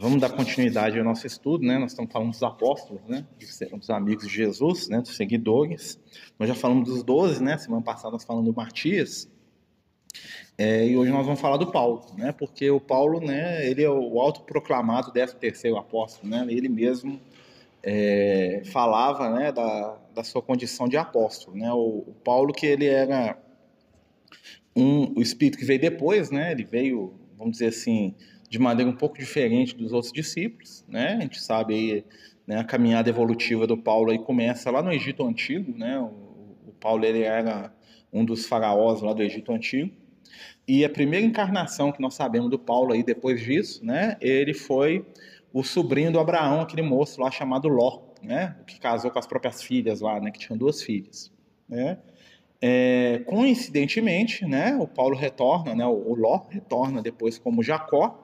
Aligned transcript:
Vamos 0.00 0.18
dar 0.18 0.30
continuidade 0.30 0.98
ao 0.98 1.04
nosso 1.04 1.26
estudo, 1.26 1.62
né? 1.62 1.76
Nós 1.76 1.90
estamos 1.90 2.10
falando 2.10 2.30
dos 2.30 2.42
apóstolos, 2.42 3.02
né? 3.06 3.26
Dos 3.70 3.90
amigos 3.90 4.26
de 4.26 4.34
Jesus, 4.34 4.88
né? 4.88 5.02
Dos 5.02 5.14
seguidores. 5.14 6.00
Nós 6.38 6.48
já 6.48 6.54
falamos 6.54 6.88
dos 6.88 7.02
doze, 7.02 7.42
né? 7.42 7.58
Semana 7.58 7.82
passada 7.82 8.12
nós 8.12 8.24
falamos 8.24 8.50
do 8.50 8.56
Matias. 8.56 9.30
É, 10.56 10.86
e 10.86 10.96
hoje 10.96 11.12
nós 11.12 11.26
vamos 11.26 11.38
falar 11.38 11.58
do 11.58 11.70
Paulo, 11.70 12.06
né? 12.16 12.32
Porque 12.32 12.70
o 12.70 12.80
Paulo, 12.80 13.20
né? 13.20 13.68
Ele 13.68 13.82
é 13.82 13.90
o 13.90 14.18
autoproclamado 14.18 15.12
décimo 15.12 15.38
terceiro 15.38 15.76
apóstolo, 15.76 16.30
né? 16.30 16.46
Ele 16.48 16.70
mesmo 16.70 17.20
é, 17.82 18.62
falava, 18.72 19.28
né? 19.28 19.52
Da, 19.52 19.98
da 20.14 20.24
sua 20.24 20.40
condição 20.40 20.88
de 20.88 20.96
apóstolo, 20.96 21.58
né? 21.58 21.70
O, 21.74 22.04
o 22.06 22.14
Paulo 22.24 22.54
que 22.54 22.64
ele 22.64 22.86
era 22.86 23.38
um, 24.74 25.12
o 25.18 25.20
espírito 25.20 25.58
que 25.58 25.64
veio 25.66 25.78
depois, 25.78 26.30
né? 26.30 26.52
Ele 26.52 26.64
veio, 26.64 27.12
vamos 27.36 27.52
dizer 27.52 27.66
assim, 27.66 28.14
de 28.50 28.58
maneira 28.58 28.90
um 28.90 28.96
pouco 28.96 29.16
diferente 29.16 29.76
dos 29.76 29.92
outros 29.92 30.12
discípulos, 30.12 30.84
né? 30.88 31.14
A 31.14 31.20
gente 31.20 31.40
sabe 31.40 31.72
aí, 31.72 32.04
né, 32.44 32.58
a 32.58 32.64
caminhada 32.64 33.08
evolutiva 33.08 33.64
do 33.64 33.78
Paulo 33.78 34.10
aí 34.10 34.18
começa 34.18 34.72
lá 34.72 34.82
no 34.82 34.92
Egito 34.92 35.24
Antigo, 35.24 35.72
né? 35.78 35.96
O, 36.00 36.66
o 36.66 36.74
Paulo 36.80 37.04
ele 37.04 37.22
era 37.22 37.72
um 38.12 38.24
dos 38.24 38.46
faraós 38.46 39.02
lá 39.02 39.12
do 39.12 39.22
Egito 39.22 39.52
Antigo. 39.52 39.94
E 40.66 40.84
a 40.84 40.90
primeira 40.90 41.24
encarnação 41.24 41.92
que 41.92 42.02
nós 42.02 42.14
sabemos 42.14 42.50
do 42.50 42.58
Paulo 42.58 42.92
aí 42.92 43.04
depois 43.04 43.40
disso, 43.40 43.86
né? 43.86 44.16
Ele 44.20 44.52
foi 44.52 45.06
o 45.52 45.62
sobrinho 45.62 46.10
do 46.10 46.18
Abraão, 46.18 46.60
aquele 46.60 46.82
moço 46.82 47.20
lá 47.20 47.30
chamado 47.30 47.68
Ló, 47.68 48.02
né? 48.20 48.56
Que 48.66 48.80
casou 48.80 49.12
com 49.12 49.18
as 49.20 49.28
próprias 49.28 49.62
filhas 49.62 50.00
lá, 50.00 50.18
né? 50.20 50.32
Que 50.32 50.40
tinham 50.40 50.58
duas 50.58 50.82
filhas, 50.82 51.32
né? 51.68 51.98
É, 52.62 53.22
coincidentemente, 53.26 54.44
né, 54.44 54.76
o 54.76 54.86
Paulo 54.86 55.16
retorna, 55.16 55.74
né, 55.74 55.86
o 55.86 56.14
Ló 56.14 56.42
retorna 56.50 57.00
depois 57.00 57.38
como 57.38 57.62
Jacó, 57.62 58.22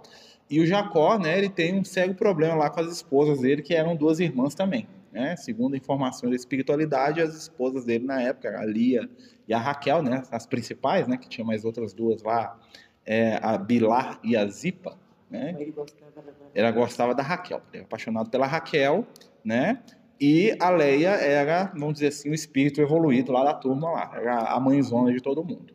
e 0.48 0.60
o 0.60 0.66
Jacó, 0.66 1.18
né, 1.18 1.38
ele 1.38 1.48
tem 1.48 1.78
um 1.78 1.84
sério 1.84 2.14
problema 2.14 2.54
lá 2.54 2.70
com 2.70 2.80
as 2.80 2.92
esposas 2.92 3.40
dele, 3.40 3.62
que 3.62 3.74
eram 3.74 3.96
duas 3.96 4.20
irmãs 4.20 4.54
também. 4.54 4.86
Né? 5.10 5.34
Segundo 5.36 5.74
informações 5.74 6.30
da 6.30 6.36
espiritualidade, 6.36 7.22
as 7.22 7.34
esposas 7.34 7.86
dele 7.86 8.04
na 8.04 8.20
época, 8.20 8.60
a 8.60 8.64
Lia 8.66 9.08
e 9.48 9.54
a 9.54 9.58
Raquel, 9.58 10.02
né, 10.02 10.22
as 10.30 10.46
principais, 10.46 11.08
né, 11.08 11.16
que 11.16 11.28
tinha 11.28 11.44
mais 11.44 11.64
outras 11.64 11.94
duas 11.94 12.22
lá, 12.22 12.58
é, 13.06 13.38
a 13.40 13.56
Bilar 13.56 14.20
e 14.22 14.36
a 14.36 14.46
Zipa, 14.46 14.98
né? 15.30 15.56
Ele 15.58 15.72
gostava 15.72 16.10
da... 16.10 16.32
Ela 16.54 16.70
gostava 16.70 17.14
da 17.14 17.22
Raquel, 17.22 17.62
ele 17.68 17.78
era 17.78 17.84
apaixonado 17.84 18.30
pela 18.30 18.46
Raquel, 18.46 19.06
né? 19.44 19.82
E 20.20 20.56
a 20.58 20.70
Leia 20.70 21.10
era, 21.10 21.72
vamos 21.74 21.94
dizer 21.94 22.08
assim, 22.08 22.30
o 22.30 22.34
espírito 22.34 22.80
evoluído 22.80 23.32
lá 23.32 23.44
da 23.44 23.54
turma 23.54 23.90
lá, 23.90 24.12
era 24.14 24.38
a 24.44 24.58
mãezona 24.58 25.12
de 25.12 25.20
todo 25.20 25.44
mundo. 25.44 25.74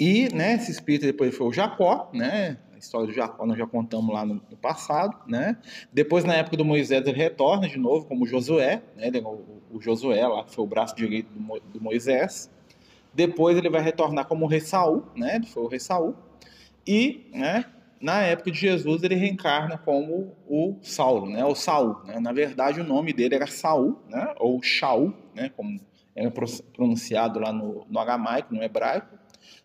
E, 0.00 0.34
né, 0.34 0.54
esse 0.54 0.70
espírito 0.70 1.04
depois 1.04 1.36
foi 1.36 1.46
o 1.46 1.52
Jacó, 1.52 2.10
né? 2.12 2.58
A 2.72 2.78
história 2.78 3.06
do 3.06 3.12
Jacó 3.12 3.46
nós 3.46 3.58
já 3.58 3.66
contamos 3.66 4.12
lá 4.12 4.24
no, 4.24 4.34
no 4.34 4.56
passado, 4.56 5.16
né? 5.28 5.56
Depois, 5.92 6.24
na 6.24 6.34
época 6.34 6.56
do 6.56 6.64
Moisés, 6.64 7.06
ele 7.06 7.16
retorna 7.16 7.68
de 7.68 7.78
novo 7.78 8.06
como 8.06 8.26
Josué, 8.26 8.82
né? 8.96 9.06
Ele, 9.06 9.20
o, 9.20 9.62
o, 9.70 9.80
Josué 9.80 10.26
lá, 10.26 10.42
que 10.44 10.54
foi 10.54 10.64
o 10.64 10.66
braço 10.66 10.96
direito 10.96 11.28
do, 11.30 11.60
do 11.60 11.80
Moisés. 11.80 12.50
Depois 13.14 13.56
ele 13.56 13.68
vai 13.68 13.82
retornar 13.82 14.26
como 14.26 14.46
o 14.46 14.48
rei 14.48 14.60
Saul, 14.60 15.04
né? 15.14 15.36
Ele 15.36 15.46
foi 15.46 15.62
o 15.62 15.68
rei 15.68 15.78
Saul. 15.78 16.16
E, 16.86 17.30
né, 17.32 17.64
na 18.02 18.22
época 18.22 18.50
de 18.50 18.58
Jesus, 18.58 19.02
ele 19.02 19.14
reencarna 19.14 19.78
como 19.78 20.36
o 20.46 20.76
Saulo, 20.82 21.30
né? 21.30 21.44
O 21.44 21.54
Saul. 21.54 22.02
Né? 22.04 22.18
Na 22.18 22.32
verdade, 22.32 22.80
o 22.80 22.84
nome 22.84 23.12
dele 23.12 23.36
era 23.36 23.46
Saul, 23.46 24.02
né? 24.08 24.34
Ou 24.38 24.60
Shaul, 24.62 25.14
né? 25.34 25.50
Como 25.56 25.80
era 26.14 26.30
pronunciado 26.74 27.38
lá 27.38 27.52
no, 27.52 27.86
no 27.88 27.98
aramaico, 27.98 28.54
no 28.54 28.62
hebraico. 28.62 29.16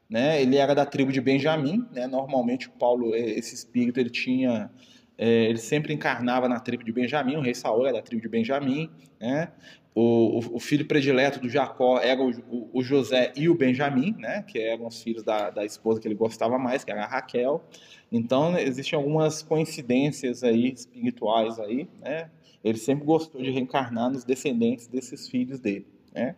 Né? 0.10 0.42
Ele 0.42 0.56
era 0.56 0.74
da 0.74 0.86
tribo 0.86 1.12
de 1.12 1.20
Benjamim, 1.20 1.86
né? 1.92 2.06
Normalmente, 2.06 2.68
o 2.68 2.72
Paulo, 2.72 3.14
esse 3.16 3.56
espírito, 3.56 4.00
ele 4.00 4.10
tinha 4.10 4.72
é, 5.18 5.46
ele 5.46 5.58
sempre 5.58 5.94
encarnava 5.94 6.48
na 6.48 6.60
tribo 6.60 6.84
de 6.84 6.92
Benjamim, 6.92 7.38
o 7.38 7.42
rei 7.42 7.56
Saul 7.56 7.88
era 7.88 7.98
da 7.98 8.04
tribo 8.04 8.22
de 8.22 8.30
Benjamim, 8.30 8.90
né? 9.20 9.52
O, 9.96 10.38
o, 10.38 10.58
o 10.58 10.60
filho 10.60 10.86
predileto 10.86 11.40
do 11.40 11.50
Jacó 11.50 11.98
era 11.98 12.22
o, 12.22 12.70
o, 12.72 12.84
José 12.84 13.34
e 13.36 13.50
o 13.50 13.56
Benjamim, 13.56 14.16
né? 14.20 14.44
Que 14.44 14.60
eram 14.60 14.86
os 14.86 15.02
filhos 15.02 15.24
da, 15.24 15.50
da 15.50 15.66
esposa 15.66 16.00
que 16.00 16.08
ele 16.08 16.14
gostava 16.14 16.60
mais, 16.60 16.84
que 16.84 16.92
era 16.92 17.04
a 17.04 17.08
Raquel. 17.08 17.66
Então, 18.12 18.58
existem 18.58 18.98
algumas 18.98 19.42
coincidências 19.42 20.44
aí 20.44 20.72
espirituais 20.72 21.60
aí, 21.60 21.88
né? 22.02 22.30
Ele 22.64 22.78
sempre 22.78 23.06
gostou 23.06 23.42
de 23.42 23.52
reencarnar 23.52 24.10
nos 24.10 24.24
descendentes 24.24 24.88
desses 24.88 25.28
filhos 25.28 25.60
dele, 25.60 25.88
né? 26.14 26.36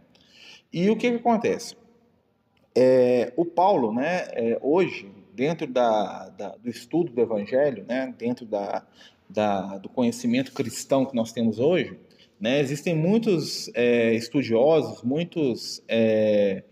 E 0.71 0.89
o 0.89 0.95
que, 0.95 1.09
que 1.09 1.17
acontece? 1.17 1.75
É, 2.75 3.33
o 3.35 3.43
Paulo, 3.45 3.91
né, 3.91 4.27
é, 4.31 4.59
hoje, 4.61 5.11
dentro 5.33 5.65
da, 5.65 6.29
da, 6.29 6.49
do 6.49 6.69
estudo 6.69 7.11
do 7.11 7.21
Evangelho, 7.21 7.83
né, 7.87 8.13
dentro 8.17 8.45
da, 8.45 8.85
da, 9.27 9.77
do 9.79 9.89
conhecimento 9.89 10.53
cristão 10.53 11.05
que 11.05 11.15
nós 11.15 11.31
temos 11.31 11.59
hoje, 11.59 11.97
né, 12.39 12.59
existem 12.59 12.95
muitos 12.95 13.71
é, 13.73 14.13
estudiosos, 14.13 15.01
muitos 15.01 15.83
é, 15.87 16.63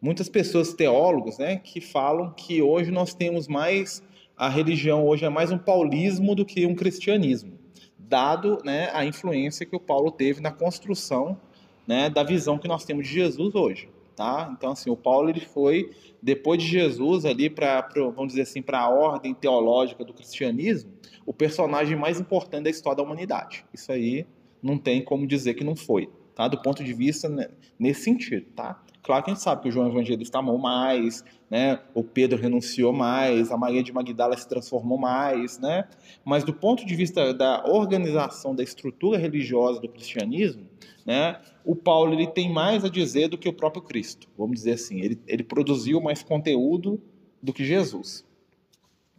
muitas 0.00 0.28
pessoas 0.28 0.74
teólogos, 0.74 1.38
né, 1.38 1.56
que 1.56 1.80
falam 1.80 2.32
que 2.32 2.60
hoje 2.60 2.90
nós 2.90 3.14
temos 3.14 3.48
mais 3.48 4.02
a 4.36 4.50
religião 4.50 5.06
hoje 5.06 5.24
é 5.24 5.30
mais 5.30 5.50
um 5.50 5.56
paulismo 5.56 6.34
do 6.34 6.44
que 6.44 6.66
um 6.66 6.74
cristianismo, 6.74 7.58
dado 7.98 8.58
né, 8.62 8.90
a 8.92 9.04
influência 9.04 9.64
que 9.64 9.74
o 9.74 9.80
Paulo 9.80 10.10
teve 10.10 10.42
na 10.42 10.52
construção 10.52 11.40
né, 11.86 12.10
da 12.10 12.22
visão 12.22 12.58
que 12.58 12.68
nós 12.68 12.84
temos 12.84 13.06
de 13.06 13.14
Jesus 13.14 13.54
hoje. 13.54 13.88
Tá? 14.14 14.50
Então, 14.56 14.72
assim, 14.72 14.90
o 14.90 14.96
Paulo 14.96 15.28
ele 15.28 15.40
foi, 15.40 15.90
depois 16.22 16.62
de 16.62 16.68
Jesus, 16.68 17.24
ali 17.24 17.48
para, 17.48 17.86
vamos 17.94 18.28
dizer 18.28 18.42
assim, 18.42 18.62
para 18.62 18.80
a 18.80 18.88
ordem 18.88 19.34
teológica 19.34 20.04
do 20.04 20.12
cristianismo, 20.12 20.90
o 21.24 21.32
personagem 21.32 21.96
mais 21.96 22.20
importante 22.20 22.64
da 22.64 22.70
história 22.70 22.98
da 22.98 23.02
humanidade. 23.02 23.64
Isso 23.72 23.90
aí 23.92 24.26
não 24.62 24.78
tem 24.78 25.02
como 25.02 25.26
dizer 25.26 25.54
que 25.54 25.64
não 25.64 25.76
foi, 25.76 26.08
tá? 26.34 26.48
Do 26.48 26.60
ponto 26.62 26.82
de 26.82 26.94
vista 26.94 27.28
né, 27.28 27.48
nesse 27.78 28.04
sentido, 28.04 28.46
tá? 28.54 28.82
Claro 29.06 29.22
que 29.22 29.30
a 29.30 29.34
gente 29.34 29.42
sabe 29.42 29.62
que 29.62 29.68
o 29.68 29.70
João 29.70 29.86
Evangelista 29.86 30.40
amou 30.40 30.58
mais, 30.58 31.24
né? 31.48 31.78
O 31.94 32.02
Pedro 32.02 32.36
renunciou 32.36 32.92
mais, 32.92 33.52
a 33.52 33.56
Maria 33.56 33.80
de 33.80 33.92
Magdala 33.92 34.36
se 34.36 34.48
transformou 34.48 34.98
mais, 34.98 35.60
né? 35.60 35.86
Mas 36.24 36.42
do 36.42 36.52
ponto 36.52 36.84
de 36.84 36.92
vista 36.96 37.32
da 37.32 37.64
organização 37.68 38.52
da 38.52 38.64
estrutura 38.64 39.16
religiosa 39.16 39.80
do 39.80 39.88
cristianismo, 39.88 40.66
né? 41.06 41.40
O 41.64 41.76
Paulo 41.76 42.14
ele 42.14 42.26
tem 42.26 42.52
mais 42.52 42.84
a 42.84 42.88
dizer 42.88 43.28
do 43.28 43.38
que 43.38 43.48
o 43.48 43.52
próprio 43.52 43.80
Cristo, 43.80 44.28
vamos 44.36 44.56
dizer 44.56 44.72
assim. 44.72 45.00
Ele, 45.00 45.20
ele 45.28 45.44
produziu 45.44 46.00
mais 46.00 46.24
conteúdo 46.24 47.00
do 47.40 47.52
que 47.52 47.64
Jesus. 47.64 48.26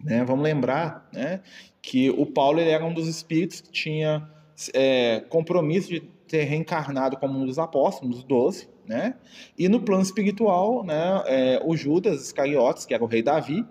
Né? 0.04 0.22
Vamos 0.26 0.44
lembrar, 0.44 1.08
né? 1.14 1.40
Que 1.82 2.10
o 2.10 2.26
Paulo 2.26 2.60
ele 2.60 2.72
era 2.72 2.84
um 2.84 2.94
dos 2.94 3.08
espíritos 3.08 3.62
que 3.62 3.72
tinha 3.72 4.30
é, 4.74 5.22
compromisso 5.30 5.88
de 5.88 6.02
ter 6.28 6.44
reencarnado 6.44 7.16
como 7.16 7.40
um 7.40 7.46
dos 7.46 7.58
apóstolos, 7.58 8.10
um 8.10 8.18
dos 8.18 8.26
doze, 8.26 8.68
né? 8.88 9.16
E 9.58 9.68
no 9.68 9.82
plano 9.82 10.02
espiritual, 10.02 10.84
né, 10.84 11.24
é, 11.26 11.62
o 11.64 11.76
Judas 11.76 12.22
Iscariotes, 12.22 12.86
que 12.86 12.94
era 12.94 13.04
o 13.04 13.08
rei 13.08 13.22
Davi, 13.22 13.66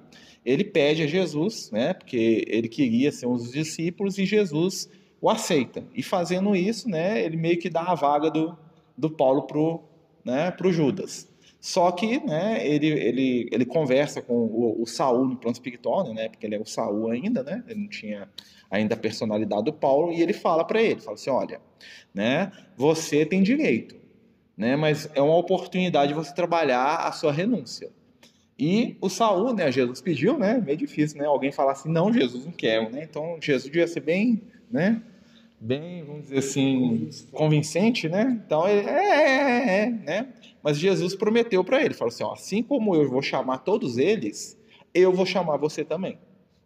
ele 0.44 0.62
pede 0.62 1.02
a 1.02 1.06
Jesus, 1.06 1.70
né, 1.72 1.92
porque 1.94 2.44
ele 2.46 2.68
queria 2.68 3.10
ser 3.10 3.26
um 3.26 3.36
dos 3.36 3.50
discípulos 3.50 4.16
e 4.18 4.24
Jesus 4.24 4.88
o 5.20 5.28
aceita. 5.28 5.84
E 5.94 6.02
fazendo 6.02 6.54
isso, 6.54 6.88
né, 6.88 7.20
ele 7.24 7.36
meio 7.36 7.58
que 7.58 7.68
dá 7.68 7.82
a 7.82 7.94
vaga 7.94 8.30
do, 8.30 8.56
do 8.96 9.10
Paulo 9.10 9.42
pro, 9.42 9.82
né, 10.24 10.50
pro 10.52 10.72
Judas. 10.72 11.28
Só 11.60 11.90
que, 11.90 12.24
né, 12.24 12.64
ele, 12.64 12.86
ele, 12.86 13.48
ele 13.50 13.64
conversa 13.64 14.22
com 14.22 14.34
o, 14.34 14.82
o 14.82 14.86
Saul 14.86 15.24
no 15.24 15.36
plano 15.36 15.54
espiritual, 15.54 16.14
né, 16.14 16.28
porque 16.28 16.46
ele 16.46 16.54
é 16.54 16.60
o 16.60 16.64
Saul 16.64 17.10
ainda, 17.10 17.42
né, 17.42 17.64
ele 17.66 17.80
não 17.80 17.88
tinha 17.88 18.28
ainda 18.70 18.94
a 18.94 18.98
personalidade 18.98 19.64
do 19.64 19.72
Paulo, 19.72 20.12
e 20.12 20.22
ele 20.22 20.32
fala 20.32 20.64
para 20.64 20.80
ele, 20.80 21.00
fala 21.00 21.14
assim, 21.14 21.30
olha, 21.30 21.60
né, 22.14 22.52
você 22.76 23.26
tem 23.26 23.42
direito, 23.42 23.96
né? 24.56 24.76
Mas 24.76 25.08
é 25.14 25.20
uma 25.20 25.36
oportunidade 25.36 26.08
de 26.08 26.14
você 26.14 26.34
trabalhar 26.34 26.96
a 26.96 27.12
sua 27.12 27.32
renúncia. 27.32 27.90
E 28.58 28.96
o 29.00 29.08
Saul, 29.10 29.52
né? 29.52 29.70
Jesus 29.70 30.00
pediu, 30.00 30.38
né? 30.38 30.62
Meio 30.64 30.78
difícil, 30.78 31.18
né? 31.18 31.26
Alguém 31.26 31.52
falar 31.52 31.72
assim, 31.72 31.90
não, 31.90 32.12
Jesus 32.12 32.46
não 32.46 32.52
quer, 32.52 32.90
né? 32.90 33.06
Então 33.08 33.36
Jesus 33.40 33.64
devia 33.64 33.86
ser 33.86 34.00
bem, 34.00 34.40
né? 34.70 35.02
Bem, 35.60 36.04
vamos 36.04 36.22
dizer 36.22 36.38
assim, 36.38 37.08
convincente, 37.32 38.08
né? 38.08 38.40
Então 38.46 38.66
ele 38.66 38.88
é, 38.88 38.92
é, 38.92 39.68
é, 39.68 39.82
é 39.82 39.90
né? 39.90 40.28
Mas 40.62 40.78
Jesus 40.78 41.14
prometeu 41.14 41.62
para 41.62 41.82
ele, 41.84 41.94
falou 41.94 42.12
assim, 42.12 42.24
ó, 42.24 42.32
assim 42.32 42.62
como 42.62 42.94
eu 42.94 43.08
vou 43.08 43.22
chamar 43.22 43.58
todos 43.58 43.98
eles, 43.98 44.58
eu 44.92 45.12
vou 45.12 45.26
chamar 45.26 45.58
você 45.58 45.84
também. 45.84 46.18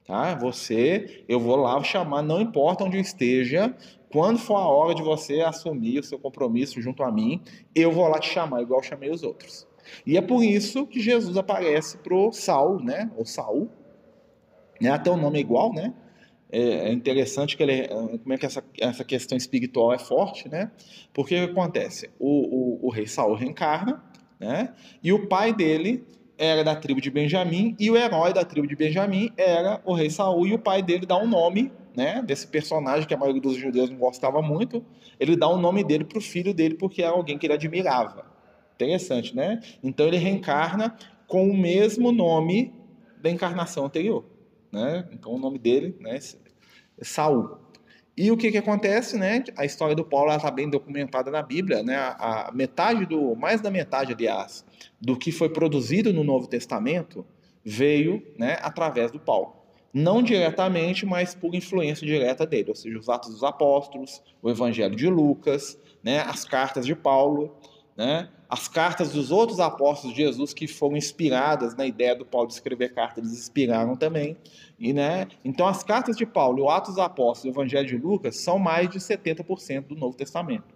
Tá? 0.06 0.35
Você, 0.35 1.25
eu 1.29 1.38
vou 1.38 1.56
lá 1.56 1.81
chamar, 1.82 2.23
não 2.23 2.41
importa 2.41 2.85
onde 2.85 2.97
eu 2.97 3.00
esteja, 3.00 3.75
quando 4.11 4.39
for 4.39 4.57
a 4.57 4.67
hora 4.67 4.95
de 4.95 5.03
você 5.03 5.41
assumir 5.41 6.01
o 6.01 6.03
seu 6.03 6.19
compromisso 6.19 6.81
junto 6.81 7.03
a 7.03 7.11
mim, 7.11 7.41
eu 7.75 7.93
vou 7.93 8.09
lá 8.09 8.19
te 8.19 8.29
chamar, 8.29 8.61
igual 8.62 8.83
chamei 8.83 9.11
os 9.11 9.23
outros. 9.23 9.67
E 10.07 10.17
é 10.17 10.21
por 10.21 10.43
isso 10.43 10.87
que 10.87 11.01
Jesus 11.01 11.37
aparece 11.37 11.99
pro 11.99 12.33
Saul, 12.33 12.83
né? 12.83 13.11
Ou 13.17 13.25
Saul, 13.25 13.71
né? 14.81 14.91
Até 14.91 15.11
o 15.11 15.17
nome 15.17 15.39
é 15.39 15.41
igual, 15.41 15.73
né? 15.73 15.95
É, 16.53 16.89
é 16.89 16.93
interessante 16.93 17.57
que 17.57 17.62
ele, 17.62 17.87
como 17.89 18.33
é 18.33 18.37
que 18.37 18.45
essa, 18.45 18.62
essa 18.81 19.05
questão 19.05 19.39
espiritual 19.39 19.93
é 19.93 19.99
forte, 19.99 20.49
né? 20.49 20.71
Porque 21.12 21.37
o 21.37 21.47
que 21.47 21.53
acontece? 21.53 22.11
O, 22.19 22.81
o, 22.85 22.87
o 22.87 22.91
rei 22.91 23.07
Saul 23.07 23.35
reencarna, 23.35 24.03
né? 24.39 24.75
E 25.03 25.12
o 25.12 25.29
pai 25.29 25.53
dele 25.53 26.05
era 26.37 26.65
da 26.65 26.75
tribo 26.75 27.01
de 27.01 27.11
Benjamim 27.11 27.77
e 27.79 27.91
o 27.91 27.97
herói 27.97 28.33
da 28.33 28.45
tribo 28.45 28.67
de 28.67 28.75
Benjamim 28.75 29.31
era 29.37 29.81
o 29.85 29.93
rei 29.93 30.11
Saul 30.11 30.47
e 30.47 30.55
o 30.55 30.59
pai 30.59 30.83
dele 30.83 31.07
dá 31.07 31.17
um 31.17 31.29
nome 31.29 31.71
né, 31.96 32.22
desse 32.22 32.46
personagem 32.46 33.06
que 33.06 33.14
a 33.14 33.16
maioria 33.16 33.40
dos 33.40 33.56
judeus 33.56 33.90
não 33.90 33.98
gostava 33.98 34.40
muito, 34.40 34.84
ele 35.19 35.37
dá 35.37 35.48
o 35.48 35.58
nome 35.58 35.84
dele 35.84 36.04
para 36.04 36.19
o 36.19 36.20
filho 36.20 36.54
dele 36.54 36.75
porque 36.75 37.02
era 37.02 37.12
alguém 37.12 37.38
que 37.38 37.46
ele 37.46 37.54
admirava. 37.54 38.25
Interessante, 38.75 39.37
né? 39.37 39.60
Então 39.82 40.06
ele 40.06 40.16
reencarna 40.16 40.96
com 41.26 41.48
o 41.48 41.56
mesmo 41.56 42.12
nome 42.12 42.72
da 43.20 43.31
encarnação 43.31 43.84
anterior, 43.84 44.25
né? 44.72 45.08
Então 45.12 45.32
o 45.32 45.38
nome 45.38 45.58
dele, 45.58 45.96
né, 46.00 46.16
é 46.16 47.04
Saul. 47.04 47.58
E 48.16 48.31
o 48.31 48.37
que, 48.37 48.50
que 48.50 48.58
acontece, 48.58 49.16
né? 49.16 49.42
A 49.56 49.64
história 49.64 49.94
do 49.94 50.04
Paulo 50.04 50.34
está 50.34 50.50
bem 50.50 50.69
documentada 50.69 51.31
na 51.31 51.42
Bíblia, 51.42 51.82
né? 51.82 51.96
A, 51.96 52.50
metade 52.52 53.06
do, 53.06 53.34
mais 53.34 53.60
da 53.60 53.70
metade, 53.70 54.12
aliás, 54.12 54.64
do 55.00 55.16
que 55.16 55.32
foi 55.32 55.48
produzido 55.48 56.12
no 56.12 56.25
Novo 56.25 56.46
Testamento 56.46 57.25
veio, 57.64 58.22
né, 58.38 58.58
através 58.62 59.10
do 59.10 59.19
Paulo. 59.19 59.60
Não 59.92 60.22
diretamente, 60.22 61.04
mas 61.04 61.34
por 61.34 61.54
influência 61.54 62.06
direta 62.06 62.46
dele, 62.46 62.70
ou 62.70 62.75
seja, 62.75 62.98
os 62.98 63.08
Atos 63.08 63.31
dos 63.31 63.42
Apóstolos, 63.42 64.22
o 64.40 64.48
Evangelho 64.48 64.94
de 64.94 65.08
Lucas, 65.08 65.78
né, 66.02 66.20
as 66.20 66.44
cartas 66.44 66.87
de 66.87 66.94
Paulo, 66.94 67.56
né, 67.96 68.28
as 68.48 68.69
cartas 68.69 69.12
dos 69.12 69.31
outros 69.31 69.60
apóstolos 69.60 70.16
de 70.16 70.22
Jesus 70.22 70.54
que 70.54 70.66
foram 70.66 70.96
inspiradas 70.96 71.76
na 71.76 71.87
ideia 71.87 72.14
do 72.14 72.25
Paulo 72.25 72.48
de 72.48 72.54
escrever 72.54 72.94
cartas, 72.94 73.19
eles 73.19 73.38
inspiraram 73.38 73.96
também. 73.96 74.37
E, 74.78 74.92
né, 74.92 75.28
então, 75.44 75.66
as 75.66 75.82
cartas 75.82 76.16
de 76.16 76.25
Paulo, 76.25 76.64
o 76.64 76.70
Atos 76.70 76.94
dos 76.94 77.04
Apóstolos 77.04 77.44
e 77.44 77.48
o 77.48 77.52
Evangelho 77.60 77.87
de 77.87 77.96
Lucas 77.96 78.37
são 78.37 78.58
mais 78.58 78.88
de 78.88 78.98
70% 78.98 79.87
do 79.88 79.94
Novo 79.94 80.16
Testamento. 80.16 80.75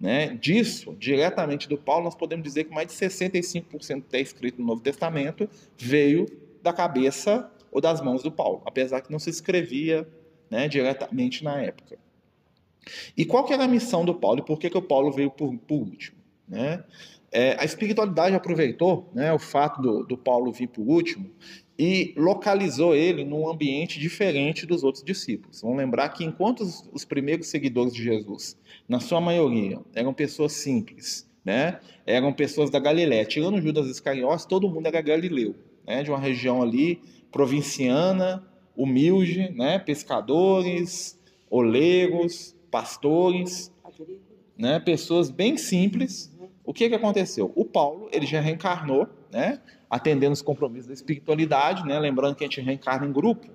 Né? 0.00 0.34
Disso, 0.34 0.94
diretamente 0.98 1.68
do 1.68 1.76
Paulo, 1.76 2.04
nós 2.04 2.14
podemos 2.14 2.44
dizer 2.44 2.64
que 2.64 2.74
mais 2.74 2.86
de 2.86 2.94
65% 2.94 4.04
que 4.08 4.16
é 4.16 4.20
escrito 4.20 4.60
no 4.60 4.66
Novo 4.66 4.80
Testamento 4.80 5.48
veio 5.76 6.26
da 6.62 6.72
cabeça 6.72 7.50
ou 7.70 7.80
das 7.80 8.00
mãos 8.00 8.22
do 8.22 8.30
Paulo, 8.30 8.62
apesar 8.66 9.00
que 9.00 9.10
não 9.10 9.18
se 9.18 9.30
escrevia 9.30 10.08
né, 10.50 10.68
diretamente 10.68 11.44
na 11.44 11.60
época. 11.60 11.98
E 13.16 13.24
qual 13.24 13.44
que 13.44 13.52
era 13.52 13.64
a 13.64 13.68
missão 13.68 14.04
do 14.04 14.14
Paulo 14.14 14.40
e 14.40 14.44
por 14.44 14.58
que, 14.58 14.70
que 14.70 14.78
o 14.78 14.82
Paulo 14.82 15.10
veio 15.12 15.30
por, 15.30 15.56
por 15.58 15.76
último? 15.76 16.18
Né? 16.48 16.82
É, 17.30 17.56
a 17.60 17.64
espiritualidade 17.64 18.34
aproveitou 18.34 19.10
né, 19.14 19.32
o 19.32 19.38
fato 19.38 19.82
do, 19.82 20.02
do 20.02 20.16
Paulo 20.16 20.50
vir 20.50 20.68
por 20.68 20.82
último 20.82 21.30
e 21.78 22.12
localizou 22.16 22.94
ele 22.96 23.24
num 23.24 23.48
ambiente 23.48 24.00
diferente 24.00 24.66
dos 24.66 24.82
outros 24.82 25.04
discípulos. 25.04 25.60
Vamos 25.60 25.76
lembrar 25.76 26.08
que 26.08 26.24
enquanto 26.24 26.60
os, 26.60 26.88
os 26.92 27.04
primeiros 27.04 27.48
seguidores 27.48 27.92
de 27.92 28.02
Jesus, 28.02 28.58
na 28.88 28.98
sua 28.98 29.20
maioria, 29.20 29.78
eram 29.94 30.12
pessoas 30.14 30.52
simples, 30.52 31.28
né? 31.44 31.78
eram 32.06 32.32
pessoas 32.32 32.70
da 32.70 32.80
Galiléia, 32.80 33.24
tirando 33.24 33.60
Judas 33.60 33.86
Iscariotes, 33.86 34.46
todo 34.46 34.68
mundo 34.68 34.86
era 34.86 35.00
galileu, 35.00 35.54
né? 35.86 36.02
de 36.02 36.10
uma 36.10 36.18
região 36.18 36.62
ali 36.62 37.00
provinciana, 37.30 38.46
humilde, 38.76 39.50
né? 39.50 39.78
pescadores, 39.78 41.18
oleiros, 41.50 42.54
pastores, 42.70 43.72
né? 44.56 44.78
pessoas 44.78 45.30
bem 45.30 45.56
simples. 45.56 46.32
O 46.64 46.72
que, 46.72 46.88
que 46.88 46.94
aconteceu? 46.94 47.52
O 47.56 47.64
Paulo 47.64 48.08
ele 48.12 48.26
já 48.26 48.40
reencarnou, 48.40 49.08
né? 49.32 49.60
atendendo 49.90 50.32
os 50.32 50.42
compromissos 50.42 50.86
da 50.86 50.94
espiritualidade, 50.94 51.84
né? 51.84 51.98
lembrando 51.98 52.36
que 52.36 52.44
a 52.44 52.46
gente 52.46 52.60
reencarna 52.60 53.06
em 53.06 53.12
grupo. 53.12 53.48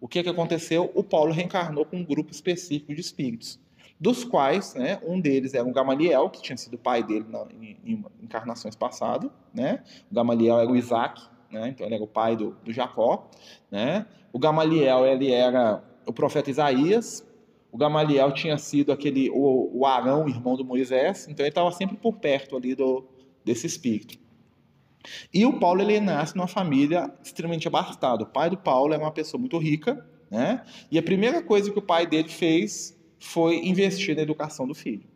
O 0.00 0.06
que, 0.06 0.22
que 0.22 0.28
aconteceu? 0.28 0.90
O 0.94 1.02
Paulo 1.02 1.32
reencarnou 1.32 1.84
com 1.84 1.96
um 1.96 2.04
grupo 2.04 2.30
específico 2.30 2.94
de 2.94 3.00
espíritos, 3.00 3.58
dos 3.98 4.24
quais 4.24 4.74
né, 4.74 5.00
um 5.02 5.18
deles 5.18 5.54
era 5.54 5.66
o 5.66 5.72
Gamaliel, 5.72 6.28
que 6.28 6.42
tinha 6.42 6.56
sido 6.56 6.76
pai 6.76 7.02
dele 7.02 7.24
na, 7.28 7.46
em, 7.60 7.78
em, 7.84 8.04
encarnações 8.22 8.76
passadas. 8.76 9.30
Né? 9.54 9.82
O 10.10 10.14
Gamaliel 10.14 10.60
era 10.60 10.70
o 10.70 10.76
Isaac, 10.76 11.22
né? 11.60 11.68
então 11.68 11.86
ele 11.86 11.94
era 11.94 12.04
o 12.04 12.08
pai 12.08 12.36
do, 12.36 12.56
do 12.64 12.72
Jacó. 12.72 13.30
Né? 13.70 14.06
O 14.32 14.38
Gamaliel 14.38 15.06
ele 15.06 15.32
era 15.32 15.82
o 16.06 16.12
profeta 16.12 16.50
Isaías. 16.50 17.26
O 17.72 17.76
Gamaliel 17.76 18.32
tinha 18.32 18.56
sido 18.58 18.92
aquele 18.92 19.30
o, 19.30 19.70
o 19.72 19.86
Arão, 19.86 20.28
irmão 20.28 20.56
do 20.56 20.64
Moisés, 20.64 21.26
então 21.28 21.44
ele 21.44 21.50
estava 21.50 21.70
sempre 21.72 21.96
por 21.96 22.14
perto 22.14 22.56
ali 22.56 22.74
do, 22.74 23.06
desse 23.44 23.66
espírito. 23.66 24.18
E 25.32 25.44
o 25.44 25.58
Paulo 25.58 25.82
ele 25.82 26.00
nasce 26.00 26.36
numa 26.36 26.48
família 26.48 27.12
extremamente 27.22 27.68
abastada. 27.68 28.24
O 28.24 28.26
pai 28.26 28.50
do 28.50 28.56
Paulo 28.56 28.94
é 28.94 28.98
uma 28.98 29.12
pessoa 29.12 29.40
muito 29.40 29.58
rica, 29.58 30.04
né? 30.30 30.64
E 30.90 30.98
a 30.98 31.02
primeira 31.02 31.42
coisa 31.42 31.70
que 31.70 31.78
o 31.78 31.82
pai 31.82 32.06
dele 32.06 32.28
fez 32.28 32.96
foi 33.18 33.56
investir 33.66 34.16
na 34.16 34.22
educação 34.22 34.66
do 34.66 34.74
filho, 34.74 35.06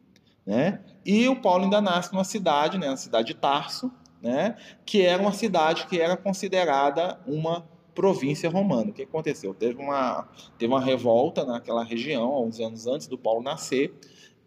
né? 0.46 0.80
E 1.04 1.28
o 1.28 1.36
Paulo 1.36 1.64
ainda 1.64 1.80
nasce 1.80 2.12
numa 2.12 2.24
cidade, 2.24 2.78
né, 2.78 2.88
na 2.88 2.96
cidade 2.96 3.28
de 3.28 3.34
Tarso, 3.34 3.90
né, 4.22 4.56
que 4.84 5.02
era 5.02 5.20
uma 5.20 5.32
cidade 5.32 5.86
que 5.86 6.00
era 6.00 6.16
considerada 6.16 7.18
uma 7.26 7.66
província 7.94 8.48
romana. 8.48 8.90
O 8.90 8.92
que 8.92 9.02
aconteceu? 9.02 9.54
Teve 9.54 9.80
uma, 9.80 10.28
teve 10.58 10.72
uma 10.72 10.80
revolta 10.80 11.44
naquela 11.44 11.84
região, 11.84 12.44
uns 12.44 12.60
anos 12.60 12.86
antes 12.86 13.06
do 13.06 13.18
Paulo 13.18 13.42
nascer, 13.42 13.92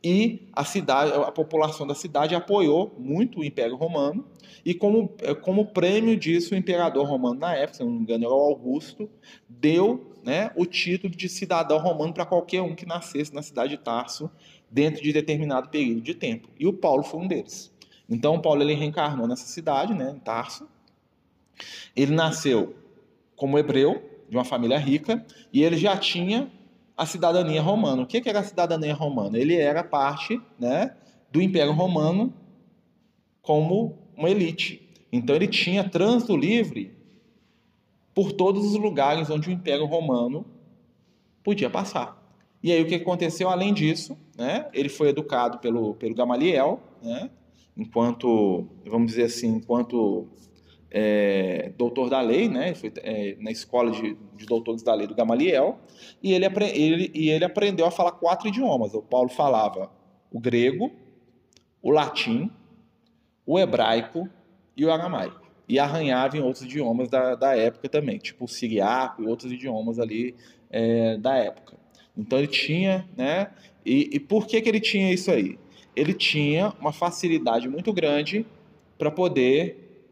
e 0.03 0.49
a 0.51 0.65
cidade, 0.65 1.13
a 1.13 1.31
população 1.31 1.87
da 1.87 1.95
cidade 1.95 2.35
apoiou 2.35 2.93
muito 2.99 3.39
o 3.39 3.43
Império 3.43 3.77
Romano 3.77 4.25
e 4.65 4.73
como, 4.73 5.09
como 5.41 5.67
prêmio 5.67 6.17
disso 6.17 6.53
o 6.53 6.57
imperador 6.57 7.07
romano 7.07 7.39
na 7.39 7.55
época, 7.55 7.77
se 7.77 7.83
não 7.83 7.91
me 7.91 7.99
engano 8.01 8.25
era 8.25 8.33
o 8.33 8.37
Augusto, 8.37 9.09
deu 9.47 10.13
né, 10.21 10.51
o 10.57 10.65
título 10.65 11.15
de 11.15 11.29
cidadão 11.29 11.77
romano 11.77 12.13
para 12.13 12.25
qualquer 12.25 12.61
um 12.61 12.75
que 12.75 12.85
nascesse 12.85 13.33
na 13.33 13.41
cidade 13.41 13.77
de 13.77 13.83
Tarso 13.83 14.29
dentro 14.69 15.01
de 15.01 15.13
determinado 15.13 15.69
período 15.69 16.01
de 16.01 16.13
tempo. 16.13 16.49
E 16.59 16.67
o 16.67 16.73
Paulo 16.73 17.03
foi 17.03 17.21
um 17.21 17.27
deles. 17.27 17.72
Então 18.09 18.39
Paulo 18.39 18.61
ele 18.61 18.73
reencarnou 18.73 19.27
nessa 19.27 19.45
cidade, 19.45 19.93
né, 19.93 20.11
em 20.15 20.19
Tarso. 20.19 20.67
Ele 21.95 22.13
nasceu 22.13 22.75
como 23.35 23.57
hebreu 23.57 24.09
de 24.29 24.35
uma 24.35 24.43
família 24.43 24.77
rica 24.77 25.25
e 25.51 25.63
ele 25.63 25.77
já 25.77 25.97
tinha 25.97 26.51
a 26.97 27.05
cidadania 27.05 27.61
romana. 27.61 28.03
O 28.03 28.05
que 28.05 28.21
era 28.27 28.39
a 28.39 28.43
cidadania 28.43 28.93
romana? 28.93 29.37
Ele 29.37 29.55
era 29.55 29.83
parte 29.83 30.41
né, 30.59 30.95
do 31.31 31.41
Império 31.41 31.73
Romano 31.73 32.33
como 33.41 33.97
uma 34.15 34.29
elite. 34.29 34.89
Então 35.11 35.35
ele 35.35 35.47
tinha 35.47 35.87
trânsito 35.87 36.35
livre 36.35 36.95
por 38.13 38.31
todos 38.31 38.65
os 38.65 38.75
lugares 38.75 39.29
onde 39.29 39.49
o 39.49 39.51
Império 39.51 39.85
Romano 39.85 40.45
podia 41.43 41.69
passar. 41.69 42.21
E 42.61 42.71
aí 42.71 42.81
o 42.81 42.87
que 42.87 42.95
aconteceu? 42.95 43.49
Além 43.49 43.73
disso, 43.73 44.17
né, 44.37 44.67
ele 44.73 44.89
foi 44.89 45.09
educado 45.09 45.57
pelo, 45.57 45.95
pelo 45.95 46.15
Gamaliel, 46.15 46.79
né, 47.01 47.29
enquanto, 47.77 48.67
vamos 48.85 49.11
dizer 49.11 49.23
assim, 49.23 49.47
enquanto 49.55 50.27
é, 50.93 51.71
doutor 51.75 52.07
da 52.09 52.21
lei, 52.21 52.47
né? 52.47 52.75
Foi 52.75 52.93
é, 52.97 53.35
na 53.39 53.49
escola 53.49 53.91
de, 53.91 54.15
de, 54.35 54.45
doutores 54.45 54.83
da 54.83 54.93
lei 54.93 55.07
do 55.07 55.15
Gamaliel, 55.15 55.79
e 56.21 56.33
ele, 56.33 56.45
ele, 56.45 57.11
e 57.15 57.29
ele 57.29 57.43
aprendeu 57.43 57.85
a 57.85 57.91
falar 57.91 58.11
quatro 58.11 58.47
idiomas. 58.47 58.93
O 58.93 59.01
Paulo 59.01 59.29
falava 59.29 59.91
o 60.31 60.39
grego, 60.39 60.91
o 61.81 61.89
latim, 61.89 62.51
o 63.45 63.59
hebraico 63.59 64.29
e 64.77 64.85
o 64.85 64.91
aramaico. 64.91 65.41
E 65.67 65.79
arranhava 65.79 66.37
em 66.37 66.41
outros 66.41 66.63
idiomas 66.63 67.09
da, 67.09 67.33
da 67.35 67.57
época 67.57 67.89
também, 67.89 68.19
tipo 68.19 68.45
o 68.45 68.47
siriaco 68.47 69.23
e 69.23 69.27
outros 69.27 69.51
idiomas 69.51 69.97
ali 69.97 70.35
é, 70.69 71.17
da 71.17 71.35
época. 71.37 71.77
Então 72.15 72.37
ele 72.37 72.47
tinha, 72.47 73.09
né? 73.17 73.49
E, 73.83 74.09
e 74.13 74.19
por 74.19 74.45
que, 74.45 74.61
que 74.61 74.69
ele 74.69 74.79
tinha 74.79 75.11
isso 75.11 75.31
aí? 75.31 75.57
Ele 75.95 76.13
tinha 76.13 76.73
uma 76.79 76.91
facilidade 76.91 77.67
muito 77.67 77.93
grande 77.93 78.45
para 78.97 79.11
poder 79.11 80.05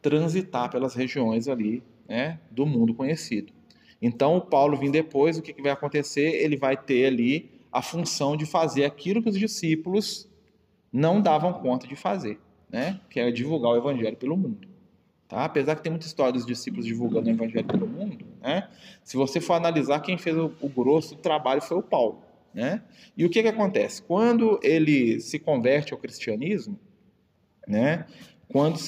transitar 0.00 0.70
pelas 0.70 0.94
regiões 0.94 1.48
ali 1.48 1.82
né, 2.08 2.38
do 2.50 2.64
mundo 2.64 2.94
conhecido. 2.94 3.52
Então, 4.00 4.36
o 4.36 4.40
Paulo 4.40 4.76
vindo 4.76 4.92
depois, 4.92 5.36
o 5.36 5.42
que, 5.42 5.52
que 5.52 5.62
vai 5.62 5.72
acontecer? 5.72 6.42
Ele 6.42 6.56
vai 6.56 6.76
ter 6.76 7.06
ali 7.06 7.50
a 7.72 7.82
função 7.82 8.36
de 8.36 8.46
fazer 8.46 8.84
aquilo 8.84 9.22
que 9.22 9.28
os 9.28 9.38
discípulos 9.38 10.28
não 10.92 11.20
davam 11.20 11.52
conta 11.52 11.86
de 11.86 11.96
fazer, 11.96 12.38
né? 12.70 13.00
que 13.10 13.20
era 13.20 13.32
divulgar 13.32 13.72
o 13.72 13.76
evangelho 13.76 14.16
pelo 14.16 14.36
mundo. 14.36 14.66
Tá? 15.28 15.44
Apesar 15.44 15.76
que 15.76 15.82
tem 15.82 15.90
muita 15.90 16.06
história 16.06 16.32
dos 16.32 16.46
discípulos 16.46 16.86
divulgando 16.86 17.28
o 17.28 17.32
evangelho 17.32 17.66
pelo 17.66 17.86
mundo, 17.86 18.24
né? 18.40 18.68
se 19.04 19.16
você 19.16 19.40
for 19.40 19.54
analisar, 19.54 20.00
quem 20.00 20.16
fez 20.16 20.36
o, 20.36 20.52
o 20.60 20.68
grosso 20.68 21.16
trabalho 21.16 21.60
foi 21.60 21.76
o 21.76 21.82
Paulo. 21.82 22.22
Né? 22.52 22.82
E 23.16 23.24
o 23.24 23.30
que, 23.30 23.42
que 23.42 23.48
acontece? 23.48 24.02
Quando 24.02 24.58
ele 24.62 25.20
se 25.20 25.38
converte 25.38 25.92
ao 25.92 25.98
cristianismo, 25.98 26.78
né, 27.66 28.06
quando 28.48 28.78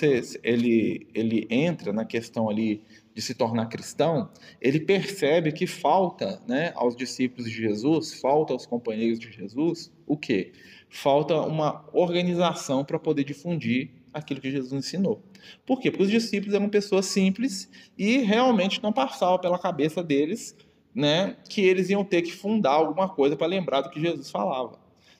ele, 0.43 1.07
ele 1.14 1.47
entra 1.50 1.93
na 1.93 2.05
questão 2.05 2.49
ali 2.49 2.83
de 3.14 3.21
se 3.21 3.35
tornar 3.35 3.67
cristão, 3.67 4.31
ele 4.61 4.81
percebe 4.81 5.52
que 5.52 5.67
falta 5.67 6.43
né, 6.49 6.73
aos 6.75 6.97
discípulos 6.97 7.50
de 7.50 7.57
Jesus, 7.57 8.19
falta 8.21 8.52
aos 8.52 8.64
companheiros 8.64 9.19
de 9.19 9.31
Jesus, 9.31 9.93
o 10.07 10.17
quê? 10.17 10.52
Falta 10.88 11.38
uma 11.43 11.85
organização 11.93 12.85
para 12.85 12.99
poder 12.99 13.25
difundir 13.25 13.90
aquilo 14.12 14.40
que 14.40 14.50
Jesus 14.50 14.73
ensinou. 14.73 15.23
Por 15.67 15.81
quê? 15.81 15.90
Porque 15.90 16.05
os 16.05 16.11
discípulos 16.11 16.55
eram 16.55 16.69
pessoas 16.69 17.07
simples 17.07 17.71
e 17.99 18.19
realmente 18.19 18.83
não 18.83 18.93
passava 18.93 19.38
pela 19.38 19.59
cabeça 19.59 20.02
deles 20.02 20.57
né, 20.94 21.37
que 21.49 21.61
eles 21.61 21.90
iam 21.90 22.04
ter 22.04 22.23
que 22.23 22.32
fundar 22.32 22.73
alguma 22.73 23.09
coisa 23.09 23.37
para 23.37 23.47
lembrar 23.47 23.82
do 23.82 23.90
que 23.90 24.00
Jesus 24.00 24.30
falava. 24.30 24.78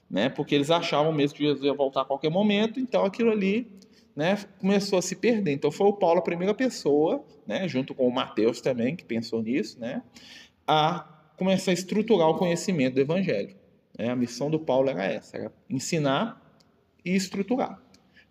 Né, 0.09 0.27
porque 0.27 0.53
eles 0.53 0.69
achavam 0.69 1.13
mesmo 1.13 1.37
que 1.37 1.43
Jesus 1.43 1.63
ia 1.63 1.73
voltar 1.73 2.01
a 2.01 2.05
qualquer 2.05 2.29
momento, 2.29 2.79
então 2.79 3.05
aquilo 3.05 3.31
ali 3.31 3.71
né, 4.13 4.37
começou 4.59 4.99
a 4.99 5.01
se 5.01 5.15
perder. 5.15 5.53
Então 5.53 5.71
foi 5.71 5.87
o 5.87 5.93
Paulo 5.93 6.19
a 6.19 6.21
primeira 6.21 6.53
pessoa, 6.53 7.23
né, 7.47 7.67
junto 7.67 7.95
com 7.95 8.07
o 8.07 8.13
Mateus 8.13 8.59
também, 8.59 8.95
que 8.95 9.05
pensou 9.05 9.41
nisso, 9.41 9.79
né, 9.79 10.03
a 10.67 11.07
começar 11.37 11.71
a 11.71 11.73
estruturar 11.73 12.27
o 12.27 12.37
conhecimento 12.37 12.95
do 12.95 13.01
Evangelho. 13.01 13.55
É, 13.97 14.09
a 14.09 14.15
missão 14.15 14.49
do 14.49 14.59
Paulo 14.59 14.89
era 14.89 15.05
essa, 15.05 15.37
era 15.37 15.53
ensinar 15.69 16.41
e 17.03 17.15
estruturar. 17.15 17.81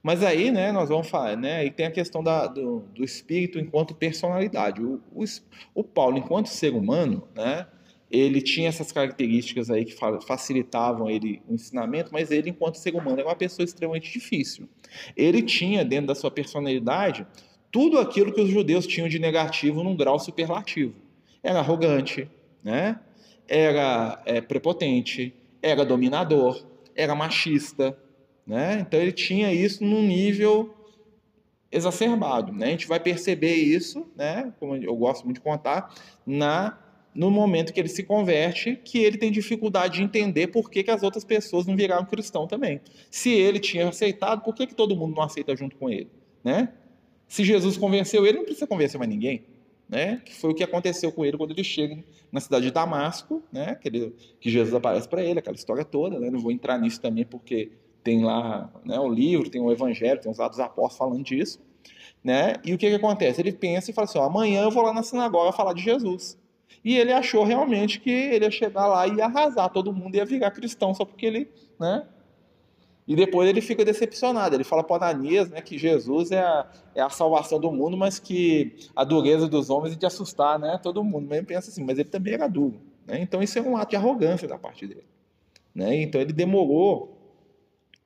Mas 0.02 0.22
aí, 0.22 0.50
né, 0.50 0.72
nós 0.72 0.88
vamos 0.88 1.08
falar, 1.08 1.36
né, 1.36 1.64
e 1.64 1.70
tem 1.70 1.86
a 1.86 1.90
questão 1.90 2.22
da, 2.22 2.46
do, 2.46 2.80
do 2.94 3.04
espírito 3.04 3.58
enquanto 3.58 3.94
personalidade. 3.94 4.82
O, 4.82 5.00
o, 5.12 5.24
o, 5.74 5.84
Paulo, 5.84 6.16
enquanto 6.16 6.46
ser 6.46 6.72
humano, 6.72 7.28
né, 7.34 7.66
ele 8.10 8.40
tinha 8.40 8.68
essas 8.68 8.90
características 8.90 9.70
aí 9.70 9.84
que 9.84 9.94
facilitavam 10.26 11.08
ele 11.08 11.42
o 11.46 11.54
ensinamento, 11.54 12.10
mas 12.12 12.30
ele, 12.30 12.50
enquanto 12.50 12.76
ser 12.76 12.94
humano, 12.94 13.20
era 13.20 13.28
uma 13.28 13.36
pessoa 13.36 13.64
extremamente 13.64 14.10
difícil. 14.10 14.68
Ele 15.16 15.42
tinha, 15.42 15.84
dentro 15.84 16.06
da 16.06 16.14
sua 16.14 16.30
personalidade, 16.30 17.26
tudo 17.70 17.98
aquilo 17.98 18.32
que 18.32 18.40
os 18.40 18.48
judeus 18.48 18.86
tinham 18.86 19.08
de 19.08 19.18
negativo 19.18 19.84
num 19.84 19.94
grau 19.94 20.18
superlativo. 20.18 20.94
Era 21.42 21.60
arrogante, 21.60 22.28
né? 22.64 22.98
era 23.50 24.22
é, 24.24 24.40
prepotente, 24.40 25.34
era 25.60 25.84
dominador, 25.84 26.64
era 26.94 27.16
machista, 27.16 27.98
né? 28.50 28.80
Então 28.80 29.00
ele 29.00 29.12
tinha 29.12 29.52
isso 29.52 29.84
num 29.84 30.02
nível 30.02 30.74
exacerbado, 31.70 32.52
né? 32.52 32.66
A 32.66 32.70
gente 32.70 32.88
vai 32.88 32.98
perceber 32.98 33.54
isso, 33.54 34.04
né? 34.16 34.52
Como 34.58 34.74
eu 34.74 34.96
gosto 34.96 35.24
muito 35.24 35.36
de 35.36 35.40
contar, 35.40 35.94
na 36.26 36.76
no 37.12 37.28
momento 37.28 37.72
que 37.72 37.80
ele 37.80 37.88
se 37.88 38.04
converte, 38.04 38.76
que 38.84 38.98
ele 38.98 39.18
tem 39.18 39.32
dificuldade 39.32 39.98
de 39.98 40.02
entender 40.02 40.46
por 40.48 40.70
que, 40.70 40.82
que 40.84 40.90
as 40.92 41.02
outras 41.02 41.24
pessoas 41.24 41.66
não 41.66 41.76
viraram 41.76 42.06
cristão 42.06 42.46
também. 42.46 42.80
Se 43.10 43.30
ele 43.30 43.58
tinha 43.58 43.88
aceitado, 43.88 44.42
por 44.42 44.54
que, 44.54 44.64
que 44.64 44.74
todo 44.76 44.94
mundo 44.94 45.16
não 45.16 45.22
aceita 45.24 45.56
junto 45.56 45.76
com 45.76 45.90
ele, 45.90 46.08
né? 46.42 46.72
Se 47.26 47.44
Jesus 47.44 47.76
convenceu 47.76 48.26
ele, 48.26 48.38
não 48.38 48.44
precisa 48.44 48.66
convencer 48.66 48.98
mais 48.98 49.10
ninguém 49.10 49.44
né? 49.90 50.22
Que 50.24 50.32
foi 50.32 50.50
o 50.50 50.54
que 50.54 50.62
aconteceu 50.62 51.10
com 51.10 51.24
ele 51.24 51.36
quando 51.36 51.50
ele 51.50 51.64
chega 51.64 52.02
na 52.30 52.38
cidade 52.38 52.66
de 52.66 52.70
Damasco, 52.70 53.42
né? 53.52 53.74
Que, 53.74 53.88
ele, 53.88 54.14
que 54.38 54.48
Jesus 54.48 54.72
aparece 54.72 55.08
para 55.08 55.22
ele, 55.22 55.40
aquela 55.40 55.56
história 55.56 55.84
toda, 55.84 56.20
né? 56.20 56.30
Não 56.30 56.38
vou 56.38 56.52
entrar 56.52 56.78
nisso 56.78 57.00
também 57.00 57.24
porque 57.24 57.72
tem 58.02 58.24
lá, 58.24 58.70
né? 58.84 58.98
O 58.98 59.08
livro, 59.08 59.50
tem 59.50 59.60
o 59.60 59.70
Evangelho, 59.70 60.20
tem 60.20 60.30
os 60.30 60.40
Atos 60.40 60.58
dos 60.58 60.66
Apóstolos 60.66 60.96
falando 60.96 61.24
disso, 61.24 61.60
né? 62.22 62.54
E 62.64 62.72
o 62.72 62.78
que 62.78 62.88
que 62.88 62.94
acontece? 62.94 63.40
Ele 63.40 63.52
pensa 63.52 63.90
e 63.90 63.94
fala 63.94 64.06
assim: 64.06 64.18
ó, 64.18 64.24
amanhã 64.24 64.62
eu 64.62 64.70
vou 64.70 64.82
lá 64.82 64.92
na 64.92 65.02
sinagoga 65.02 65.52
falar 65.52 65.72
de 65.72 65.82
Jesus. 65.82 66.38
E 66.84 66.96
ele 66.96 67.12
achou 67.12 67.44
realmente 67.44 68.00
que 68.00 68.10
ele 68.10 68.44
ia 68.44 68.50
chegar 68.50 68.86
lá 68.86 69.06
e 69.06 69.14
ia 69.14 69.26
arrasar, 69.26 69.68
todo 69.70 69.92
mundo 69.92 70.14
ia 70.14 70.24
virar 70.24 70.50
cristão 70.50 70.94
só 70.94 71.04
porque 71.04 71.26
ele, 71.26 71.48
né? 71.78 72.06
E 73.10 73.16
depois 73.16 73.48
ele 73.48 73.60
fica 73.60 73.84
decepcionado. 73.84 74.54
Ele 74.54 74.62
fala 74.62 74.84
para 74.84 75.10
Ananias 75.10 75.50
né, 75.50 75.60
que 75.60 75.76
Jesus 75.76 76.30
é 76.30 76.40
a, 76.40 76.70
é 76.94 77.00
a 77.00 77.10
salvação 77.10 77.58
do 77.58 77.72
mundo, 77.72 77.96
mas 77.96 78.20
que 78.20 78.76
a 78.94 79.02
dureza 79.02 79.48
dos 79.48 79.68
homens 79.68 79.94
é 79.94 79.98
de 79.98 80.06
assustar 80.06 80.60
né, 80.60 80.78
todo 80.80 81.02
mundo. 81.02 81.26
Mas 81.28 81.38
ele 81.38 81.46
pensa 81.46 81.70
assim, 81.70 81.82
mas 81.82 81.98
ele 81.98 82.08
também 82.08 82.34
era 82.34 82.46
duro. 82.46 82.80
Né? 83.04 83.20
Então 83.20 83.42
isso 83.42 83.58
é 83.58 83.62
um 83.62 83.76
ato 83.76 83.90
de 83.90 83.96
arrogância 83.96 84.46
da 84.46 84.56
parte 84.56 84.86
dele. 84.86 85.08
Né? 85.74 86.02
Então 86.02 86.20
ele 86.20 86.32
demorou 86.32 87.19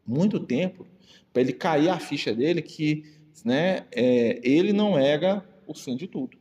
muito 0.06 0.40
tempo 0.40 0.86
para 1.32 1.42
ele 1.42 1.52
cair 1.52 1.88
a 1.88 1.98
ficha 1.98 2.34
dele 2.34 2.62
que 2.62 3.04
né, 3.44 3.86
é, 3.92 4.40
ele 4.42 4.72
não 4.72 4.98
era 4.98 5.44
o 5.66 5.74
fim 5.74 5.96
de 5.96 6.06
tudo. 6.06 6.36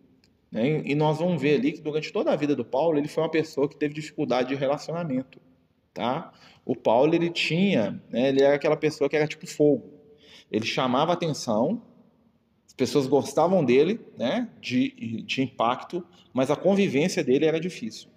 Né? 0.51 0.83
E 0.85 0.93
nós 0.93 1.17
vamos 1.17 1.41
ver 1.41 1.55
ali 1.55 1.71
que 1.71 1.81
durante 1.81 2.13
toda 2.13 2.31
a 2.31 2.35
vida 2.35 2.55
do 2.55 2.63
Paulo 2.63 2.97
ele 2.97 3.07
foi 3.07 3.23
uma 3.23 3.31
pessoa 3.31 3.67
que 3.67 3.75
teve 3.75 3.93
dificuldade 3.93 4.49
de 4.49 4.55
relacionamento. 4.55 5.41
Tá? 5.93 6.31
O 6.65 6.75
Paulo 6.75 7.13
ele 7.15 7.29
tinha, 7.29 8.01
né, 8.09 8.29
ele 8.29 8.41
era 8.41 8.55
aquela 8.55 8.77
pessoa 8.77 9.09
que 9.09 9.15
era 9.15 9.27
tipo 9.27 9.47
fogo. 9.47 9.91
Ele 10.51 10.65
chamava 10.65 11.13
atenção, 11.13 11.81
as 12.67 12.73
pessoas 12.73 13.07
gostavam 13.07 13.65
dele, 13.65 13.99
né, 14.17 14.49
de, 14.61 15.23
de 15.23 15.41
impacto, 15.41 16.05
mas 16.31 16.51
a 16.51 16.55
convivência 16.55 17.23
dele 17.23 17.45
era 17.45 17.59
difícil. 17.59 18.09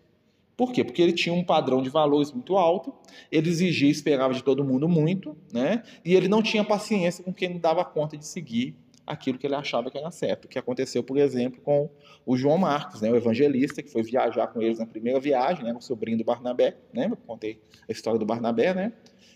Por 0.57 0.73
quê? 0.73 0.83
Porque 0.83 1.03
ele 1.03 1.13
tinha 1.13 1.35
um 1.35 1.45
padrão 1.45 1.83
de 1.83 1.91
valores 1.91 2.33
muito 2.33 2.57
alto, 2.57 2.95
ele 3.31 3.49
exigia 3.51 3.89
e 3.89 3.91
esperava 3.91 4.33
de 4.33 4.43
todo 4.43 4.65
mundo 4.65 4.89
muito, 4.89 5.37
né? 5.53 5.83
E 6.05 6.15
ele 6.15 6.29
não 6.29 6.43
tinha 6.43 6.65
paciência 6.65 7.23
com 7.23 7.33
quem 7.33 7.51
não 7.51 7.59
dava 7.59 7.85
conta 7.85 8.17
de 8.17 8.27
seguir 8.27 8.75
aquilo 9.07 9.39
que 9.39 9.47
ele 9.47 9.55
achava 9.55 9.91
que 9.91 9.97
era 9.97 10.11
certo. 10.11 10.47
O 10.47 10.49
que 10.49 10.59
aconteceu, 10.59 11.03
por 11.03 11.17
exemplo, 11.17 11.61
com 11.61 11.89
o 12.25 12.37
João 12.37 12.59
Marcos, 12.59 13.01
né, 13.01 13.11
o 13.11 13.17
evangelista, 13.17 13.83
que 13.83 13.91
foi 13.91 14.03
viajar 14.03 14.49
com 14.49 14.61
eles 14.61 14.79
na 14.79 14.87
primeira 14.87 15.21
viagem, 15.21 15.65
né, 15.65 15.73
o 15.73 15.81
sobrinho 15.81 16.19
do 16.19 16.25
Barnabé, 16.25 16.77
né, 16.93 17.07
eu 17.09 17.17
contei 17.17 17.61
a 17.89 17.93
história 17.93 18.19
do 18.19 18.27
Barnabé, 18.27 18.75
né? 18.75 18.93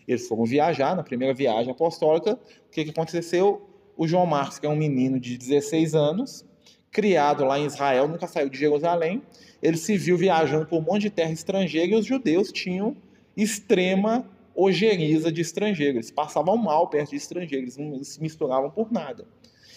Eles 0.08 0.26
foram 0.26 0.44
viajar 0.44 0.96
na 0.96 1.04
primeira 1.04 1.32
viagem 1.32 1.70
apostólica. 1.70 2.32
O 2.32 2.70
que, 2.70 2.84
que 2.84 2.90
aconteceu? 2.90 3.68
O 3.96 4.08
João 4.08 4.26
Marcos, 4.26 4.58
que 4.58 4.66
é 4.66 4.68
um 4.68 4.74
menino 4.74 5.20
de 5.20 5.38
16 5.38 5.94
anos, 5.94 6.44
criado 6.90 7.44
lá 7.44 7.58
em 7.58 7.66
Israel, 7.66 8.08
nunca 8.08 8.26
saiu 8.26 8.48
de 8.48 8.58
Jerusalém, 8.58 9.22
ele 9.62 9.76
se 9.76 9.96
viu 9.96 10.16
viajando 10.16 10.66
por 10.66 10.78
um 10.78 10.82
monte 10.82 11.02
de 11.02 11.10
terra 11.10 11.32
estrangeira 11.32 11.92
e 11.92 11.94
os 11.94 12.06
judeus 12.06 12.50
tinham 12.50 12.96
extrema 13.36 14.26
ojeriza 14.54 15.30
de 15.30 15.40
estrangeiros. 15.40 15.96
Eles 15.96 16.10
passavam 16.10 16.56
mal 16.56 16.88
perto 16.88 17.10
de 17.10 17.16
estrangeiros, 17.16 17.76
não 17.76 18.02
se 18.02 18.20
misturavam 18.20 18.70
por 18.70 18.90
nada. 18.90 19.26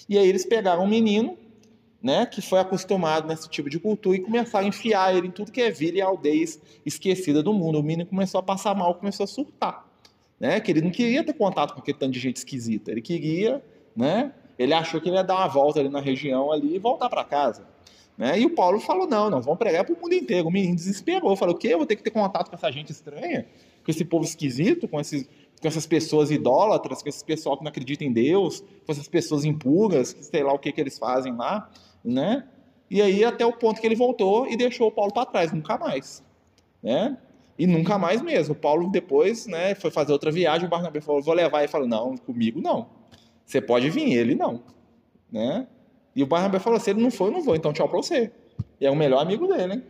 E 0.08 0.17
aí 0.17 0.27
eles 0.27 0.46
pegaram 0.46 0.84
um 0.84 0.88
menino, 0.88 1.38
né, 2.01 2.25
que 2.25 2.41
foi 2.41 2.60
acostumado 2.60 3.27
nesse 3.27 3.50
tipo 3.50 3.70
de 3.70 3.79
cultura 3.79 4.17
e 4.17 4.20
começaram 4.20 4.65
a 4.65 4.67
enfiar 4.67 5.15
ele 5.15 5.27
em 5.27 5.32
tudo 5.32 5.51
que 5.51 5.62
é 5.62 5.72
vila 5.72 5.98
e 5.98 6.01
aldeia 6.01 6.46
esquecida 6.86 7.41
do 7.41 7.53
mundo. 7.53 7.79
O 7.79 7.84
menino 7.84 8.05
começou 8.05 8.39
a 8.39 8.43
passar 8.43 8.75
mal, 8.75 8.96
começou 8.96 9.24
a 9.24 9.27
surtar, 9.27 9.88
né, 10.38 10.60
que 10.60 10.72
ele 10.72 10.82
não 10.82 10.91
queria 10.91 11.24
ter 11.24 11.34
contato 11.34 11.74
com 11.74 11.79
aquele 11.79 11.98
tanto 11.98 12.12
de 12.12 12.20
gente 12.20 12.38
esquisita. 12.38 12.91
Ele 12.91 13.01
queria, 13.01 13.63
né, 13.96 14.34
ele 14.57 14.74
achou 14.74 15.01
que 15.01 15.10
ele 15.10 15.17
ia 15.17 15.24
dar 15.24 15.36
uma 15.36 15.48
volta 15.48 15.79
ali 15.79 15.89
na 15.89 16.00
região 16.00 16.51
ali 16.51 16.75
e 16.75 16.79
voltar 16.79 17.10
para 17.10 17.24
casa. 17.24 17.65
Né? 18.17 18.39
E 18.39 18.45
o 18.45 18.51
Paulo 18.51 18.79
falou: 18.79 19.07
não, 19.07 19.29
nós 19.29 19.45
vamos 19.45 19.60
pregar 19.60 19.83
para 19.83 19.93
o 19.93 20.00
mundo 20.00 20.13
inteiro. 20.13 20.48
O 20.48 20.51
menino 20.51 20.75
desesperou, 20.75 21.36
falou: 21.36 21.55
o 21.55 21.57
quê? 21.57 21.69
Eu 21.69 21.77
vou 21.77 21.88
ter 21.88 21.95
que 21.95 22.03
ter 22.03 22.12
contato 22.12 22.50
com 22.50 22.55
essa 22.55 22.72
gente 22.72 22.91
estranha, 22.91 23.48
com 23.83 23.91
esse 23.91 24.05
povo 24.05 24.24
esquisito, 24.24 24.88
com 24.88 25.00
esses 25.00 25.27
com 25.63 25.67
essas 25.69 25.86
pessoas 25.86 26.29
idólatras, 26.29 27.01
com 27.01 27.07
esse 27.07 27.24
pessoal 27.24 27.55
que 27.55 27.63
não 27.63 27.69
acredita 27.69 28.03
em 28.03 28.12
Deus, 28.12 28.60
com 28.86 28.91
essas 28.91 29.07
pessoas 29.07 29.45
impuras, 29.45 30.12
que 30.12 30.22
sei 30.22 30.43
lá 30.43 30.51
o 30.51 30.60
que, 30.60 30.69
que 30.74 30.81
eles 30.81 31.00
fazem 31.00 31.33
lá, 31.33 31.72
né? 32.03 32.45
E 32.89 33.01
aí 33.01 33.24
até 33.24 33.45
o 33.45 33.53
ponto 33.53 33.79
que 33.79 33.88
ele 33.88 33.95
voltou 33.95 34.45
e 34.45 34.57
deixou 34.57 34.89
o 34.89 34.91
Paulo 34.91 35.13
para 35.13 35.25
trás, 35.25 35.53
nunca 35.53 35.77
mais, 35.77 36.22
né? 36.83 37.17
E 37.57 37.65
nunca 37.65 37.98
mais 37.98 38.22
mesmo. 38.22 38.53
O 38.53 38.57
Paulo 38.57 38.91
depois, 38.91 39.48
né, 39.48 39.74
foi 39.74 39.89
fazer 39.89 40.12
outra 40.12 40.29
viagem, 40.31 40.67
o 40.67 40.69
Barnabé 40.69 41.00
falou: 41.00 41.22
"Vou 41.22 41.33
levar". 41.33 41.60
Ele 41.60 41.69
falou: 41.69 41.88
"Não, 41.88 42.17
comigo 42.17 42.60
não. 42.62 42.89
Você 43.46 43.62
pode 43.62 43.90
vir, 43.90 44.14
ele 44.14 44.36
não", 44.36 44.64
né? 45.32 45.68
E 46.16 46.24
o 46.24 46.28
Barnabé 46.28 46.60
falou: 46.60 46.80
"Se 46.80 46.90
ele 46.90 47.02
não 47.02 47.12
for, 47.12 47.28
eu 47.28 47.32
não 47.32 47.42
vou, 47.42 47.56
então 47.56 47.74
tchau 47.74 47.88
para 47.88 47.98
você". 47.98 48.32
E 48.80 48.86
é 48.86 48.92
o 48.92 48.96
melhor 48.96 49.22
amigo 49.22 49.48
dele, 49.48 49.74
hein? 49.74 49.84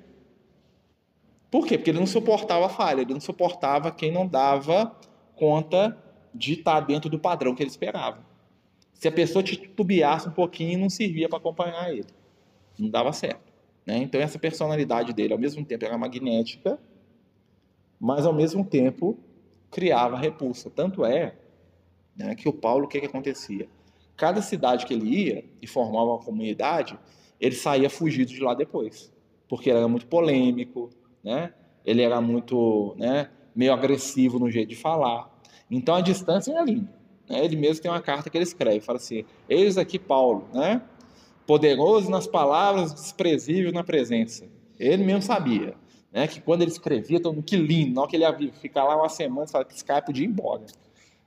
Por 1.51 1.67
quê? 1.67 1.77
Porque 1.77 1.91
ele 1.91 1.99
não 1.99 2.07
suportava 2.07 2.65
a 2.65 2.69
falha, 2.69 3.01
ele 3.01 3.13
não 3.13 3.21
suportava 3.21 3.91
quem 3.91 4.11
não 4.11 4.25
dava 4.27 4.95
conta 5.35 5.95
de 6.33 6.53
estar 6.53 6.79
dentro 6.79 7.09
do 7.09 7.19
padrão 7.19 7.53
que 7.53 7.61
ele 7.61 7.69
esperava. 7.69 8.25
Se 8.93 9.07
a 9.07 9.11
pessoa 9.11 9.43
titubeasse 9.43 10.29
um 10.29 10.31
pouquinho, 10.31 10.79
não 10.79 10.89
servia 10.89 11.29
para 11.29 11.37
acompanhar 11.37 11.91
ele. 11.91 12.07
Não 12.79 12.89
dava 12.89 13.11
certo. 13.13 13.53
Né? 13.85 13.97
Então, 13.97 14.19
essa 14.19 14.39
personalidade 14.39 15.13
dele, 15.13 15.33
ao 15.33 15.39
mesmo 15.39 15.63
tempo, 15.63 15.85
era 15.85 15.97
magnética, 15.97 16.79
mas, 17.99 18.25
ao 18.25 18.33
mesmo 18.33 18.65
tempo, 18.65 19.17
criava 19.69 20.17
repulsa. 20.17 20.69
Tanto 20.69 21.05
é 21.05 21.35
né, 22.15 22.35
que 22.35 22.47
o 22.47 22.53
Paulo, 22.53 22.85
o 22.85 22.87
que, 22.87 22.99
que 22.99 23.05
acontecia? 23.05 23.67
Cada 24.15 24.41
cidade 24.41 24.85
que 24.85 24.93
ele 24.93 25.07
ia 25.07 25.45
e 25.61 25.67
formava 25.67 26.11
uma 26.11 26.19
comunidade, 26.19 26.97
ele 27.39 27.55
saía 27.55 27.89
fugido 27.89 28.31
de 28.31 28.39
lá 28.39 28.53
depois. 28.53 29.11
Porque 29.47 29.69
ele 29.69 29.79
era 29.79 29.87
muito 29.87 30.07
polêmico, 30.07 30.89
né? 31.23 31.53
ele 31.85 32.01
era 32.01 32.21
muito 32.21 32.95
né, 32.97 33.29
meio 33.55 33.73
agressivo 33.73 34.39
no 34.39 34.49
jeito 34.49 34.69
de 34.69 34.75
falar. 34.75 35.29
Então 35.69 35.95
a 35.95 36.01
distância 36.01 36.51
é 36.51 36.63
linda. 36.63 36.93
Né? 37.29 37.43
Ele 37.43 37.55
mesmo 37.55 37.81
tem 37.81 37.91
uma 37.91 38.01
carta 38.01 38.29
que 38.29 38.37
ele 38.37 38.43
escreve, 38.43 38.79
fala 38.81 38.97
assim: 38.97 39.25
Eis 39.49 39.77
aqui 39.77 39.97
Paulo, 39.97 40.47
né? 40.53 40.81
poderoso 41.45 42.09
nas 42.09 42.25
palavras, 42.25 42.93
desprezível 42.93 43.71
na 43.71 43.83
presença. 43.83 44.47
Ele 44.79 45.03
mesmo 45.03 45.21
sabia 45.21 45.75
né? 46.11 46.27
que 46.27 46.39
quando 46.39 46.61
ele 46.61 46.71
escrevia, 46.71 47.19
todo 47.19 47.35
mundo, 47.35 47.43
que 47.43 47.57
lindo, 47.57 47.95
não 47.95 48.07
que 48.07 48.15
ele 48.15 48.23
ia 48.23 48.53
ficar 48.53 48.83
lá 48.83 48.95
uma 48.95 49.09
semana, 49.09 49.47
fala 49.47 49.65
que 49.65 49.73
esse 49.73 49.83
cara 49.83 50.01
podia 50.01 50.25
ir 50.25 50.29
embora. 50.29 50.63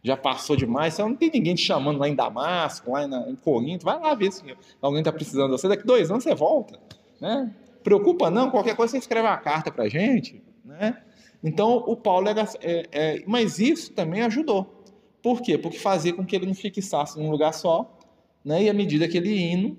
Já 0.06 0.16
passou 0.16 0.54
demais, 0.54 0.94
você 0.94 1.02
não 1.02 1.16
tem 1.16 1.28
ninguém 1.28 1.56
te 1.56 1.62
chamando 1.62 1.98
lá 1.98 2.08
em 2.08 2.14
Damasco, 2.14 2.92
lá 2.92 3.02
em, 3.02 3.34
Corinto, 3.34 3.84
vai 3.84 3.98
lá 3.98 4.14
ver 4.14 4.30
se 4.30 4.40
alguém 4.80 5.00
está 5.00 5.10
precisando 5.10 5.46
de 5.46 5.60
você. 5.60 5.66
Daqui 5.66 5.84
dois 5.84 6.08
anos 6.12 6.22
você 6.22 6.32
volta. 6.32 6.78
Né? 7.20 7.52
Preocupa 7.82 8.30
não, 8.30 8.48
qualquer 8.48 8.76
coisa 8.76 8.92
você 8.92 8.98
escreve 8.98 9.26
uma 9.26 9.36
carta 9.36 9.72
para 9.72 9.88
gente. 9.88 10.40
Né? 10.64 10.96
Então, 11.42 11.78
o 11.78 11.96
Paulo 11.96 12.28
era. 12.28 12.48
É, 12.60 12.86
é, 12.92 13.24
mas 13.26 13.58
isso 13.58 13.92
também 13.94 14.22
ajudou. 14.22 14.84
Por 15.20 15.42
quê? 15.42 15.58
Porque 15.58 15.76
fazia 15.76 16.12
com 16.12 16.24
que 16.24 16.36
ele 16.36 16.46
não 16.46 16.54
fixasse 16.54 17.18
num 17.18 17.28
lugar 17.28 17.52
só, 17.52 17.98
né? 18.44 18.62
e 18.62 18.70
à 18.70 18.72
medida 18.72 19.08
que 19.08 19.16
ele 19.16 19.30
ia 19.30 19.52
indo, 19.54 19.76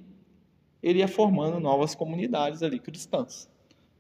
ele 0.84 1.00
ia 1.00 1.08
formando 1.08 1.58
novas 1.58 1.96
comunidades 1.96 2.62
ali 2.62 2.80
cristãs. 2.80 3.50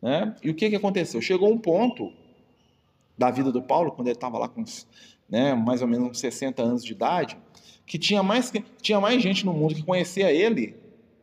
Né? 0.01 0.35
E 0.43 0.49
o 0.49 0.53
que, 0.53 0.69
que 0.69 0.75
aconteceu? 0.75 1.21
Chegou 1.21 1.49
um 1.49 1.57
ponto 1.57 2.11
da 3.17 3.31
vida 3.31 3.49
do 3.49 3.61
Paulo, 3.61 3.93
quando 3.93 4.09
ele 4.09 4.17
estava 4.17 4.37
lá 4.37 4.49
com 4.49 4.61
né, 5.29 5.53
mais 5.53 5.81
ou 5.81 5.87
menos 5.87 6.09
uns 6.09 6.19
60 6.19 6.61
anos 6.61 6.83
de 6.83 6.91
idade, 6.91 7.37
que 7.85 7.97
tinha 7.97 8.21
mais, 8.21 8.51
tinha 8.81 8.99
mais 8.99 9.21
gente 9.21 9.45
no 9.45 9.53
mundo 9.53 9.75
que 9.75 9.83
conhecia 9.83 10.31
ele 10.31 10.75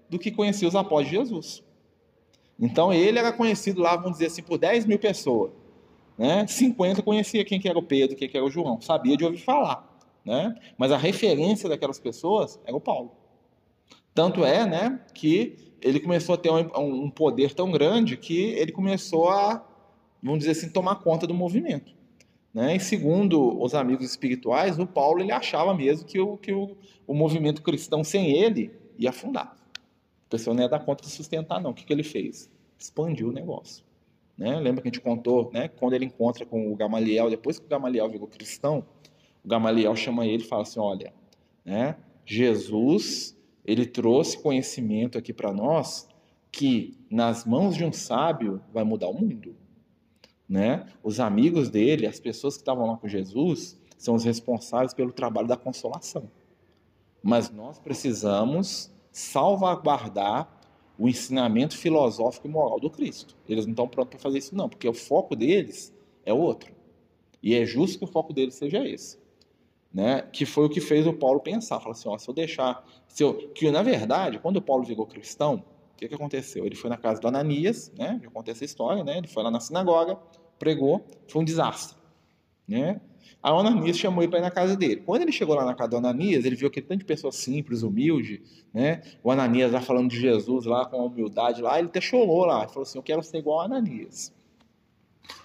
do 0.08 0.18
que 0.18 0.30
conhecia 0.30 0.68
os 0.68 0.74
apóstolos 0.74 1.10
de 1.10 1.16
Jesus. 1.16 1.64
Então 2.58 2.92
ele 2.92 3.18
era 3.18 3.32
conhecido 3.32 3.80
lá, 3.80 3.96
vamos 3.96 4.12
dizer 4.12 4.26
assim, 4.26 4.42
por 4.42 4.58
10 4.58 4.86
mil 4.86 4.98
pessoas. 4.98 5.52
Né? 6.16 6.46
50 6.46 7.02
conhecia 7.02 7.44
quem 7.44 7.58
que 7.58 7.68
era 7.68 7.78
o 7.78 7.82
Pedro, 7.82 8.16
quem 8.16 8.28
que 8.28 8.36
era 8.36 8.46
o 8.46 8.50
João, 8.50 8.80
sabia 8.80 9.16
de 9.16 9.24
ouvir 9.24 9.38
falar. 9.38 9.98
Né? 10.24 10.54
Mas 10.78 10.92
a 10.92 10.96
referência 10.96 11.68
daquelas 11.68 11.98
pessoas 11.98 12.58
era 12.64 12.76
o 12.76 12.80
Paulo. 12.80 13.12
Tanto 14.14 14.44
é 14.44 14.64
né, 14.64 15.00
que 15.12 15.74
ele 15.82 15.98
começou 15.98 16.36
a 16.36 16.38
ter 16.38 16.50
um, 16.50 17.04
um 17.04 17.10
poder 17.10 17.52
tão 17.52 17.70
grande 17.70 18.16
que 18.16 18.40
ele 18.40 18.70
começou 18.70 19.28
a, 19.28 19.66
vamos 20.22 20.38
dizer 20.38 20.52
assim, 20.52 20.70
tomar 20.70 20.96
conta 20.96 21.26
do 21.26 21.34
movimento. 21.34 21.92
Né? 22.54 22.76
E 22.76 22.80
segundo 22.80 23.60
os 23.60 23.74
amigos 23.74 24.06
espirituais, 24.06 24.78
o 24.78 24.86
Paulo 24.86 25.20
ele 25.20 25.32
achava 25.32 25.74
mesmo 25.74 26.06
que 26.06 26.20
o, 26.20 26.36
que 26.36 26.52
o, 26.52 26.76
o 27.04 27.12
movimento 27.12 27.60
cristão 27.60 28.04
sem 28.04 28.30
ele 28.30 28.70
ia 28.96 29.10
afundar. 29.10 29.56
A 30.26 30.30
pessoa 30.30 30.54
não 30.54 30.62
ia 30.62 30.68
dar 30.68 30.78
conta 30.78 31.02
de 31.02 31.10
sustentar, 31.10 31.60
não. 31.60 31.70
O 31.70 31.74
que, 31.74 31.84
que 31.84 31.92
ele 31.92 32.04
fez? 32.04 32.48
Expandiu 32.78 33.28
o 33.28 33.32
negócio. 33.32 33.84
Né? 34.38 34.58
Lembra 34.60 34.82
que 34.82 34.88
a 34.88 34.90
gente 34.92 35.00
contou, 35.00 35.50
né? 35.52 35.66
quando 35.66 35.94
ele 35.94 36.04
encontra 36.04 36.46
com 36.46 36.72
o 36.72 36.76
Gamaliel, 36.76 37.28
depois 37.28 37.58
que 37.58 37.66
o 37.66 37.68
Gamaliel 37.68 38.08
virou 38.08 38.28
cristão, 38.28 38.84
o 39.44 39.48
Gamaliel 39.48 39.94
chama 39.96 40.24
ele 40.24 40.44
e 40.44 40.46
fala 40.46 40.62
assim: 40.62 40.78
olha, 40.80 41.12
né? 41.64 41.96
Jesus 42.24 43.36
ele 43.64 43.84
trouxe 43.84 44.40
conhecimento 44.40 45.18
aqui 45.18 45.32
para 45.32 45.52
nós 45.52 46.08
que 46.50 46.96
nas 47.10 47.44
mãos 47.44 47.76
de 47.76 47.84
um 47.84 47.92
sábio 47.92 48.62
vai 48.72 48.84
mudar 48.84 49.08
o 49.08 49.14
mundo. 49.14 49.56
Né? 50.54 50.86
Os 51.02 51.18
amigos 51.18 51.68
dele, 51.68 52.06
as 52.06 52.20
pessoas 52.20 52.54
que 52.54 52.60
estavam 52.60 52.86
lá 52.86 52.96
com 52.96 53.08
Jesus, 53.08 53.76
são 53.98 54.14
os 54.14 54.22
responsáveis 54.22 54.94
pelo 54.94 55.10
trabalho 55.10 55.48
da 55.48 55.56
consolação. 55.56 56.30
Mas 57.20 57.50
nós 57.50 57.80
precisamos 57.80 58.88
salvaguardar 59.10 60.48
o 60.96 61.08
ensinamento 61.08 61.76
filosófico 61.76 62.46
e 62.46 62.50
moral 62.50 62.78
do 62.78 62.88
Cristo. 62.88 63.36
Eles 63.48 63.66
não 63.66 63.72
estão 63.72 63.88
prontos 63.88 64.10
para 64.10 64.20
fazer 64.20 64.38
isso, 64.38 64.54
não, 64.54 64.68
porque 64.68 64.88
o 64.88 64.94
foco 64.94 65.34
deles 65.34 65.92
é 66.24 66.32
outro. 66.32 66.72
E 67.42 67.52
é 67.56 67.66
justo 67.66 67.98
que 67.98 68.04
o 68.04 68.06
foco 68.06 68.32
deles 68.32 68.54
seja 68.54 68.86
esse. 68.86 69.18
Né? 69.92 70.22
Que 70.22 70.46
foi 70.46 70.66
o 70.66 70.70
que 70.70 70.80
fez 70.80 71.04
o 71.04 71.12
Paulo 71.12 71.40
pensar. 71.40 71.80
Falar 71.80 71.94
assim: 71.94 72.08
ó, 72.08 72.16
se 72.16 72.30
eu 72.30 72.34
deixar. 72.34 72.86
Se 73.08 73.24
eu... 73.24 73.48
Que 73.48 73.72
na 73.72 73.82
verdade, 73.82 74.38
quando 74.38 74.58
o 74.58 74.62
Paulo 74.62 74.84
virou 74.84 75.04
cristão, 75.04 75.64
o 75.94 75.96
que, 75.96 76.06
que 76.06 76.14
aconteceu? 76.14 76.64
Ele 76.64 76.76
foi 76.76 76.90
na 76.90 76.96
casa 76.96 77.20
do 77.20 77.26
Ananias, 77.26 77.90
né? 77.98 78.20
já 78.22 78.30
contei 78.30 78.52
essa 78.52 78.64
história, 78.64 79.02
né? 79.02 79.18
ele 79.18 79.26
foi 79.26 79.42
lá 79.42 79.50
na 79.50 79.58
sinagoga, 79.58 80.16
pregou, 80.58 81.04
foi 81.28 81.42
um 81.42 81.44
desastre. 81.44 81.96
Né? 82.66 83.00
A 83.42 83.50
Ananias 83.50 83.98
chamou 83.98 84.22
ele 84.22 84.30
para 84.30 84.38
ir 84.38 84.42
na 84.42 84.50
casa 84.50 84.74
dele. 84.74 85.02
Quando 85.04 85.20
ele 85.20 85.32
chegou 85.32 85.54
lá 85.54 85.66
na 85.66 85.74
casa 85.74 85.90
do 85.90 85.96
Ananias, 85.98 86.46
ele 86.46 86.56
viu 86.56 86.68
aquele 86.68 86.86
tanto 86.86 87.00
de 87.00 87.04
pessoa 87.04 87.30
simples, 87.30 87.82
humilde, 87.82 88.42
né? 88.72 89.02
O 89.22 89.30
Ananias 89.30 89.70
lá 89.70 89.82
falando 89.82 90.08
de 90.08 90.18
Jesus 90.18 90.64
lá 90.64 90.86
com 90.86 91.04
humildade 91.04 91.60
lá, 91.60 91.78
ele 91.78 91.88
até 91.88 92.00
chorou 92.00 92.46
lá, 92.46 92.62
ele 92.62 92.68
falou 92.68 92.84
assim: 92.84 92.96
"Eu 92.96 93.02
quero 93.02 93.22
ser 93.22 93.36
igual 93.36 93.60
a 93.60 93.64
Ananias". 93.66 94.32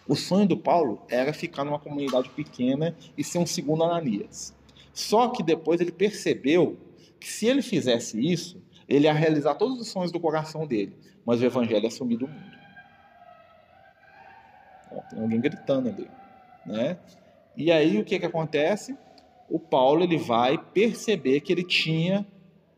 O 0.07 0.15
sonho 0.15 0.47
do 0.47 0.55
Paulo 0.57 1.01
era 1.09 1.33
ficar 1.33 1.65
numa 1.65 1.77
comunidade 1.77 2.29
pequena 2.29 2.95
e 3.17 3.23
ser 3.23 3.37
um 3.37 3.45
segundo 3.45 3.83
Ananias. 3.83 4.55
Só 4.93 5.27
que 5.27 5.43
depois 5.43 5.81
ele 5.81 5.91
percebeu 5.91 6.77
que 7.19 7.29
se 7.29 7.47
ele 7.47 7.61
fizesse 7.61 8.17
isso, 8.19 8.61
ele 8.87 9.05
ia 9.05 9.13
realizar 9.13 9.55
todos 9.55 9.79
os 9.79 9.87
sonhos 9.89 10.11
do 10.11 10.19
coração 10.19 10.65
dele, 10.65 10.95
mas 11.25 11.41
o 11.41 11.45
evangelho 11.45 11.83
ia 11.83 11.91
sumir 11.91 12.17
do 12.17 12.27
mundo. 12.27 12.58
Tem 15.09 15.21
alguém 15.21 15.39
gritando 15.39 15.89
ali, 15.89 16.09
né? 16.65 16.97
E 17.55 17.71
aí 17.71 17.99
o 17.99 18.05
que, 18.05 18.19
que 18.19 18.25
acontece? 18.25 18.97
O 19.49 19.59
Paulo 19.59 20.03
ele 20.03 20.17
vai 20.17 20.57
perceber 20.57 21.41
que 21.41 21.51
ele 21.51 21.63
tinha 21.63 22.25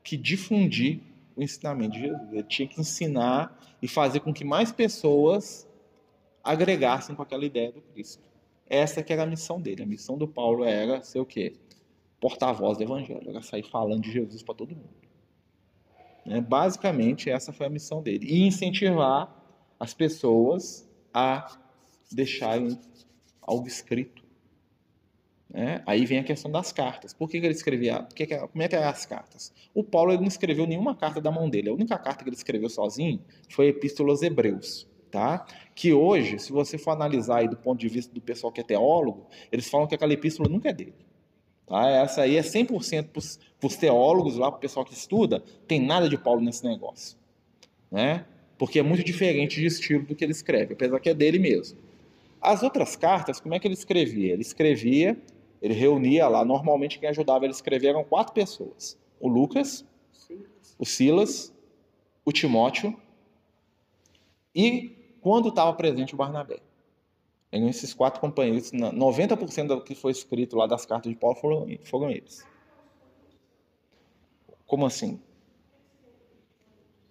que 0.03 0.17
difundir 0.17 0.99
o 1.35 1.43
ensinamento 1.43 1.93
de 1.93 2.01
Jesus. 2.01 2.31
Ele 2.31 2.43
tinha 2.43 2.67
que 2.67 2.79
ensinar 2.79 3.57
e 3.81 3.87
fazer 3.87 4.19
com 4.21 4.33
que 4.33 4.43
mais 4.43 4.71
pessoas 4.71 5.67
agregassem 6.43 7.15
com 7.15 7.21
aquela 7.21 7.45
ideia 7.45 7.71
do 7.71 7.81
Cristo. 7.81 8.23
Essa 8.67 9.03
que 9.03 9.11
era 9.11 9.23
a 9.23 9.25
missão 9.25 9.59
dele. 9.59 9.83
A 9.83 9.85
missão 9.85 10.17
do 10.17 10.27
Paulo 10.27 10.63
era 10.63 11.03
ser 11.03 11.19
o 11.19 11.25
quê? 11.25 11.53
Porta-voz 12.19 12.77
do 12.77 12.83
Evangelho, 12.83 13.29
era 13.29 13.41
sair 13.41 13.63
falando 13.63 14.03
de 14.03 14.11
Jesus 14.11 14.41
para 14.43 14.55
todo 14.55 14.75
mundo. 14.75 14.89
Né? 16.25 16.39
Basicamente, 16.39 17.29
essa 17.29 17.51
foi 17.51 17.65
a 17.65 17.69
missão 17.69 18.01
dele. 18.01 18.27
E 18.27 18.47
incentivar 18.47 19.35
as 19.79 19.93
pessoas 19.93 20.87
a 21.13 21.57
deixarem 22.13 22.77
algo 23.41 23.67
escrito 23.67 24.21
né? 25.53 25.81
Aí 25.85 26.05
vem 26.05 26.19
a 26.19 26.23
questão 26.23 26.49
das 26.49 26.71
cartas. 26.71 27.13
Por 27.13 27.29
que, 27.29 27.39
que 27.39 27.45
ele 27.45 27.53
escrevia? 27.53 28.07
Que 28.15 28.25
que, 28.25 28.37
como 28.37 28.63
é 28.63 28.67
que 28.67 28.75
eram 28.75 28.87
as 28.87 29.05
cartas? 29.05 29.51
O 29.73 29.83
Paulo 29.83 30.11
ele 30.11 30.21
não 30.21 30.27
escreveu 30.27 30.65
nenhuma 30.65 30.95
carta 30.95 31.19
da 31.19 31.29
mão 31.29 31.49
dele. 31.49 31.69
A 31.69 31.73
única 31.73 31.97
carta 31.97 32.23
que 32.23 32.29
ele 32.29 32.37
escreveu 32.37 32.69
sozinho 32.69 33.21
foi 33.49 33.67
Epístola 33.67 34.11
aos 34.11 34.21
Hebreus. 34.21 34.87
Tá? 35.11 35.45
Que 35.75 35.91
hoje, 35.91 36.39
se 36.39 36.53
você 36.53 36.77
for 36.77 36.91
analisar 36.91 37.39
aí 37.39 37.47
do 37.49 37.57
ponto 37.57 37.77
de 37.77 37.89
vista 37.89 38.13
do 38.13 38.21
pessoal 38.21 38.51
que 38.51 38.61
é 38.61 38.63
teólogo, 38.63 39.27
eles 39.51 39.69
falam 39.69 39.85
que 39.85 39.93
aquela 39.93 40.13
epístola 40.13 40.47
nunca 40.47 40.69
é 40.69 40.73
dele. 40.73 40.95
Tá? 41.67 41.89
Essa 41.89 42.21
aí 42.21 42.37
é 42.37 42.41
100% 42.41 43.09
para 43.59 43.67
os 43.67 43.75
teólogos 43.75 44.37
lá, 44.37 44.49
para 44.49 44.57
o 44.57 44.61
pessoal 44.61 44.85
que 44.85 44.93
estuda, 44.93 45.43
tem 45.67 45.81
nada 45.81 46.07
de 46.07 46.17
Paulo 46.17 46.39
nesse 46.39 46.63
negócio. 46.63 47.17
Né? 47.91 48.25
Porque 48.57 48.79
é 48.79 48.83
muito 48.83 49.03
diferente 49.03 49.59
de 49.59 49.65
estilo 49.65 50.05
do 50.05 50.15
que 50.15 50.23
ele 50.23 50.31
escreve, 50.31 50.75
apesar 50.75 50.97
que 51.01 51.09
é 51.09 51.13
dele 51.13 51.39
mesmo. 51.39 51.77
As 52.41 52.63
outras 52.63 52.95
cartas, 52.95 53.39
como 53.39 53.53
é 53.53 53.59
que 53.59 53.67
ele 53.67 53.75
escrevia? 53.75 54.33
Ele 54.33 54.41
escrevia 54.41 55.17
ele 55.61 55.75
reunia 55.75 56.27
lá, 56.27 56.43
normalmente 56.43 56.97
quem 56.97 57.07
ajudava 57.07 57.45
ele 57.45 57.53
a 57.53 57.55
escrever 57.55 57.89
eram 57.89 58.03
quatro 58.03 58.33
pessoas: 58.33 58.97
o 59.19 59.27
Lucas, 59.27 59.85
o 60.79 60.85
Silas, 60.85 61.53
o 62.25 62.31
Timóteo 62.31 62.99
e, 64.55 65.15
quando 65.21 65.49
estava 65.49 65.71
presente, 65.73 66.15
o 66.15 66.17
Barnabé. 66.17 66.59
Eram 67.51 67.67
esses 67.67 67.93
quatro 67.93 68.19
companheiros, 68.19 68.71
90% 68.71 69.67
do 69.67 69.83
que 69.83 69.93
foi 69.93 70.11
escrito 70.11 70.55
lá 70.55 70.65
das 70.65 70.85
cartas 70.85 71.11
de 71.11 71.17
Paulo 71.17 71.35
foram, 71.35 71.67
foram 71.83 72.09
eles. 72.09 72.47
Como 74.65 74.85
assim? 74.85 75.21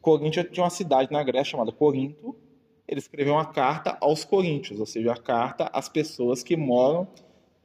Corinto 0.01 0.43
tinha 0.45 0.65
uma 0.65 0.71
cidade 0.71 1.13
na 1.13 1.23
Grécia 1.23 1.53
chamada 1.53 1.71
Corinto. 1.71 2.35
Ele 2.91 2.99
escreveu 2.99 3.35
uma 3.35 3.45
carta 3.45 3.97
aos 4.01 4.25
coríntios, 4.25 4.81
ou 4.81 4.85
seja, 4.85 5.13
a 5.13 5.17
carta 5.17 5.71
às 5.73 5.89
pessoas 5.89 6.43
que 6.43 6.57
moram 6.57 7.07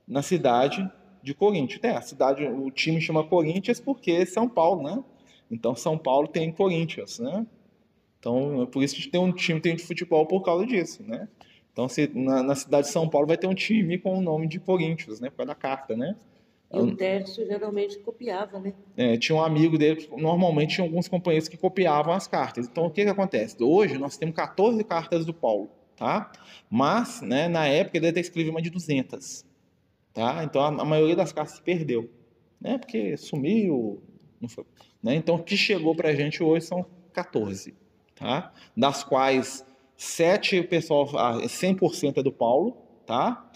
na 0.08 0.22
cidade 0.22 0.88
de 1.24 1.34
Corinthians. 1.34 1.80
É, 1.84 1.96
a 1.96 2.02
cidade, 2.02 2.46
o 2.46 2.70
time 2.70 3.02
chama 3.02 3.24
Corinthians 3.24 3.80
porque 3.80 4.12
é 4.12 4.26
São 4.28 4.48
Paulo, 4.48 4.84
né? 4.84 5.04
Então 5.50 5.76
São 5.76 5.98
Paulo 5.98 6.28
tem 6.28 6.52
Corinthians, 6.52 7.18
né? 7.18 7.44
Então 8.20 8.68
por 8.72 8.84
isso 8.84 8.96
que 8.96 9.08
tem 9.08 9.20
um 9.20 9.32
time 9.32 9.60
tem 9.60 9.76
de 9.76 9.84
futebol 9.84 10.28
por 10.28 10.44
causa 10.44 10.64
disso, 10.64 11.02
né? 11.02 11.28
Então 11.74 11.90
se, 11.90 12.08
na, 12.14 12.44
na, 12.44 12.54
cidade 12.54 12.86
de 12.86 12.94
São 12.94 13.10
Paulo 13.10 13.26
vai 13.26 13.36
ter 13.36 13.48
um 13.48 13.56
time 13.56 13.98
com 13.98 14.20
o 14.20 14.22
nome 14.22 14.48
de 14.48 14.60
Corinthians, 14.60 15.20
né? 15.20 15.32
Por 15.32 15.38
causa 15.38 15.48
da 15.48 15.56
carta, 15.56 15.98
né? 15.98 16.16
E 16.74 16.80
o 16.80 16.96
Tércio 16.96 17.46
geralmente 17.46 18.00
copiava, 18.00 18.60
né? 18.60 18.74
É, 18.98 19.18
tinha 19.18 19.38
um 19.38 19.42
amigo 19.42 19.78
dele, 19.78 20.10
normalmente 20.18 20.76
tinha 20.76 20.86
alguns 20.86 21.08
companheiros 21.08 21.48
que 21.48 21.58
copiavam 21.58 22.14
as 22.14 22.28
cartas. 22.28 22.68
Então 22.68 22.86
o 22.86 22.92
que 22.92 23.04
que 23.04 23.10
acontece? 23.10 23.56
Hoje 23.64 23.98
nós 23.98 24.18
temos 24.18 24.36
14 24.36 24.84
cartas 24.84 25.26
do 25.26 25.34
Paulo, 25.34 25.70
tá? 25.96 26.32
Mas, 26.70 27.22
né, 27.22 27.48
na 27.48 27.68
época 27.68 27.98
ele 27.98 28.08
até 28.08 28.20
escreveu 28.20 28.52
uma 28.52 28.62
de 28.62 28.70
200. 28.70 29.46
Tá? 30.14 30.44
Então 30.44 30.62
a, 30.62 30.68
a 30.68 30.86
maioria 30.86 31.16
das 31.16 31.32
cartas 31.32 31.56
se 31.56 31.62
perdeu, 31.62 32.10
né? 32.60 32.78
porque 32.78 33.18
sumiu. 33.18 34.02
Não 34.40 34.48
foi, 34.48 34.66
né? 35.04 35.16
Então 35.16 35.36
o 35.36 35.44
que 35.44 35.58
chegou 35.58 35.96
para 35.96 36.10
a 36.10 36.16
gente 36.16 36.42
hoje 36.42 36.66
são 36.66 36.86
14, 37.14 37.74
tá? 38.16 38.54
das 38.76 39.04
quais 39.04 39.66
7 39.98 40.60
o 40.60 40.68
pessoal, 40.68 41.08
100% 41.08 42.18
é 42.18 42.24
do 42.24 42.32
Paulo, 42.32 42.78
tá? 43.06 43.50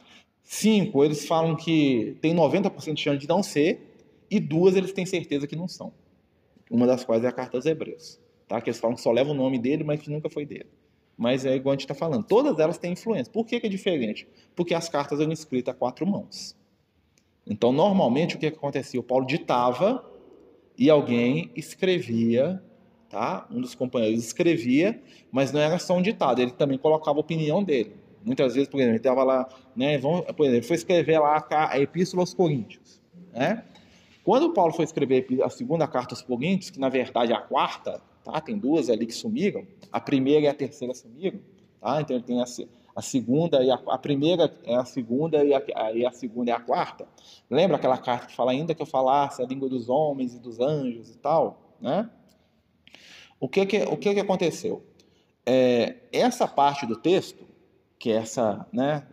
5 0.51 1.05
eles 1.05 1.27
falam 1.27 1.55
que 1.55 2.17
tem 2.21 2.35
90% 2.35 2.95
de 2.95 3.01
chance 3.01 3.19
de 3.19 3.27
não 3.27 3.43
ser, 3.43 3.87
e 4.31 4.39
duas 4.39 4.75
eles 4.75 4.91
têm 4.91 5.05
certeza 5.05 5.45
que 5.45 5.55
não 5.55 5.67
são. 5.67 5.93
Uma 6.71 6.87
das 6.87 7.03
quais 7.03 7.23
é 7.23 7.27
a 7.27 7.31
carta 7.31 7.55
aos 7.55 7.67
Hebreus, 7.67 8.19
tá? 8.47 8.59
que 8.59 8.69
eles 8.69 8.79
falam 8.79 8.95
que 8.95 9.01
só 9.01 9.11
leva 9.11 9.29
o 9.29 9.35
nome 9.35 9.59
dele, 9.59 9.83
mas 9.83 10.01
que 10.01 10.09
nunca 10.09 10.27
foi 10.27 10.45
dele 10.45 10.69
mas 11.19 11.45
é 11.45 11.53
igual 11.53 11.73
a 11.73 11.75
gente 11.75 11.81
está 11.81 11.93
falando, 11.93 12.23
todas 12.23 12.57
elas 12.59 12.77
têm 12.77 12.93
influência. 12.93 13.29
Por 13.31 13.45
que, 13.45 13.59
que, 13.59 13.67
é 13.67 13.69
diferente? 13.69 14.25
Porque 14.55 14.73
as 14.73 14.87
cartas 14.87 15.19
eram 15.19 15.33
escritas 15.33 15.75
a 15.75 15.77
quatro 15.77 16.07
mãos. 16.07 16.55
Então, 17.45 17.73
normalmente, 17.73 18.37
o 18.37 18.39
que, 18.39 18.49
que 18.49 18.55
acontecia? 18.55 19.01
O 19.01 19.03
Paulo 19.03 19.25
ditava 19.25 20.01
e 20.77 20.89
alguém 20.89 21.51
escrevia, 21.57 22.63
tá? 23.09 23.45
Um 23.51 23.59
dos 23.59 23.75
companheiros 23.75 24.23
escrevia, 24.23 24.97
mas 25.29 25.51
não 25.51 25.59
era 25.59 25.77
só 25.77 25.97
um 25.97 26.01
ditado, 26.01 26.41
ele 26.41 26.51
também 26.51 26.77
colocava 26.77 27.17
a 27.17 27.19
opinião 27.19 27.61
dele. 27.61 27.97
Muitas 28.23 28.53
vezes, 28.53 28.69
por 28.69 28.77
exemplo, 28.77 28.91
ele 28.91 28.97
estava 28.97 29.23
lá, 29.23 29.47
né, 29.75 29.97
vamos, 29.97 30.25
por 30.31 30.45
exemplo, 30.45 30.67
foi 30.67 30.75
escrever 30.75 31.19
lá 31.19 31.45
a 31.49 31.79
Epístola 31.79 32.23
aos 32.23 32.33
Coríntios, 32.33 33.01
né? 33.33 33.63
Quando 34.23 34.53
Paulo 34.53 34.73
foi 34.73 34.85
escrever 34.85 35.25
a 35.43 35.49
segunda 35.49 35.87
carta 35.87 36.13
aos 36.13 36.21
Coríntios, 36.21 36.69
que 36.69 36.79
na 36.79 36.89
verdade 36.89 37.31
é 37.31 37.35
a 37.35 37.41
quarta, 37.41 38.01
tá? 38.23 38.39
Tem 38.41 38.57
duas 38.57 38.89
ali 38.89 39.05
que 39.05 39.13
sumiram. 39.13 39.65
A 39.91 39.99
primeira 39.99 40.41
e 40.41 40.47
a 40.47 40.53
terceira 40.53 40.93
sumiram, 40.93 41.39
tá? 41.79 42.01
Então 42.01 42.15
ele 42.15 42.25
tem 42.25 42.39
a, 42.39 42.45
a 42.95 43.01
segunda 43.01 43.63
e 43.63 43.71
a, 43.71 43.79
a, 43.87 43.97
primeira 43.97 44.53
é 44.65 44.75
a 44.75 44.85
segunda 44.85 45.43
e 45.43 45.53
a, 45.53 45.63
a, 45.75 45.93
e 45.93 46.05
a 46.05 46.11
segunda 46.11 46.51
é 46.51 46.53
a 46.53 46.59
quarta. 46.59 47.07
Lembra 47.49 47.77
aquela 47.77 47.97
carta 47.97 48.27
que 48.27 48.35
fala 48.35 48.51
ainda 48.51 48.75
que 48.75 48.81
eu 48.81 48.85
falasse 48.85 49.41
a 49.41 49.45
língua 49.45 49.67
dos 49.69 49.89
homens 49.89 50.35
e 50.35 50.39
dos 50.39 50.59
anjos 50.59 51.09
e 51.09 51.17
tal, 51.17 51.75
né? 51.81 52.09
O 53.39 53.47
que 53.47 53.65
que, 53.65 53.77
o 53.83 53.97
que, 53.97 54.13
que 54.13 54.19
aconteceu? 54.19 54.83
é, 55.49 55.95
essa 56.11 56.47
parte 56.47 56.85
do 56.85 56.95
texto, 56.95 57.43
que 57.99 58.11
é 58.11 58.15
essa, 58.15 58.65
né, 58.71 59.05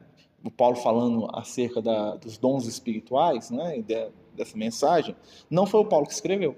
o 0.45 0.51
Paulo 0.51 0.77
falando 0.77 1.29
acerca 1.35 1.83
da, 1.83 2.15
dos 2.15 2.39
dons 2.39 2.67
espirituais, 2.67 3.51
né, 3.51 3.83
de, 3.83 4.09
dessa 4.35 4.57
mensagem, 4.57 5.17
não 5.51 5.67
foi 5.67 5.81
o 5.81 5.85
Paulo 5.85 6.07
que 6.07 6.13
escreveu, 6.13 6.57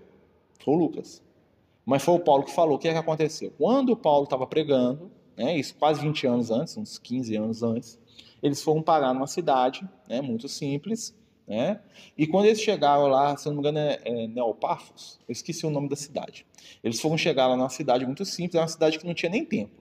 foi 0.63 0.75
o 0.75 0.77
Lucas. 0.77 1.23
Mas 1.87 2.03
foi 2.03 2.15
o 2.15 2.21
Paulo 2.21 2.45
que 2.45 2.53
falou. 2.53 2.77
O 2.77 2.79
que 2.79 2.87
é 2.87 2.93
que 2.93 2.99
aconteceu? 2.99 3.51
Quando 3.57 3.93
o 3.93 3.97
Paulo 3.97 4.25
estava 4.25 4.47
pregando, 4.47 5.11
né, 5.35 5.57
isso 5.57 5.75
quase 5.75 6.03
20 6.03 6.27
anos 6.27 6.51
antes, 6.51 6.77
uns 6.77 6.99
15 6.99 7.35
anos 7.37 7.63
antes, 7.63 7.99
eles 8.43 8.63
foram 8.63 8.83
parar 8.83 9.15
numa 9.15 9.27
cidade, 9.27 9.89
né, 10.07 10.21
muito 10.21 10.49
simples, 10.49 11.17
né? 11.47 11.81
E 12.17 12.27
quando 12.27 12.45
eles 12.45 12.61
chegaram 12.61 13.07
lá, 13.07 13.35
se 13.39 13.47
não 13.47 13.55
me 13.55 13.61
engano 13.61 13.79
é, 13.79 13.99
é 14.05 14.27
Neopafos, 14.27 15.19
eu 15.27 15.33
esqueci 15.33 15.65
o 15.65 15.71
nome 15.71 15.89
da 15.89 15.97
cidade. 15.97 16.45
Eles 16.85 17.01
foram 17.01 17.17
chegar 17.17 17.47
lá 17.47 17.57
numa 17.57 17.71
cidade 17.71 18.05
muito 18.05 18.23
simples, 18.27 18.57
era 18.57 18.65
uma 18.65 18.69
cidade 18.69 18.99
que 18.99 19.07
não 19.07 19.15
tinha 19.15 19.31
nem 19.31 19.47
templo. 19.47 19.78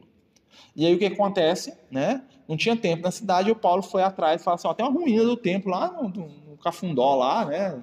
E 0.75 0.85
aí 0.85 0.93
o 0.93 0.99
que 0.99 1.05
acontece, 1.05 1.73
né? 1.89 2.23
Não 2.47 2.55
tinha 2.55 2.75
templo 2.75 3.03
na 3.03 3.11
cidade, 3.11 3.49
e 3.49 3.51
o 3.51 3.55
Paulo 3.55 3.81
foi 3.81 4.03
atrás 4.03 4.41
e 4.41 4.43
falou 4.43 4.55
assim, 4.55 4.67
ó, 4.67 4.73
tem 4.73 4.85
uma 4.85 4.93
ruína 4.93 5.23
do 5.23 5.35
templo 5.35 5.71
lá 5.71 5.91
no, 5.91 6.09
no 6.09 6.57
Cafundó 6.57 7.15
lá, 7.15 7.45
né? 7.45 7.81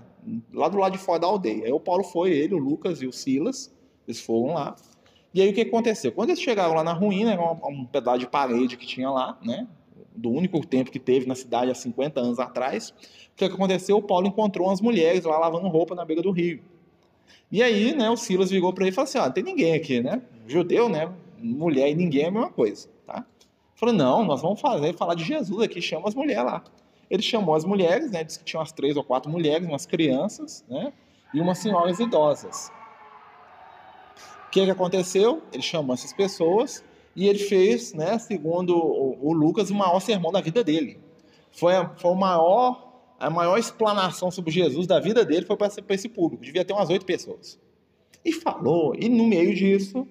Lá 0.53 0.69
do 0.69 0.79
lado 0.79 0.93
de 0.93 0.99
fora 0.99 1.21
da 1.21 1.27
aldeia. 1.27 1.67
Aí 1.67 1.73
o 1.73 1.81
Paulo 1.81 2.03
foi, 2.05 2.31
ele, 2.31 2.55
o 2.55 2.59
Lucas 2.59 3.03
e 3.03 3.07
o 3.07 3.13
Silas, 3.13 3.75
eles 4.07 4.21
foram 4.21 4.55
lá. 4.55 4.75
E 5.35 5.43
aí 5.43 5.51
o 5.51 5.53
que 5.53 5.63
aconteceu? 5.63 6.13
Quando 6.13 6.31
eles 6.31 6.41
chegaram 6.41 6.75
lá 6.75 6.85
na 6.85 6.93
ruína, 6.93 7.33
era 7.33 7.43
um, 7.43 7.85
pedaço 7.85 8.21
de 8.21 8.27
parede 8.29 8.77
que 8.77 8.87
tinha 8.87 9.11
lá, 9.11 9.37
né? 9.43 9.67
Do 10.15 10.31
único 10.31 10.65
templo 10.65 10.93
que 10.93 11.01
teve 11.01 11.27
na 11.27 11.35
cidade 11.35 11.73
há 11.73 11.75
50 11.75 12.21
anos 12.21 12.39
atrás. 12.39 12.91
O 12.91 13.37
que 13.37 13.45
aconteceu? 13.45 13.97
O 13.97 14.03
Paulo 14.03 14.29
encontrou 14.29 14.69
umas 14.69 14.81
mulheres 14.81 15.25
lá 15.25 15.37
lavando 15.37 15.67
roupa 15.67 15.95
na 15.95 16.05
beira 16.05 16.23
do 16.23 16.31
rio. 16.31 16.63
E 17.51 17.63
aí, 17.63 17.95
né, 17.95 18.09
o 18.09 18.17
Silas 18.17 18.51
virou 18.51 18.73
para 18.73 18.85
ele 18.85 18.93
e 18.93 18.95
falou 18.95 19.09
assim: 19.09 19.19
ah, 19.19 19.29
tem 19.29 19.43
ninguém 19.43 19.75
aqui, 19.75 20.01
né? 20.01 20.23
Judeu, 20.47 20.89
né? 20.89 21.13
Mulher 21.45 21.91
e 21.91 21.95
ninguém 21.95 22.25
é 22.25 22.29
a 22.29 22.31
mesma 22.31 22.51
coisa, 22.51 22.89
tá? 23.07 23.25
Falou: 23.75 23.95
não, 23.95 24.25
nós 24.25 24.41
vamos 24.41 24.61
fazer, 24.61 24.95
falar 24.95 25.15
de 25.15 25.25
Jesus 25.25 25.61
aqui, 25.63 25.81
chama 25.83 26.09
as 26.09 26.15
mulheres 26.15 26.45
lá. 26.45 26.65
Ele 27.11 27.23
chamou 27.23 27.55
as 27.55 27.65
mulheres, 27.65 28.11
né? 28.11 28.25
Disse 28.25 28.39
que 28.39 28.45
tinha 28.45 28.61
umas 28.61 28.73
três 28.73 28.97
ou 28.97 29.05
quatro 29.05 29.31
mulheres, 29.31 29.67
umas 29.69 29.85
crianças, 29.85 30.65
né? 30.69 30.93
E 31.33 31.41
umas 31.41 31.59
senhoras 31.59 32.01
idosas. 32.01 32.71
O 34.47 34.51
que, 34.51 34.65
que 34.65 34.71
aconteceu? 34.71 35.43
Ele 35.53 35.63
chamou 35.63 35.95
essas 35.95 36.13
pessoas 36.13 36.83
e 37.15 37.29
ele 37.29 37.41
fez, 37.41 37.93
né, 37.93 38.19
segundo 38.19 38.77
o, 38.77 39.29
o 39.29 39.33
Lucas, 39.33 39.71
o 39.71 39.75
maior 39.75 40.01
sermão 40.01 40.33
da 40.33 40.41
vida 40.41 40.63
dele. 40.63 40.99
Foi, 41.51 41.75
a, 41.75 41.89
foi 41.97 42.11
o 42.11 42.15
maior 42.15 42.85
a 43.19 43.31
maior 43.31 43.59
explanação 43.59 44.31
sobre 44.31 44.51
Jesus 44.51 44.87
da 44.87 45.01
vida 45.01 45.25
dele 45.25 45.47
foi 45.47 45.57
para 45.57 45.71
esse 45.91 46.09
público. 46.09 46.43
Devia 46.43 46.65
ter 46.65 46.73
umas 46.73 46.91
oito 46.91 47.07
pessoas. 47.07 47.59
E 48.25 48.33
falou, 48.33 48.95
e 48.95 49.09
no 49.09 49.27
meio 49.27 49.55
disso, 49.55 50.07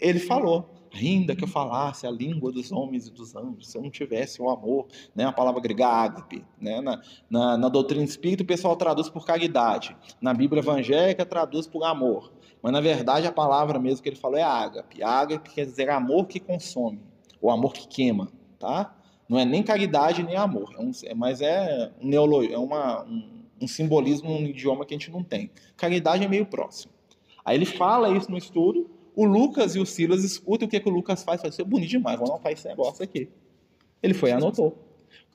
ele 0.00 0.18
falou: 0.18 0.68
ainda 0.92 1.34
que 1.34 1.44
eu 1.44 1.48
falasse 1.48 2.06
a 2.06 2.10
língua 2.10 2.52
dos 2.52 2.72
homens 2.72 3.06
e 3.06 3.10
dos 3.10 3.34
anjos, 3.34 3.68
se 3.70 3.76
eu 3.78 3.82
não 3.82 3.90
tivesse 3.90 4.40
o 4.40 4.48
amor, 4.48 4.86
né, 5.14 5.24
a 5.24 5.32
palavra 5.32 5.60
grega 5.60 5.86
ágape, 5.86 6.44
né, 6.60 6.80
na, 6.80 7.02
na, 7.28 7.56
na 7.56 7.68
doutrina 7.68 8.04
espírita 8.04 8.42
o 8.42 8.46
pessoal 8.46 8.76
traduz 8.76 9.08
por 9.08 9.24
caridade, 9.24 9.96
na 10.20 10.32
Bíblia 10.32 10.60
evangélica 10.60 11.24
traduz 11.24 11.66
por 11.66 11.84
amor, 11.84 12.32
mas 12.62 12.72
na 12.72 12.80
verdade 12.80 13.26
a 13.26 13.32
palavra 13.32 13.78
mesmo 13.78 14.02
que 14.02 14.08
ele 14.08 14.16
falou 14.16 14.38
é 14.38 14.42
ágape. 14.42 15.02
Ágape 15.02 15.50
quer 15.50 15.66
dizer 15.66 15.88
amor 15.90 16.26
que 16.26 16.40
consome, 16.40 17.00
ou 17.40 17.50
amor 17.50 17.72
que 17.72 17.86
queima, 17.86 18.28
tá? 18.58 18.94
Não 19.28 19.38
é 19.38 19.44
nem 19.44 19.62
caridade 19.62 20.22
nem 20.22 20.36
amor, 20.36 20.74
é 20.78 20.80
um, 20.80 20.90
é, 21.04 21.14
mas 21.14 21.40
é, 21.40 21.92
um, 22.00 22.08
neolo, 22.08 22.44
é 22.44 22.58
uma, 22.58 23.04
um, 23.04 23.44
um 23.60 23.68
simbolismo, 23.68 24.30
um 24.30 24.46
idioma 24.46 24.84
que 24.84 24.94
a 24.94 24.98
gente 24.98 25.10
não 25.10 25.22
tem. 25.22 25.50
Caridade 25.76 26.24
é 26.24 26.28
meio 26.28 26.46
próximo. 26.46 26.92
Aí 27.44 27.56
ele 27.56 27.66
fala 27.66 28.10
isso 28.10 28.30
no 28.30 28.36
estudo, 28.36 28.90
o 29.16 29.24
Lucas 29.24 29.74
e 29.74 29.80
o 29.80 29.86
Silas 29.86 30.22
escutam 30.22 30.68
o 30.68 30.70
que, 30.70 30.78
que 30.78 30.88
o 30.88 30.92
Lucas 30.92 31.24
faz, 31.24 31.40
fala, 31.40 31.50
isso 31.50 31.62
é 31.62 31.64
bonito 31.64 31.88
demais, 31.88 32.18
vamos 32.18 32.30
anotar 32.30 32.52
esse 32.52 32.68
negócio 32.68 33.02
aqui. 33.02 33.30
Ele 34.02 34.12
foi 34.12 34.28
e 34.28 34.32
anotou. 34.32 34.76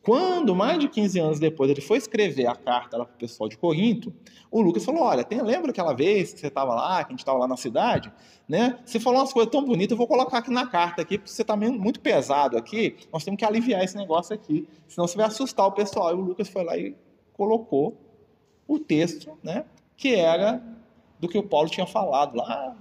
Quando, 0.04 0.56
mais 0.56 0.80
de 0.80 0.88
15 0.88 1.20
anos 1.20 1.40
depois, 1.40 1.70
ele 1.70 1.82
foi 1.82 1.98
escrever 1.98 2.48
a 2.48 2.56
carta 2.56 2.98
para 2.98 3.04
o 3.04 3.18
pessoal 3.18 3.50
de 3.50 3.58
Corinto, 3.58 4.14
o 4.50 4.62
Lucas 4.62 4.86
falou: 4.86 5.04
Olha, 5.04 5.24
tem, 5.24 5.42
lembra 5.42 5.72
aquela 5.72 5.94
vez 5.94 6.34
que 6.34 6.40
você 6.40 6.48
estava 6.48 6.74
lá, 6.74 7.04
que 7.04 7.10
a 7.10 7.14
gente 7.14 7.20
estava 7.20 7.40
lá 7.40 7.48
na 7.48 7.58
cidade? 7.58 8.12
Né? 8.48 8.80
Você 8.86 9.00
falou 9.00 9.20
umas 9.20 9.34
coisas 9.34 9.52
tão 9.52 9.64
bonitas, 9.64 9.92
eu 9.92 9.98
vou 9.98 10.08
colocar 10.08 10.40
aqui 10.40 10.52
na 10.52 10.68
carta, 10.68 11.02
aqui, 11.02 11.18
porque 11.18 11.32
você 11.32 11.42
está 11.42 11.56
muito 11.56 12.00
pesado 12.00 12.58
aqui, 12.58 12.98
nós 13.12 13.24
temos 13.24 13.38
que 13.38 13.46
aliviar 13.46 13.84
esse 13.84 13.96
negócio 13.96 14.34
aqui, 14.34 14.68
senão 14.88 15.08
você 15.08 15.18
vai 15.18 15.26
assustar 15.28 15.68
o 15.68 15.72
pessoal. 15.72 16.12
E 16.12 16.14
o 16.14 16.22
Lucas 16.22 16.50
foi 16.50 16.64
lá 16.64 16.78
e 16.78 16.96
colocou 17.34 17.96
o 18.68 18.80
texto, 18.80 19.38
né, 19.44 19.66
que 19.96 20.16
era 20.16 20.64
do 21.20 21.28
que 21.28 21.38
o 21.38 21.44
Paulo 21.44 21.70
tinha 21.70 21.86
falado 21.86 22.36
lá 22.36 22.76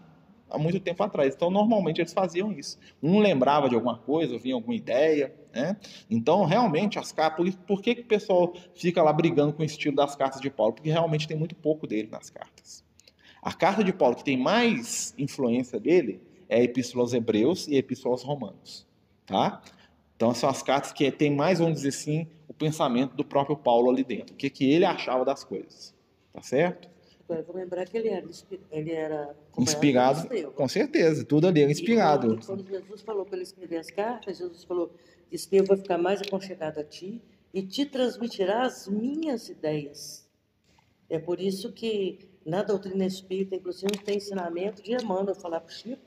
há 0.50 0.58
muito 0.58 0.80
tempo 0.80 1.02
atrás. 1.02 1.34
Então, 1.34 1.50
normalmente 1.50 2.00
eles 2.00 2.12
faziam 2.12 2.52
isso. 2.52 2.78
Um 3.02 3.20
lembrava 3.20 3.68
de 3.68 3.74
alguma 3.74 3.96
coisa, 3.96 4.38
vinha 4.38 4.54
alguma 4.54 4.74
ideia, 4.74 5.34
né? 5.52 5.76
Então, 6.10 6.44
realmente, 6.44 6.98
as 6.98 7.12
cartas. 7.12 7.54
Por, 7.66 7.80
que, 7.80 7.94
que 7.94 8.00
o 8.02 8.06
pessoal 8.06 8.52
fica 8.74 9.02
lá 9.02 9.12
brigando 9.12 9.52
com 9.52 9.62
o 9.62 9.64
estilo 9.64 9.96
das 9.96 10.16
cartas 10.16 10.40
de 10.40 10.50
Paulo? 10.50 10.72
Porque 10.72 10.90
realmente 10.90 11.26
tem 11.26 11.36
muito 11.36 11.54
pouco 11.54 11.86
dele 11.86 12.08
nas 12.10 12.30
cartas. 12.30 12.84
A 13.42 13.52
carta 13.52 13.82
de 13.82 13.92
Paulo 13.92 14.16
que 14.16 14.24
tem 14.24 14.36
mais 14.36 15.14
influência 15.16 15.80
dele 15.80 16.20
é 16.48 16.56
a 16.56 16.62
Epístola 16.62 17.04
aos 17.04 17.14
Hebreus 17.14 17.66
e 17.68 17.76
a 17.76 17.78
Epístola 17.78 18.14
aos 18.14 18.22
Romanos, 18.22 18.86
tá? 19.24 19.62
Então, 20.14 20.34
são 20.34 20.50
as 20.50 20.62
cartas 20.62 20.92
que 20.92 21.10
tem 21.10 21.34
mais, 21.34 21.58
vamos 21.58 21.76
dizer 21.76 21.88
assim, 21.88 22.26
o 22.46 22.52
pensamento 22.52 23.14
do 23.14 23.24
próprio 23.24 23.56
Paulo 23.56 23.88
ali 23.88 24.04
dentro. 24.04 24.34
O 24.34 24.36
que, 24.36 24.50
que 24.50 24.70
ele 24.70 24.84
achava 24.84 25.24
das 25.24 25.42
coisas, 25.42 25.94
tá 26.32 26.42
certo? 26.42 26.89
Vou 27.46 27.56
lembrar 27.56 27.86
que 27.86 27.96
ele 27.96 28.08
era, 28.08 28.26
ele 28.70 28.92
era 28.92 29.36
inspirado, 29.58 30.28
com 30.52 30.68
certeza, 30.68 31.24
tudo 31.24 31.46
ali 31.46 31.62
era 31.62 31.70
inspirado. 31.70 32.34
E 32.34 32.44
quando 32.44 32.66
Jesus 32.66 33.00
falou 33.02 33.24
para 33.24 33.36
ele 33.36 33.44
escrever 33.44 33.78
as 33.78 33.90
cartas, 33.90 34.38
Jesus 34.38 34.64
falou: 34.64 34.92
Estevão 35.30 35.68
vai 35.68 35.76
ficar 35.76 35.98
mais 35.98 36.20
aconchegado 36.20 36.78
a 36.80 36.84
ti 36.84 37.22
e 37.54 37.62
te 37.62 37.86
transmitirá 37.86 38.62
as 38.62 38.88
minhas 38.88 39.48
ideias. 39.48 40.28
É 41.08 41.18
por 41.18 41.40
isso 41.40 41.72
que 41.72 42.28
na 42.44 42.62
doutrina 42.62 43.04
espírita, 43.04 43.56
inclusive, 43.56 43.98
tem 43.98 44.16
ensinamento 44.16 44.82
de 44.82 44.92
Emmanuel 44.92 45.34
falar 45.34 45.60
para 45.60 45.70
o 45.70 45.74
Chico 45.74 46.02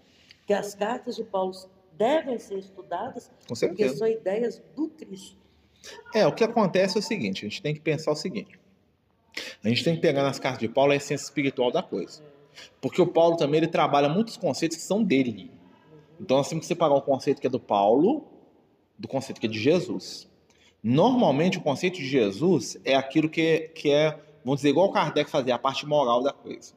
que 0.46 0.54
as 0.54 0.76
cartas 0.76 1.16
de 1.16 1.24
Paulo 1.24 1.54
devem 1.98 2.38
ser 2.40 2.58
estudadas 2.58 3.32
porque 3.48 3.88
são 3.90 4.08
ideias 4.08 4.62
do 4.76 4.90
Cristo. 4.90 5.38
É, 6.14 6.26
o 6.26 6.34
que 6.34 6.44
acontece 6.44 6.98
é 6.98 7.00
o 7.00 7.04
seguinte: 7.04 7.46
a 7.46 7.50
gente 7.50 7.62
tem 7.62 7.74
que 7.74 7.82
pensar 7.82 8.12
o 8.12 8.16
seguinte 8.16 8.62
a 9.63 9.69
gente 9.69 9.84
tem 9.84 9.96
que 9.96 10.02
pegar 10.02 10.24
nas 10.24 10.39
cartas 10.39 10.60
de 10.60 10.67
Paulo 10.67 10.91
a 10.91 10.96
essência 10.96 11.26
espiritual 11.26 11.72
da 11.72 11.82
coisa. 11.82 12.22
Porque 12.80 13.02
o 13.02 13.08
Paulo 13.08 13.36
também 13.36 13.60
ele 13.60 13.67
trabalha 13.67 14.08
muitos 14.08 14.38
conceitos 14.38 14.78
que 14.78 14.84
são 14.84 15.04
dele. 15.04 15.52
Então 16.19 16.38
nós 16.38 16.48
temos 16.48 16.63
que 16.63 16.67
separar 16.67 16.93
o 16.93 17.02
conceito 17.02 17.41
que 17.41 17.48
é 17.48 17.50
do 17.50 17.60
Paulo 17.60 18.28
do 18.98 19.08
conceito 19.08 19.39
que 19.39 19.48
é 19.48 19.50
de 19.50 19.60
Jesus. 19.60 20.30
Normalmente 20.82 21.58
o 21.58 21.62
conceito 21.62 21.98
de 21.98 22.08
Jesus 22.08 22.78
é 22.84 22.96
aquilo 22.96 23.30
que, 23.30 23.72
que 23.76 23.91
é, 23.91 24.19
vamos 24.43 24.60
dizer, 24.60 24.69
igual 24.69 24.88
o 24.88 24.91
Kardec 24.91 25.30
fazia, 25.30 25.56
a 25.56 25.60
parte 25.60 25.86
moral 25.86 26.22
da 26.22 26.32
coisa. 26.32 26.74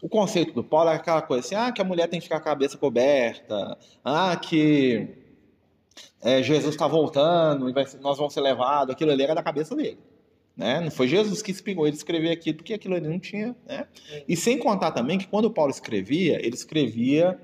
O 0.00 0.08
conceito 0.08 0.52
do 0.52 0.64
Paulo 0.64 0.90
é 0.90 0.94
aquela 0.94 1.22
coisa 1.22 1.46
assim, 1.46 1.54
ah, 1.54 1.70
que 1.70 1.80
a 1.80 1.84
mulher 1.84 2.08
tem 2.08 2.18
que 2.18 2.24
ficar 2.24 2.40
com 2.40 2.48
a 2.48 2.52
cabeça 2.52 2.78
coberta, 2.78 3.78
ah, 4.04 4.36
que 4.36 5.08
é, 6.22 6.42
Jesus 6.42 6.74
está 6.74 6.86
voltando 6.88 7.68
e 7.68 7.72
vai, 7.72 7.84
nós 8.00 8.16
vamos 8.16 8.32
ser 8.32 8.40
levados, 8.40 8.94
aquilo 8.94 9.10
ali 9.10 9.22
era 9.22 9.34
da 9.34 9.42
cabeça 9.42 9.76
dele. 9.76 9.98
Né? 10.56 10.80
Não 10.80 10.90
foi 10.90 11.08
Jesus 11.08 11.42
que 11.42 11.50
inspirou 11.50 11.86
ele 11.86 11.96
escrever 11.96 12.30
aquilo, 12.30 12.58
porque 12.58 12.74
aquilo 12.74 12.94
ali 12.94 13.08
não 13.08 13.18
tinha. 13.18 13.56
Né? 13.66 13.86
E 14.28 14.36
sem 14.36 14.58
contar 14.58 14.92
também 14.92 15.18
que 15.18 15.26
quando 15.26 15.50
Paulo 15.50 15.70
escrevia, 15.70 16.38
ele 16.44 16.54
escrevia 16.54 17.38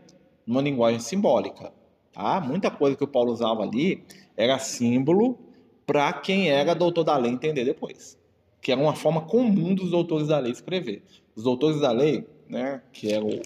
numa 0.47 0.63
linguagem 0.63 1.01
simbólica. 1.01 1.73
Tá? 2.13 2.41
Muita 2.41 2.71
coisa 2.71 2.97
que 2.97 3.05
o 3.05 3.09
Paulo 3.09 3.33
usava 3.33 3.63
ali 3.63 4.05
era 4.37 4.59
símbolo 4.59 5.39
para 5.87 6.13
quem 6.13 6.49
era 6.51 6.75
doutor 6.75 7.05
da 7.05 7.17
lei 7.17 7.33
entender 7.33 7.65
depois. 7.65 8.19
Que 8.61 8.71
era 8.71 8.81
uma 8.81 8.95
forma 8.95 9.23
comum 9.23 9.75
dos 9.75 9.91
doutores 9.91 10.29
da 10.29 10.39
lei 10.39 10.53
escrever. 10.53 11.03
Os 11.35 11.43
doutores 11.43 11.81
da 11.81 11.91
lei, 11.91 12.27
né, 12.49 12.83
que 12.93 13.13
era 13.13 13.25
o, 13.25 13.41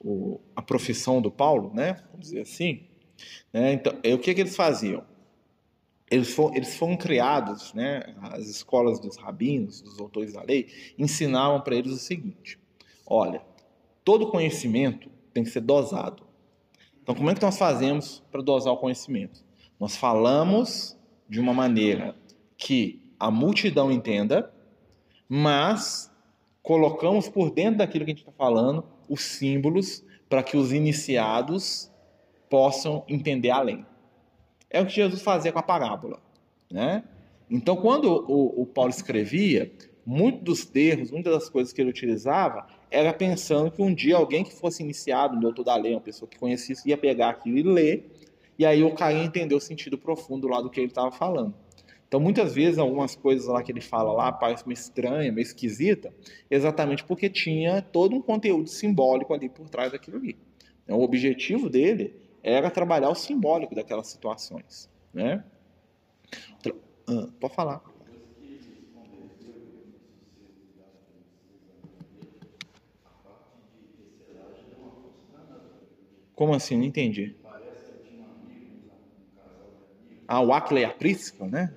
o, 0.00 0.40
a 0.56 0.62
profissão 0.62 1.20
do 1.20 1.30
Paulo, 1.30 1.70
né, 1.74 2.02
vamos 2.10 2.28
dizer 2.28 2.40
assim, 2.40 2.82
né, 3.52 3.74
então, 3.74 3.92
o 3.92 4.18
que, 4.18 4.34
que 4.34 4.40
eles 4.40 4.56
faziam? 4.56 5.04
Eles 6.10 6.34
foram, 6.34 6.54
eles 6.54 6.76
foram 6.76 6.96
criados, 6.96 7.72
né, 7.74 8.14
as 8.22 8.46
escolas 8.46 8.98
dos 8.98 9.16
rabinos, 9.16 9.80
dos 9.80 10.00
autores 10.00 10.32
da 10.32 10.42
lei, 10.42 10.68
ensinavam 10.98 11.60
para 11.60 11.76
eles 11.76 11.92
o 11.92 11.98
seguinte: 11.98 12.58
olha, 13.06 13.42
todo 14.04 14.30
conhecimento 14.30 15.10
tem 15.32 15.44
que 15.44 15.50
ser 15.50 15.60
dosado. 15.60 16.22
Então, 17.02 17.14
como 17.14 17.30
é 17.30 17.34
que 17.34 17.42
nós 17.42 17.56
fazemos 17.58 18.22
para 18.30 18.42
dosar 18.42 18.72
o 18.72 18.76
conhecimento? 18.76 19.44
Nós 19.78 19.96
falamos 19.96 20.98
de 21.28 21.40
uma 21.40 21.54
maneira 21.54 22.16
que 22.56 23.12
a 23.18 23.30
multidão 23.30 23.90
entenda, 23.90 24.52
mas 25.28 26.10
colocamos 26.62 27.28
por 27.28 27.50
dentro 27.50 27.78
daquilo 27.78 28.04
que 28.04 28.10
a 28.10 28.14
gente 28.14 28.22
está 28.22 28.32
falando 28.32 28.84
os 29.08 29.22
símbolos 29.22 30.04
para 30.28 30.42
que 30.42 30.56
os 30.56 30.72
iniciados 30.72 31.90
possam 32.50 33.04
entender 33.08 33.50
além. 33.50 33.86
É 34.70 34.80
o 34.80 34.86
que 34.86 34.92
Jesus 34.92 35.22
fazia 35.22 35.52
com 35.52 35.58
a 35.58 35.62
parábola. 35.62 36.20
Né? 36.70 37.02
Então, 37.50 37.76
quando 37.76 38.06
o, 38.28 38.62
o 38.62 38.66
Paulo 38.66 38.90
escrevia, 38.90 39.72
muitos 40.04 40.42
dos 40.42 40.66
termos, 40.66 41.10
muitas 41.10 41.32
das 41.32 41.48
coisas 41.48 41.72
que 41.72 41.80
ele 41.80 41.90
utilizava, 41.90 42.66
era 42.90 43.12
pensando 43.12 43.70
que 43.70 43.82
um 43.82 43.94
dia 43.94 44.16
alguém 44.16 44.44
que 44.44 44.52
fosse 44.52 44.82
iniciado 44.82 45.34
no 45.34 45.40
doutor 45.40 45.64
da 45.64 45.76
lei, 45.76 45.92
uma 45.92 46.00
pessoa 46.00 46.28
que 46.28 46.38
conhecesse, 46.38 46.88
ia 46.88 46.96
pegar 46.96 47.30
aquilo 47.30 47.58
e 47.58 47.62
ler, 47.62 48.10
e 48.58 48.66
aí 48.66 48.82
o 48.82 48.94
Caim 48.94 49.24
entendeu 49.24 49.58
o 49.58 49.60
sentido 49.60 49.96
profundo 49.96 50.48
lá 50.48 50.60
do 50.60 50.68
que 50.68 50.80
ele 50.80 50.88
estava 50.88 51.12
falando. 51.12 51.54
Então, 52.08 52.18
muitas 52.18 52.54
vezes, 52.54 52.78
algumas 52.78 53.14
coisas 53.14 53.46
lá 53.46 53.62
que 53.62 53.70
ele 53.70 53.82
fala 53.82 54.10
lá 54.12 54.32
parecem 54.32 54.66
meio 54.66 54.78
estranha, 54.78 55.30
meio 55.30 55.42
esquisita, 55.42 56.12
exatamente 56.50 57.04
porque 57.04 57.28
tinha 57.28 57.82
todo 57.82 58.16
um 58.16 58.22
conteúdo 58.22 58.68
simbólico 58.68 59.34
ali 59.34 59.48
por 59.50 59.68
trás 59.68 59.92
daquilo 59.92 60.16
ali. 60.16 60.36
Então, 60.84 60.98
o 60.98 61.02
objetivo 61.02 61.68
dele 61.68 62.14
era 62.52 62.70
trabalhar 62.70 63.08
o 63.08 63.14
simbólico 63.14 63.74
daquelas 63.74 64.08
situações. 64.08 64.88
Né? 65.12 65.44
Ah, 67.08 67.26
pode 67.40 67.54
falar. 67.54 67.82
Como 76.34 76.54
assim? 76.54 76.76
Não 76.76 76.84
entendi. 76.84 77.34
Ah, 80.26 80.42
o 80.42 80.52
Ackley 80.52 80.82
e 80.82 80.86
a 80.86 80.90
Prisca, 80.90 81.46
né? 81.46 81.72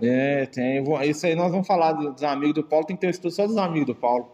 É, 0.00 0.46
tem. 0.46 0.84
Isso 1.08 1.26
aí 1.26 1.34
nós 1.34 1.50
vamos 1.50 1.66
falar 1.66 1.92
dos 1.92 2.22
amigos 2.22 2.54
do 2.54 2.64
Paulo, 2.64 2.86
tem 2.86 2.96
que 2.96 3.00
ter 3.00 3.08
um 3.08 3.10
estudo 3.10 3.32
só 3.32 3.46
dos 3.46 3.56
amigos 3.56 3.86
do 3.86 3.94
Paulo. 3.94 4.30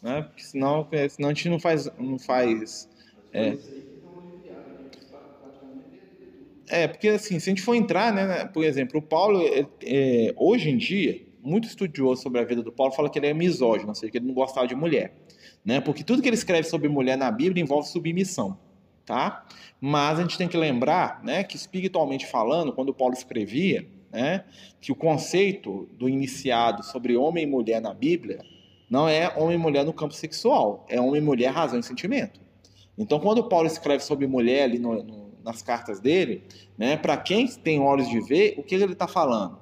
Né? 0.00 0.22
Porque 0.22 0.44
senão, 0.44 0.86
senão 1.10 1.30
a 1.30 1.34
gente 1.34 1.48
não 1.48 1.58
faz. 1.58 1.90
Não 1.98 2.18
faz 2.18 2.88
é. 3.32 3.56
é, 6.68 6.88
porque 6.88 7.08
assim, 7.08 7.38
se 7.38 7.48
a 7.48 7.52
gente 7.52 7.62
for 7.62 7.74
entrar, 7.74 8.12
né, 8.12 8.44
por 8.46 8.64
exemplo, 8.64 8.98
o 8.98 9.02
Paulo, 9.02 9.40
é, 9.40 9.66
é, 9.82 10.34
hoje 10.36 10.70
em 10.70 10.76
dia, 10.76 11.20
muito 11.42 11.68
estudioso 11.68 12.22
sobre 12.22 12.40
a 12.40 12.44
vida 12.44 12.62
do 12.62 12.72
Paulo 12.72 12.92
fala 12.92 13.08
que 13.08 13.18
ele 13.18 13.28
é 13.28 13.34
misógino, 13.34 13.90
ou 13.90 13.94
seja, 13.94 14.10
que 14.10 14.18
ele 14.18 14.26
não 14.26 14.34
gostava 14.34 14.66
de 14.66 14.74
mulher 14.74 15.12
né? 15.66 15.80
Porque 15.80 16.04
tudo 16.04 16.22
que 16.22 16.28
ele 16.28 16.36
escreve 16.36 16.68
sobre 16.68 16.88
mulher 16.88 17.18
na 17.18 17.28
Bíblia 17.28 17.60
envolve 17.60 17.88
submissão, 17.88 18.56
tá? 19.04 19.44
Mas 19.80 20.20
a 20.20 20.22
gente 20.22 20.38
tem 20.38 20.46
que 20.46 20.56
lembrar, 20.56 21.22
né, 21.24 21.42
que 21.42 21.56
espiritualmente 21.56 22.24
falando, 22.24 22.72
quando 22.72 22.94
Paulo 22.94 23.14
escrevia, 23.14 23.86
né, 24.12 24.44
que 24.80 24.92
o 24.92 24.94
conceito 24.94 25.88
do 25.98 26.08
iniciado 26.08 26.84
sobre 26.84 27.16
homem 27.16 27.42
e 27.42 27.46
mulher 27.46 27.80
na 27.80 27.92
Bíblia 27.92 28.40
não 28.88 29.08
é 29.08 29.28
homem 29.36 29.56
e 29.56 29.58
mulher 29.58 29.84
no 29.84 29.92
campo 29.92 30.14
sexual, 30.14 30.86
é 30.88 31.00
homem 31.00 31.20
e 31.20 31.24
mulher 31.24 31.50
razão 31.50 31.80
e 31.80 31.82
sentimento. 31.82 32.40
Então, 32.98 33.20
quando 33.20 33.44
Paulo 33.44 33.66
escreve 33.66 34.02
sobre 34.02 34.26
mulher 34.26 34.64
ali 34.64 34.78
no, 34.78 35.02
no, 35.02 35.32
nas 35.44 35.62
cartas 35.62 36.00
dele, 36.00 36.42
né, 36.76 36.96
para 36.96 37.16
quem 37.16 37.46
tem 37.46 37.80
olhos 37.80 38.08
de 38.08 38.20
ver, 38.20 38.54
o 38.56 38.62
que 38.62 38.74
ele 38.74 38.84
está 38.92 39.06
falando? 39.06 39.58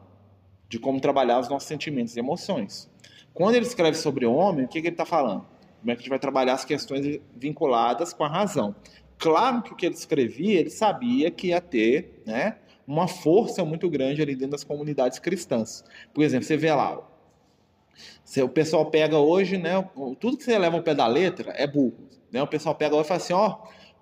De 0.68 0.79
como 0.79 1.01
trabalhar 1.01 1.40
os 1.40 1.49
nossos 1.49 1.68
sentimentos 1.68 2.16
e 2.16 2.20
emoções. 2.20 2.88
Quando 3.33 3.57
ele 3.57 3.66
escreve 3.66 3.97
sobre 3.97 4.25
homem, 4.25 4.64
o 4.64 4.68
que, 4.68 4.81
que 4.81 4.87
ele 4.87 4.94
está 4.94 5.05
falando? 5.05 5.44
Como 5.81 5.90
é 5.90 5.94
que 5.94 6.01
a 6.01 6.03
gente 6.03 6.11
vai 6.11 6.18
trabalhar 6.18 6.55
as 6.55 6.64
questões 6.64 7.20
vinculadas 7.37 8.12
com 8.12 8.25
a 8.25 8.29
razão? 8.29 8.75
Claro 9.18 9.62
que 9.62 9.73
o 9.73 9.77
que 9.77 9.87
ele 9.87 9.94
escrevia, 9.94 10.61
ele 10.61 10.70
sabia 10.70 11.31
que 11.31 11.49
ia 11.49 11.61
ter 11.61 12.23
né, 12.25 12.57
uma 12.87 13.09
força 13.09 13.64
muito 13.64 13.90
grande 13.90 14.23
ali 14.23 14.35
dentro 14.35 14.53
das 14.53 14.64
comunidades 14.64 15.18
cristãs. 15.18 15.85
Por 16.12 16.23
exemplo, 16.23 16.47
você 16.47 16.57
vê 16.57 16.73
lá, 16.73 16.99
o 18.42 18.49
pessoal 18.49 18.87
pega 18.87 19.18
hoje, 19.18 19.59
né, 19.59 19.73
tudo 20.20 20.37
que 20.37 20.44
você 20.44 20.59
leva 20.59 20.77
ao 20.77 20.83
pé 20.83 20.94
da 20.94 21.07
letra 21.07 21.53
é 21.57 21.66
burro. 21.66 21.94
Né? 22.35 22.42
O 22.42 22.49
pessoal 22.49 22.75
pega 22.75 22.97
hoje 22.97 23.05
e 23.05 23.09
fala 23.09 23.20
assim, 23.20 23.33
ó, 23.33 23.59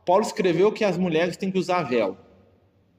Paulo 0.07 0.23
escreveu 0.23 0.73
que 0.73 0.85
as 0.85 0.97
mulheres 0.97 1.37
têm 1.37 1.51
que 1.53 1.59
usar 1.59 1.83
véu. 1.83 2.16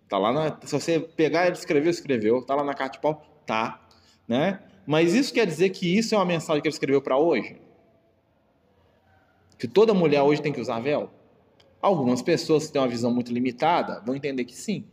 Tá 0.08 0.20
lá 0.20 0.32
na, 0.32 0.60
se 0.64 0.72
você 0.72 1.00
pegar 1.00 1.48
ele 1.48 1.56
escreveu, 1.56 1.90
escreveu. 1.90 2.46
Tá 2.46 2.54
lá 2.54 2.64
na 2.64 2.76
carta 2.76 2.98
de 2.98 3.02
Paulo, 3.02 3.20
tá, 3.44 3.84
né? 4.28 4.60
Mas 4.86 5.16
isso 5.16 5.34
quer 5.34 5.48
dizer 5.48 5.72
que 5.72 5.98
isso 5.98 6.14
é 6.14 6.18
uma 6.20 6.26
mensagem 6.26 6.62
que 6.62 6.68
ele 6.68 6.76
escreveu 6.76 7.02
para 7.02 7.18
hoje? 7.18 7.60
que 9.58 9.68
toda 9.68 9.94
mulher 9.94 10.22
hoje 10.22 10.42
tem 10.42 10.52
que 10.52 10.60
usar 10.60 10.82
véu? 10.82 11.10
Algumas 11.82 12.22
pessoas 12.22 12.68
que 12.68 12.74
têm 12.74 12.82
uma 12.82 12.88
visão 12.88 13.14
muito 13.14 13.32
limitada 13.32 14.04
vão 14.06 14.14
entender 14.14 14.44
que 14.44 14.54
sim. 14.54 14.86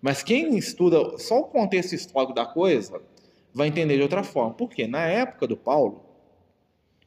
Mas 0.00 0.22
quem 0.22 0.56
estuda 0.56 1.18
só 1.18 1.40
o 1.40 1.44
contexto 1.44 1.92
histórico 1.92 2.32
da 2.32 2.46
coisa 2.46 3.02
vai 3.52 3.66
entender 3.66 3.96
de 3.96 4.02
outra 4.02 4.22
forma. 4.22 4.54
Porque 4.54 4.86
na 4.86 5.06
época 5.06 5.48
do 5.48 5.56
Paulo, 5.56 6.11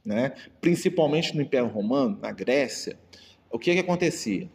né, 0.05 0.33
principalmente 0.61 1.35
no 1.35 1.41
Império 1.41 1.67
Romano, 1.67 2.19
na 2.21 2.31
Grécia, 2.31 2.97
o 3.49 3.57
que, 3.57 3.73
que 3.73 3.79
acontecia? 3.79 4.49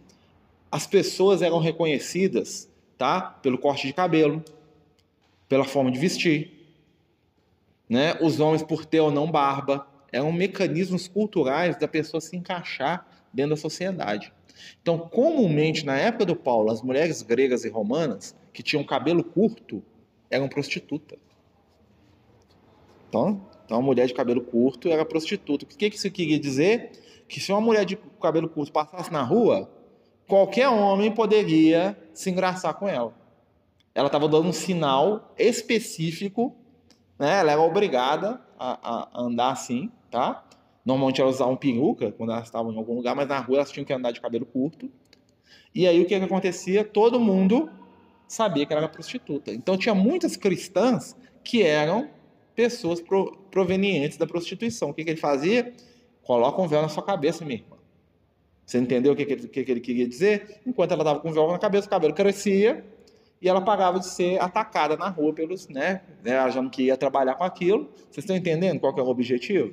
As 0.71 0.87
pessoas 0.87 1.43
eram 1.43 1.59
reconhecidas 1.59 2.71
tá, 2.97 3.21
pelo 3.21 3.59
corte 3.59 3.87
de 3.87 3.93
cabelo, 3.93 4.45
pela 5.49 5.65
forma 5.65 5.91
de 5.91 5.99
vestir, 5.99 6.53
né, 7.89 8.17
os 8.21 8.39
homens 8.39 8.63
por 8.63 8.85
ter 8.85 9.01
ou 9.01 9.11
não 9.11 9.29
barba, 9.29 9.87
eram 10.13 10.31
mecanismos 10.31 11.09
culturais 11.09 11.77
da 11.77 11.89
pessoa 11.89 12.21
se 12.21 12.37
encaixar 12.37 13.07
dentro 13.33 13.51
da 13.51 13.57
sociedade. 13.57 14.33
Então, 14.81 14.99
comumente, 14.99 15.85
na 15.85 15.97
época 15.97 16.27
do 16.27 16.37
Paulo, 16.37 16.71
as 16.71 16.83
mulheres 16.83 17.23
gregas 17.23 17.65
e 17.65 17.69
romanas 17.69 18.35
que 18.53 18.63
tinham 18.63 18.85
cabelo 18.85 19.25
curto 19.25 19.83
eram 20.31 20.49
prostitutas. 20.49 21.19
Então, 23.09 23.45
então, 23.71 23.79
uma 23.79 23.87
mulher 23.87 24.09
de 24.09 24.15
cabelo 24.15 24.41
curto 24.41 24.89
era 24.89 25.05
prostituta. 25.05 25.65
O 25.65 25.69
que, 25.69 25.89
que 25.89 25.95
isso 25.95 26.11
queria 26.11 26.41
dizer? 26.41 26.91
Que 27.29 27.39
se 27.39 27.53
uma 27.53 27.61
mulher 27.61 27.85
de 27.85 27.97
cabelo 28.21 28.49
curto 28.49 28.73
passasse 28.73 29.13
na 29.13 29.23
rua, 29.23 29.71
qualquer 30.27 30.67
homem 30.67 31.13
poderia 31.13 31.97
se 32.13 32.31
engraçar 32.31 32.75
com 32.75 32.89
ela. 32.89 33.15
Ela 33.95 34.07
estava 34.09 34.29
dando 34.29 34.49
um 34.49 34.53
sinal 34.53 35.33
específico, 35.39 36.53
né? 37.17 37.39
ela 37.39 37.53
era 37.53 37.61
obrigada 37.61 38.41
a, 38.59 39.07
a 39.15 39.23
andar 39.23 39.53
assim, 39.53 39.89
tá? 40.11 40.45
Normalmente 40.85 41.21
elas 41.21 41.37
usavam 41.37 41.55
peruca 41.55 42.11
quando 42.11 42.33
elas 42.33 42.47
estavam 42.47 42.73
em 42.73 42.77
algum 42.77 42.97
lugar, 42.97 43.15
mas 43.15 43.29
na 43.29 43.39
rua 43.39 43.59
elas 43.59 43.71
tinham 43.71 43.85
que 43.85 43.93
andar 43.93 44.11
de 44.11 44.21
cabelo 44.21 44.47
curto. 44.47 44.91
E 45.73 45.87
aí 45.87 46.03
o 46.03 46.07
que, 46.07 46.19
que 46.19 46.25
acontecia? 46.25 46.85
Todo 46.85 47.21
mundo 47.21 47.71
sabia 48.27 48.67
que 48.67 48.73
ela 48.73 48.83
era 48.83 48.91
prostituta. 48.91 49.53
Então 49.53 49.77
tinha 49.77 49.95
muitas 49.95 50.37
cristãs 50.37 51.15
que 51.45 51.63
eram 51.63 52.11
pessoas 52.61 53.01
pro, 53.01 53.35
provenientes 53.51 54.18
da 54.18 54.27
prostituição. 54.27 54.90
O 54.90 54.94
que, 54.94 55.03
que 55.03 55.11
ele 55.11 55.20
fazia? 55.20 55.73
Coloca 56.23 56.61
um 56.61 56.68
véu 56.68 56.83
na 56.83 56.90
sua 56.90 57.03
cabeça, 57.03 57.42
minha 57.42 57.59
irmã. 57.59 57.79
Você 58.66 58.77
entendeu 58.77 59.14
o 59.14 59.16
que, 59.16 59.25
que, 59.25 59.33
ele, 59.33 59.49
que, 59.49 59.64
que 59.64 59.70
ele 59.70 59.81
queria 59.81 60.07
dizer? 60.07 60.61
Enquanto 60.66 60.92
ela 60.92 61.01
estava 61.03 61.20
com 61.20 61.31
o 61.31 61.33
véu 61.33 61.51
na 61.51 61.59
cabeça, 61.59 61.87
o 61.87 61.90
cabelo 61.90 62.12
crescia 62.12 62.85
e 63.40 63.49
ela 63.49 63.62
pagava 63.62 63.99
de 63.99 64.07
ser 64.07 64.38
atacada 64.42 64.94
na 64.94 65.09
rua 65.09 65.33
pelos, 65.33 65.68
né, 65.68 66.03
né 66.23 66.38
achando 66.38 66.68
que 66.68 66.83
ia 66.83 66.99
trabalhar 66.99 67.35
com 67.35 67.44
aquilo. 67.44 67.88
Vocês 68.11 68.18
estão 68.18 68.37
entendendo 68.37 68.79
qual 68.79 68.92
que 68.92 69.01
é 69.01 69.03
o 69.03 69.09
objetivo? 69.09 69.73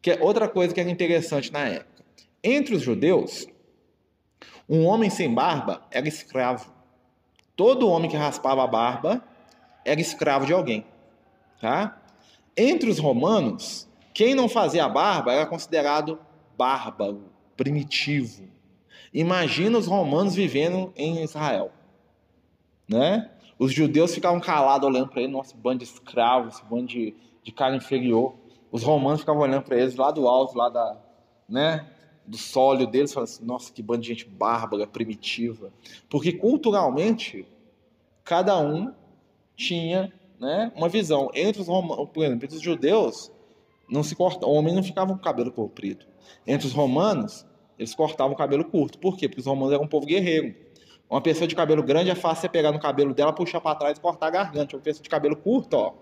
Que 0.00 0.12
é 0.12 0.22
outra 0.22 0.46
coisa 0.46 0.72
que 0.72 0.80
era 0.80 0.88
interessante 0.88 1.52
na 1.52 1.66
época. 1.66 2.04
Entre 2.42 2.76
os 2.76 2.82
judeus, 2.82 3.48
um 4.68 4.86
homem 4.86 5.10
sem 5.10 5.34
barba 5.34 5.82
era 5.90 6.06
escravo. 6.06 6.72
Todo 7.56 7.88
homem 7.88 8.08
que 8.08 8.16
raspava 8.16 8.62
a 8.62 8.66
barba 8.68 9.24
era 9.84 10.00
escravo 10.00 10.46
de 10.46 10.52
alguém, 10.52 10.86
tá? 11.60 12.02
Entre 12.56 12.90
os 12.90 12.98
romanos, 12.98 13.88
quem 14.12 14.34
não 14.34 14.48
fazia 14.48 14.88
barba 14.88 15.32
era 15.32 15.46
considerado 15.46 16.18
bárbaro, 16.56 17.24
primitivo. 17.56 18.48
Imagina 19.14 19.78
os 19.78 19.86
romanos 19.86 20.34
vivendo 20.34 20.92
em 20.96 21.22
Israel, 21.22 21.70
né? 22.88 23.30
Os 23.58 23.72
judeus 23.72 24.14
ficavam 24.14 24.40
calados 24.40 24.88
olhando 24.88 25.08
para 25.08 25.22
ele, 25.22 25.32
nosso 25.32 25.56
bando 25.56 25.78
de 25.78 25.84
escravos, 25.84 26.60
bando 26.68 26.86
de, 26.86 27.14
de 27.42 27.52
cara 27.52 27.76
inferior 27.76 28.34
os 28.72 28.82
romanos 28.82 29.20
ficavam 29.20 29.42
olhando 29.42 29.64
para 29.64 29.76
eles 29.76 29.96
lá 29.96 30.10
do 30.10 30.28
alto, 30.28 30.56
lá 30.56 30.68
da, 30.68 30.96
né, 31.48 31.86
do 32.24 32.36
sólio 32.36 32.86
deles, 32.86 33.12
falando 33.12 33.28
assim, 33.28 33.44
nossa, 33.44 33.72
que 33.72 33.82
bando 33.82 34.02
de 34.02 34.08
gente 34.08 34.24
bárbara, 34.26 34.86
primitiva. 34.86 35.72
Porque 36.08 36.32
culturalmente, 36.32 37.46
cada 38.22 38.58
um 38.58 38.92
tinha 39.56 40.12
né, 40.40 40.72
uma 40.74 40.88
visão. 40.88 41.30
Entre 41.34 41.60
os 41.60 41.68
romanos, 41.68 42.08
por 42.12 42.24
exemplo, 42.24 42.44
entre 42.44 42.56
os 42.56 42.62
judeus, 42.62 43.30
não 43.88 44.02
se 44.02 44.16
corta, 44.16 44.46
o 44.46 44.52
homem 44.52 44.74
não 44.74 44.82
ficava 44.82 45.12
com 45.12 45.18
o 45.18 45.22
cabelo 45.22 45.52
comprido. 45.52 46.06
Entre 46.46 46.66
os 46.66 46.72
romanos, 46.72 47.46
eles 47.78 47.94
cortavam 47.94 48.32
o 48.32 48.36
cabelo 48.36 48.64
curto. 48.64 48.98
Por 48.98 49.16
quê? 49.16 49.28
Porque 49.28 49.40
os 49.40 49.46
romanos 49.46 49.74
eram 49.74 49.84
um 49.84 49.88
povo 49.88 50.06
guerreiro. 50.06 50.54
Uma 51.08 51.20
pessoa 51.20 51.46
de 51.46 51.54
cabelo 51.54 51.82
grande 51.82 52.10
é 52.10 52.14
fácil 52.14 52.42
você 52.42 52.48
pegar 52.48 52.72
no 52.72 52.78
cabelo 52.78 53.12
dela, 53.12 53.32
puxar 53.32 53.60
para 53.60 53.74
trás 53.74 53.98
e 53.98 54.00
cortar 54.00 54.28
a 54.28 54.30
garganta. 54.30 54.76
Uma 54.76 54.82
pessoa 54.82 55.02
de 55.02 55.10
cabelo 55.10 55.36
curto, 55.36 55.74
ó, 55.74 55.94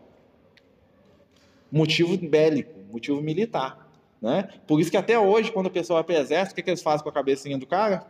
motivo 1.73 2.17
bélico, 2.17 2.79
motivo 2.93 3.21
militar. 3.21 3.89
Né? 4.21 4.49
Por 4.67 4.81
isso 4.81 4.91
que 4.91 4.97
até 4.97 5.19
hoje, 5.19 5.51
quando 5.51 5.69
a 5.69 5.71
pessoa 5.71 5.99
vai 5.99 6.05
para 6.05 6.17
o 6.17 6.19
exército, 6.19 6.53
o 6.53 6.55
que, 6.57 6.63
que 6.63 6.71
eles 6.71 6.83
fazem 6.83 7.03
com 7.03 7.09
a 7.09 7.13
cabecinha 7.13 7.57
do 7.57 7.67
cara? 7.67 8.07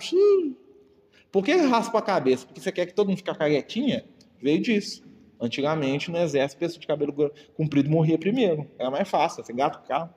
Por 1.30 1.44
que 1.44 1.54
raspa 1.54 1.98
a 1.98 2.02
cabeça? 2.02 2.46
Porque 2.46 2.60
você 2.60 2.72
quer 2.72 2.86
que 2.86 2.94
todo 2.94 3.08
mundo 3.08 3.18
fique 3.18 3.32
caretinha? 3.34 4.04
Veio 4.40 4.60
disso. 4.60 5.07
Antigamente, 5.40 6.10
no 6.10 6.18
exército, 6.18 6.58
pessoa 6.58 6.80
de 6.80 6.86
cabelo 6.86 7.32
comprido 7.56 7.90
morria 7.90 8.18
primeiro. 8.18 8.68
Era 8.78 8.90
mais 8.90 9.08
fácil, 9.08 9.44
você 9.44 9.52
gato 9.52 9.86
carro. 9.86 10.10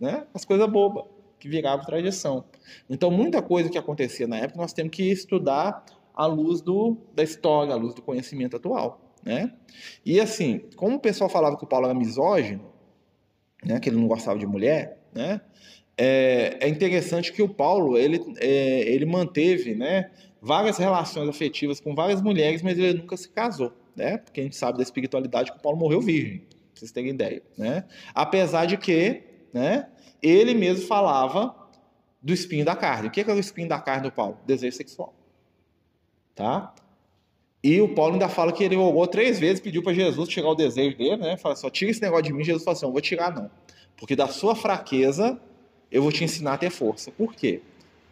Né? 0.00 0.26
As 0.34 0.44
coisas 0.44 0.68
bobas, 0.68 1.04
que 1.38 1.48
viravam 1.48 1.84
tradição. 1.84 2.44
Então, 2.90 3.10
muita 3.10 3.40
coisa 3.40 3.68
que 3.68 3.78
acontecia 3.78 4.26
na 4.26 4.38
época, 4.38 4.60
nós 4.60 4.72
temos 4.72 4.90
que 4.94 5.04
estudar 5.10 5.84
à 6.14 6.26
luz 6.26 6.60
do, 6.60 6.96
da 7.14 7.22
história, 7.22 7.72
à 7.72 7.76
luz 7.76 7.94
do 7.94 8.02
conhecimento 8.02 8.56
atual. 8.56 9.00
Né? 9.24 9.52
E 10.04 10.20
assim, 10.20 10.60
como 10.76 10.96
o 10.96 11.00
pessoal 11.00 11.30
falava 11.30 11.56
que 11.56 11.64
o 11.64 11.66
Paulo 11.66 11.86
era 11.86 11.94
misógino, 11.94 12.72
né, 13.64 13.78
que 13.80 13.88
ele 13.88 13.96
não 13.96 14.08
gostava 14.08 14.38
de 14.38 14.46
mulher, 14.46 14.98
né, 15.12 15.40
é, 15.96 16.58
é 16.60 16.68
interessante 16.68 17.32
que 17.32 17.42
o 17.42 17.48
Paulo 17.48 17.98
ele, 17.98 18.20
é, 18.38 18.80
ele 18.88 19.04
manteve 19.04 19.74
né, 19.74 20.10
várias 20.40 20.78
relações 20.78 21.28
afetivas 21.28 21.80
com 21.80 21.94
várias 21.94 22.22
mulheres, 22.22 22.62
mas 22.62 22.78
ele 22.78 22.98
nunca 22.98 23.16
se 23.16 23.28
casou, 23.28 23.72
né? 23.98 24.18
Porque 24.18 24.40
a 24.40 24.44
gente 24.44 24.56
sabe 24.56 24.78
da 24.78 24.82
espiritualidade 24.82 25.50
que 25.50 25.58
o 25.58 25.60
Paulo 25.60 25.76
morreu 25.76 26.00
virgem, 26.00 26.46
vocês 26.74 26.92
terem 26.92 27.10
ideia, 27.10 27.42
né? 27.56 27.84
Apesar 28.14 28.64
de 28.64 28.76
que, 28.76 29.22
né, 29.52 29.88
ele 30.22 30.54
mesmo 30.54 30.86
falava 30.86 31.54
do 32.22 32.32
espinho 32.32 32.64
da 32.64 32.76
carne. 32.76 33.08
O 33.08 33.10
que 33.10 33.20
é, 33.20 33.24
que 33.24 33.30
é 33.30 33.34
o 33.34 33.38
espinho 33.38 33.68
da 33.68 33.80
carne 33.80 34.04
do 34.04 34.12
Paulo? 34.12 34.38
Desejo 34.46 34.76
sexual. 34.76 35.14
Tá? 36.34 36.72
E 37.62 37.80
o 37.80 37.92
Paulo 37.92 38.12
ainda 38.12 38.28
fala 38.28 38.52
que 38.52 38.62
ele 38.62 38.76
rogou 38.76 39.06
três 39.08 39.40
vezes, 39.40 39.60
pediu 39.60 39.82
para 39.82 39.92
Jesus 39.92 40.28
tirar 40.28 40.48
o 40.48 40.54
desejo 40.54 40.96
dele, 40.96 41.16
né? 41.16 41.36
Fala 41.36 41.56
só, 41.56 41.68
tira 41.68 41.90
esse 41.90 42.00
negócio 42.00 42.24
de 42.24 42.32
mim. 42.32 42.44
Jesus 42.44 42.62
falou 42.62 42.76
assim: 42.76 42.86
não 42.86 42.92
vou 42.92 43.00
tirar, 43.00 43.34
não. 43.34 43.50
Porque 43.96 44.14
da 44.14 44.28
sua 44.28 44.54
fraqueza 44.54 45.40
eu 45.90 46.00
vou 46.00 46.12
te 46.12 46.22
ensinar 46.22 46.54
a 46.54 46.58
ter 46.58 46.70
força. 46.70 47.10
Por 47.10 47.34
quê? 47.34 47.60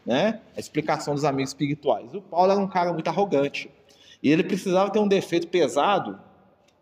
Né? 0.05 0.40
A 0.57 0.61
explicação 0.61 1.14
dos 1.14 1.25
amigos 1.25 1.51
espirituais. 1.51 2.12
O 2.12 2.20
Paulo 2.20 2.51
era 2.51 2.61
um 2.61 2.66
cara 2.66 2.92
muito 2.92 3.07
arrogante. 3.07 3.70
E 4.22 4.31
ele 4.31 4.42
precisava 4.42 4.90
ter 4.90 4.98
um 4.98 5.09
defeito 5.09 5.48
pesado, 5.48 6.18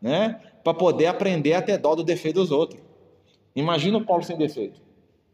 né? 0.00 0.40
Para 0.62 0.74
poder 0.74 1.06
aprender 1.06 1.54
a 1.54 1.62
ter 1.62 1.78
dó 1.78 1.94
do 1.94 2.04
defeito 2.04 2.36
dos 2.36 2.50
outros. 2.50 2.82
Imagina 3.54 3.98
o 3.98 4.04
Paulo 4.04 4.22
sem 4.22 4.36
defeito. 4.36 4.84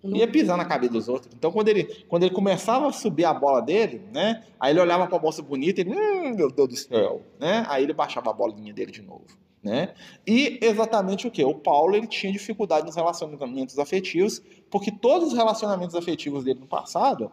Ia 0.02 0.26
pisar 0.26 0.56
na 0.56 0.64
cabeça 0.64 0.94
dos 0.94 1.08
outros. 1.08 1.32
Então, 1.34 1.52
quando 1.52 1.68
ele, 1.68 1.84
quando 2.08 2.22
ele 2.22 2.34
começava 2.34 2.88
a 2.88 2.92
subir 2.92 3.26
a 3.26 3.34
bola 3.34 3.60
dele, 3.60 4.02
né? 4.12 4.42
Aí 4.58 4.72
ele 4.72 4.80
olhava 4.80 5.06
para 5.06 5.18
a 5.18 5.20
moça 5.20 5.42
bonita 5.42 5.80
e 5.80 5.84
ele, 5.84 5.94
hum, 5.94 6.34
meu 6.34 6.50
Deus 6.50 6.68
do 6.68 6.76
céu, 6.76 7.22
né? 7.38 7.66
Aí 7.68 7.82
ele 7.82 7.92
baixava 7.92 8.30
a 8.30 8.32
bolinha 8.32 8.72
dele 8.72 8.90
de 8.90 9.02
novo, 9.02 9.26
né? 9.62 9.92
E 10.26 10.58
exatamente 10.62 11.26
o 11.26 11.30
que? 11.30 11.44
O 11.44 11.54
Paulo 11.54 11.94
ele 11.94 12.06
tinha 12.06 12.32
dificuldade 12.32 12.86
nos 12.86 12.96
relacionamentos 12.96 13.78
afetivos, 13.78 14.42
porque 14.70 14.90
todos 14.90 15.28
os 15.28 15.34
relacionamentos 15.34 15.94
afetivos 15.94 16.44
dele 16.44 16.60
no 16.60 16.66
passado 16.66 17.30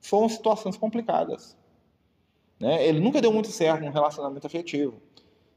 foram 0.00 0.28
situações 0.28 0.76
complicadas. 0.76 1.54
Né? 2.58 2.86
Ele 2.86 3.00
nunca 3.00 3.20
deu 3.20 3.32
muito 3.32 3.48
certo 3.48 3.82
num 3.82 3.90
relacionamento 3.90 4.46
afetivo. 4.46 5.00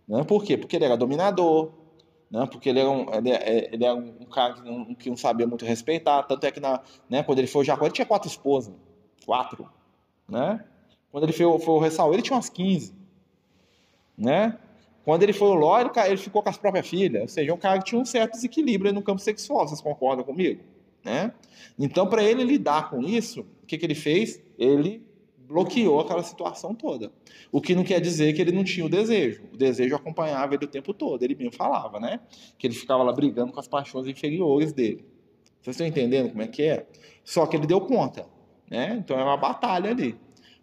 Né? 0.08 0.24
Por 0.24 0.44
quê? 0.44 0.58
Porque 0.58 0.76
ele 0.76 0.86
era 0.86 0.98
dominador, 0.98 1.72
né? 2.30 2.48
porque 2.52 2.70
ele 2.70 2.80
era 2.80 2.90
um, 2.90 3.14
ele, 3.14 3.32
é, 3.32 3.70
ele 3.74 3.86
era 3.86 3.96
um 3.96 4.26
cara 4.26 4.54
que 4.54 4.62
não, 4.62 4.96
que 4.96 5.10
não, 5.10 5.18
sabia 5.18 5.48
muito 5.48 5.66
respeitar, 5.66 6.24
tanto 6.24 6.46
é 6.46 6.52
que 6.52 6.60
na, 6.60 6.82
né, 7.10 7.24
quando 7.24 7.40
ele 7.40 7.48
foi 7.48 7.62
o 7.62 7.66
Jacó, 7.66 7.86
ele 7.86 7.94
tinha 7.94 8.06
quatro 8.06 8.28
esposas, 8.28 8.74
quatro, 9.26 9.70
né? 10.28 10.64
Quando 11.12 11.24
ele 11.24 11.34
foi, 11.34 11.60
foi 11.60 11.74
o 11.74 11.80
Ressaú, 11.80 12.14
ele 12.14 12.22
tinha 12.22 12.36
umas 12.36 12.50
15, 12.50 12.94
né? 14.18 14.58
Quando 15.04 15.24
ele 15.24 15.34
foi 15.34 15.48
o 15.48 15.54
Ló, 15.54 15.80
ele, 15.80 15.90
ele 16.06 16.18
ficou 16.18 16.44
com 16.44 16.50
as 16.50 16.58
próprias 16.58 16.88
filhas, 16.88 17.22
ou 17.22 17.28
seja, 17.28 17.54
um 17.54 17.58
cara 17.58 17.80
que 17.80 17.86
tinha 17.86 18.00
um 18.00 18.06
certo 18.06 18.34
desequilíbrio 18.34 18.94
no 18.94 19.02
campo 19.02 19.20
sexual, 19.20 19.68
vocês 19.68 19.82
concordam 19.82 20.24
comigo? 20.24 20.62
Né? 21.04 21.32
Então, 21.78 22.08
para 22.08 22.24
ele 22.24 22.44
lidar 22.44 22.90
com 22.90 23.02
isso, 23.02 23.42
o 23.64 23.66
que, 23.66 23.78
que 23.78 23.86
ele 23.86 23.96
fez? 23.96 24.42
Ele 24.58 25.02
bloqueou 25.50 26.00
aquela 26.00 26.22
situação 26.22 26.76
toda. 26.76 27.12
O 27.52 27.60
que 27.60 27.74
não 27.74 27.84
quer 27.84 28.00
dizer 28.00 28.34
que 28.34 28.42
ele 28.42 28.52
não 28.52 28.64
tinha 28.64 28.86
o 28.86 28.90
desejo. 28.90 29.42
O 29.52 29.58
desejo 29.58 29.96
acompanhava 29.96 30.54
ele 30.54 30.64
o 30.64 30.68
tempo 30.68 30.94
todo. 30.94 31.24
Ele 31.24 31.34
mesmo 31.34 31.52
falava, 31.52 32.00
né? 32.00 32.20
Que 32.56 32.68
ele 32.68 32.76
ficava 32.76 33.02
lá 33.02 33.12
brigando 33.12 33.52
com 33.52 33.60
as 33.60 33.68
paixões 33.68 34.08
inferiores 34.08 34.72
dele. 34.72 35.04
Vocês 35.60 35.76
estão 35.76 35.88
entendendo 35.88 36.30
como 36.30 36.44
é 36.44 36.48
que 36.48 36.62
é? 36.62 36.86
Só 37.24 37.48
que 37.48 37.58
ele 37.58 37.66
deu 37.66 37.82
conta, 37.82 38.28
né? 38.70 38.96
Então 39.04 39.20
é 39.20 39.24
uma 39.24 39.38
batalha 39.38 39.90
ali. 39.90 40.16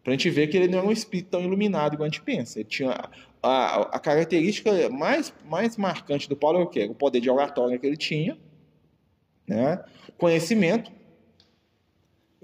Pra 0.04 0.12
gente 0.12 0.30
ver 0.30 0.46
que 0.46 0.56
ele 0.56 0.68
não 0.68 0.78
é 0.78 0.82
um 0.82 0.92
espírito 0.92 1.30
tão 1.30 1.42
iluminado 1.42 1.94
igual 1.94 2.06
a 2.06 2.08
gente 2.08 2.22
pensa. 2.22 2.60
Ele 2.60 2.68
tinha 2.68 3.10
a, 3.42 3.96
a 3.96 3.98
característica 3.98 4.88
mais, 4.88 5.34
mais 5.44 5.76
marcante 5.76 6.28
do 6.28 6.36
Paulo 6.36 6.60
é 6.60 6.62
o 6.62 6.66
quê? 6.68 6.84
O 6.84 6.94
poder 6.94 7.20
de 7.20 7.28
oratória 7.28 7.76
que 7.76 7.84
ele 7.84 7.96
tinha, 7.96 8.38
né? 9.48 9.84
Conhecimento, 10.16 10.92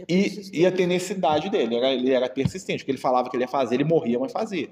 e, 0.08 0.60
e, 0.60 0.66
a 0.66 0.72
tenacidade 0.72 1.50
dele, 1.50 1.74
ele 1.74 1.76
era, 1.76 1.92
ele 1.92 2.10
era 2.10 2.28
persistente, 2.28 2.82
o 2.82 2.86
que 2.86 2.90
ele 2.90 2.98
falava 2.98 3.28
que 3.28 3.36
ele 3.36 3.44
ia 3.44 3.48
fazer, 3.48 3.74
ele 3.74 3.84
morria, 3.84 4.18
mas 4.18 4.32
fazia. 4.32 4.68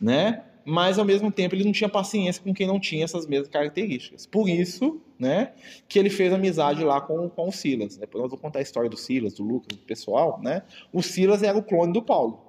Né? 0.00 0.42
Mas 0.64 0.98
ao 0.98 1.04
mesmo 1.04 1.30
tempo 1.30 1.54
ele 1.54 1.64
não 1.64 1.72
tinha 1.72 1.88
paciência 1.88 2.42
com 2.42 2.54
quem 2.54 2.66
não 2.66 2.80
tinha 2.80 3.04
essas 3.04 3.26
mesmas 3.26 3.48
características. 3.48 4.26
Por 4.26 4.48
isso, 4.48 5.00
né, 5.18 5.52
que 5.88 5.98
ele 5.98 6.10
fez 6.10 6.32
amizade 6.32 6.82
lá 6.84 7.00
com, 7.00 7.28
com 7.28 7.48
o 7.48 7.52
Silas. 7.52 7.96
Depois 7.96 8.22
nós 8.22 8.30
vamos 8.30 8.42
contar 8.42 8.60
a 8.60 8.62
história 8.62 8.88
do 8.88 8.96
Silas, 8.96 9.34
do 9.34 9.42
Lucas, 9.42 9.76
do 9.76 9.84
pessoal, 9.84 10.40
né? 10.42 10.62
O 10.92 11.02
Silas 11.02 11.42
era 11.42 11.56
o 11.56 11.62
clone 11.62 11.92
do 11.92 12.02
Paulo, 12.02 12.40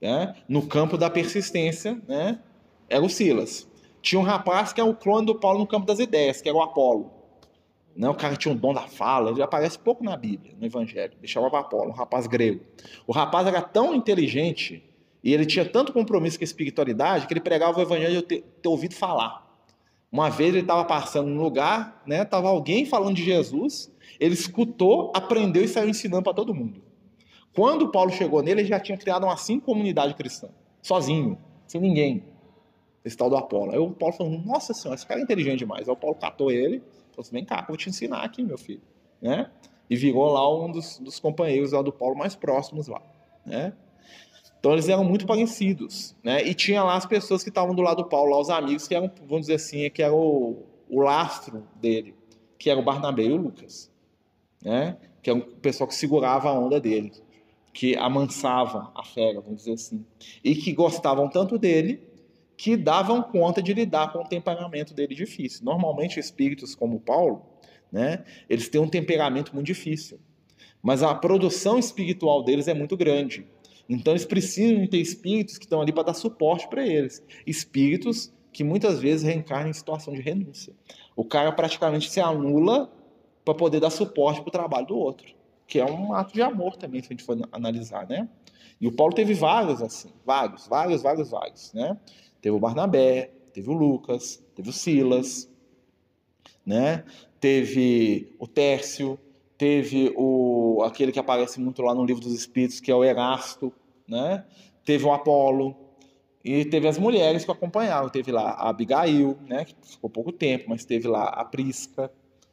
né? 0.00 0.34
No 0.48 0.66
campo 0.66 0.96
da 0.96 1.10
persistência, 1.10 2.00
né? 2.08 2.38
Era 2.88 3.04
o 3.04 3.08
Silas. 3.08 3.68
Tinha 4.02 4.18
um 4.18 4.24
rapaz 4.24 4.72
que 4.72 4.80
era 4.80 4.88
o 4.88 4.94
clone 4.94 5.26
do 5.26 5.34
Paulo 5.34 5.58
no 5.58 5.66
campo 5.66 5.86
das 5.86 5.98
ideias, 5.98 6.40
que 6.40 6.48
era 6.48 6.56
o 6.56 6.62
Apolo. 6.62 7.19
Né? 7.96 8.08
O 8.08 8.14
cara 8.14 8.36
tinha 8.36 8.52
um 8.52 8.56
dom 8.56 8.72
da 8.72 8.86
fala, 8.86 9.30
ele 9.30 9.42
aparece 9.42 9.78
pouco 9.78 10.02
na 10.02 10.16
Bíblia, 10.16 10.54
no 10.58 10.66
Evangelho. 10.66 11.12
Ele 11.18 11.28
chamava 11.28 11.60
Apolo, 11.60 11.90
um 11.90 11.94
rapaz 11.94 12.26
grego. 12.26 12.64
O 13.06 13.12
rapaz 13.12 13.46
era 13.46 13.60
tão 13.60 13.94
inteligente 13.94 14.82
e 15.22 15.34
ele 15.34 15.44
tinha 15.44 15.64
tanto 15.64 15.92
compromisso 15.92 16.38
com 16.38 16.44
a 16.44 16.46
espiritualidade 16.46 17.26
que 17.26 17.32
ele 17.32 17.40
pregava 17.40 17.78
o 17.78 17.82
Evangelho 17.82 18.16
de 18.16 18.22
ter, 18.22 18.42
ter 18.62 18.68
ouvido 18.68 18.94
falar. 18.94 19.48
Uma 20.10 20.28
vez 20.28 20.50
ele 20.50 20.60
estava 20.60 20.84
passando 20.84 21.28
num 21.28 21.42
lugar, 21.42 22.02
né? 22.06 22.24
Tava 22.24 22.48
alguém 22.48 22.84
falando 22.84 23.14
de 23.14 23.22
Jesus, 23.22 23.92
ele 24.18 24.34
escutou, 24.34 25.12
aprendeu 25.14 25.62
e 25.62 25.68
saiu 25.68 25.88
ensinando 25.88 26.22
para 26.22 26.34
todo 26.34 26.54
mundo. 26.54 26.82
Quando 27.54 27.90
Paulo 27.90 28.10
chegou 28.10 28.42
nele, 28.42 28.62
ele 28.62 28.68
já 28.68 28.80
tinha 28.80 28.98
criado 28.98 29.24
uma 29.24 29.36
cinco 29.36 29.66
comunidade 29.66 30.14
cristã, 30.14 30.48
sozinho, 30.82 31.38
sem 31.66 31.80
ninguém. 31.80 32.24
Esse 33.04 33.16
tal 33.16 33.30
do 33.30 33.36
Apolo. 33.36 33.72
Aí 33.72 33.78
o 33.78 33.90
Paulo 33.90 34.14
falou: 34.14 34.32
Nossa 34.40 34.74
senhora, 34.74 34.96
esse 34.96 35.06
cara 35.06 35.20
é 35.20 35.22
inteligente 35.22 35.60
demais. 35.60 35.88
Aí 35.88 35.92
o 35.92 35.96
Paulo 35.96 36.16
catou 36.16 36.50
ele, 36.50 36.82
Falou 37.20 37.22
assim, 37.22 37.32
vem 37.32 37.44
cá, 37.44 37.64
vou 37.66 37.76
te 37.76 37.88
ensinar 37.88 38.22
aqui, 38.22 38.42
meu 38.42 38.56
filho. 38.56 38.82
Né? 39.20 39.50
E 39.88 39.96
virou 39.96 40.32
lá 40.32 40.64
um 40.64 40.70
dos, 40.70 40.98
dos 40.98 41.20
companheiros 41.20 41.72
lá 41.72 41.82
do 41.82 41.92
Paulo 41.92 42.16
mais 42.16 42.34
próximos 42.34 42.88
lá. 42.88 43.02
Né? 43.44 43.72
Então 44.58 44.72
eles 44.72 44.88
eram 44.88 45.04
muito 45.04 45.26
parecidos. 45.26 46.16
Né? 46.22 46.42
E 46.46 46.54
tinha 46.54 46.82
lá 46.82 46.96
as 46.96 47.06
pessoas 47.06 47.42
que 47.42 47.50
estavam 47.50 47.74
do 47.74 47.82
lado 47.82 48.02
do 48.02 48.08
Paulo, 48.08 48.30
lá 48.30 48.40
os 48.40 48.50
amigos, 48.50 48.88
que 48.88 48.94
eram, 48.94 49.10
vamos 49.26 49.42
dizer 49.42 49.54
assim, 49.54 49.88
que 49.90 50.02
era 50.02 50.14
o, 50.14 50.64
o 50.88 51.00
lastro 51.00 51.66
dele, 51.76 52.14
que 52.58 52.70
era 52.70 52.80
o 52.80 52.82
Barnabé 52.82 53.24
e 53.24 53.32
o 53.32 53.36
Lucas. 53.36 53.90
Né? 54.62 54.96
Que 55.22 55.30
era 55.30 55.38
o 55.38 55.42
pessoal 55.42 55.88
que 55.88 55.94
segurava 55.94 56.48
a 56.48 56.58
onda 56.58 56.80
dele, 56.80 57.12
que 57.72 57.96
amansava 57.96 58.90
a 58.94 59.04
fera, 59.04 59.40
vamos 59.40 59.58
dizer 59.58 59.74
assim. 59.74 60.04
E 60.42 60.54
que 60.54 60.72
gostavam 60.72 61.28
tanto 61.28 61.58
dele 61.58 62.09
que 62.60 62.76
davam 62.76 63.22
conta 63.22 63.62
de 63.62 63.72
lidar 63.72 64.12
com 64.12 64.18
o 64.18 64.28
temperamento 64.28 64.92
dele 64.92 65.14
difícil. 65.14 65.64
Normalmente, 65.64 66.20
espíritos 66.20 66.74
como 66.74 67.00
Paulo, 67.00 67.40
né, 67.90 68.22
eles 68.50 68.68
têm 68.68 68.78
um 68.78 68.86
temperamento 68.86 69.54
muito 69.54 69.66
difícil, 69.66 70.20
mas 70.82 71.02
a 71.02 71.14
produção 71.14 71.78
espiritual 71.78 72.44
deles 72.44 72.68
é 72.68 72.74
muito 72.74 72.98
grande. 72.98 73.46
Então, 73.88 74.12
eles 74.12 74.26
precisam 74.26 74.86
ter 74.86 74.98
espíritos 74.98 75.56
que 75.56 75.64
estão 75.64 75.80
ali 75.80 75.90
para 75.90 76.02
dar 76.02 76.12
suporte 76.12 76.68
para 76.68 76.86
eles. 76.86 77.24
Espíritos 77.46 78.30
que 78.52 78.62
muitas 78.62 79.00
vezes 79.00 79.22
reencarnam 79.22 79.70
em 79.70 79.72
situação 79.72 80.12
de 80.12 80.20
renúncia. 80.20 80.74
O 81.16 81.24
cara 81.24 81.50
praticamente 81.52 82.10
se 82.10 82.20
anula 82.20 82.92
para 83.42 83.54
poder 83.54 83.80
dar 83.80 83.88
suporte 83.88 84.42
para 84.42 84.48
o 84.48 84.52
trabalho 84.52 84.86
do 84.86 84.98
outro, 84.98 85.34
que 85.66 85.80
é 85.80 85.84
um 85.86 86.12
ato 86.12 86.34
de 86.34 86.42
amor 86.42 86.76
também, 86.76 87.00
se 87.00 87.06
a 87.06 87.12
gente 87.12 87.24
for 87.24 87.38
analisar, 87.52 88.06
né? 88.06 88.28
E 88.78 88.86
o 88.86 88.92
Paulo 88.92 89.14
teve 89.14 89.32
vários 89.32 89.80
assim, 89.80 90.10
vários, 90.26 90.68
vários, 90.68 91.00
vários, 91.00 91.30
vários, 91.30 91.72
né? 91.72 91.98
Teve 92.40 92.56
o 92.56 92.58
Barnabé, 92.58 93.30
teve 93.52 93.68
o 93.68 93.72
Lucas, 93.72 94.42
teve 94.54 94.70
o 94.70 94.72
Silas, 94.72 95.50
né? 96.64 97.04
Teve 97.38 98.34
o 98.38 98.46
Tércio, 98.46 99.18
teve 99.58 100.12
o 100.16 100.82
aquele 100.84 101.12
que 101.12 101.18
aparece 101.18 101.60
muito 101.60 101.82
lá 101.82 101.94
no 101.94 102.04
livro 102.04 102.22
dos 102.22 102.34
Espíritos, 102.34 102.80
que 102.80 102.90
é 102.90 102.94
o 102.94 103.04
Erasto, 103.04 103.72
né? 104.08 104.44
Teve 104.84 105.04
o 105.04 105.12
Apolo 105.12 105.76
e 106.44 106.64
teve 106.64 106.88
as 106.88 106.98
mulheres 106.98 107.44
que 107.44 107.50
acompanharam. 107.50 108.08
Teve 108.08 108.32
lá 108.32 108.50
a 108.52 108.70
Abigail, 108.70 109.36
né? 109.46 109.64
Que 109.64 109.74
ficou 109.82 110.08
pouco 110.08 110.32
tempo, 110.32 110.66
mas 110.68 110.84
teve 110.84 111.06
lá 111.06 111.24
a 111.24 111.44
Prisca, 111.44 112.10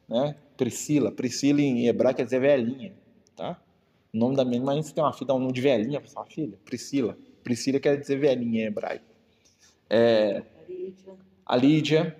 né? 0.07 0.35
Priscila, 0.57 1.11
Priscila 1.11 1.61
em 1.61 1.87
hebraico 1.87 2.17
quer 2.17 2.25
dizer 2.25 2.41
velhinha, 2.41 2.93
tá? 3.35 3.61
O 4.13 4.17
nome 4.17 4.35
da 4.35 4.43
irmã, 4.43 4.81
você 4.81 4.93
tem 4.93 5.03
uma 5.03 5.13
filha, 5.13 5.27
dá 5.27 5.35
um 5.35 5.39
nome 5.39 5.53
de 5.53 5.61
velhinha 5.61 5.99
para 6.01 6.09
sua 6.09 6.25
filha? 6.25 6.57
Priscila. 6.65 7.17
Priscila 7.43 7.79
quer 7.79 7.97
dizer 7.97 8.17
velhinha 8.17 8.63
em 8.63 8.65
hebraico 8.65 9.16
é, 9.89 10.43
a 11.45 11.55
Lídia, 11.55 12.15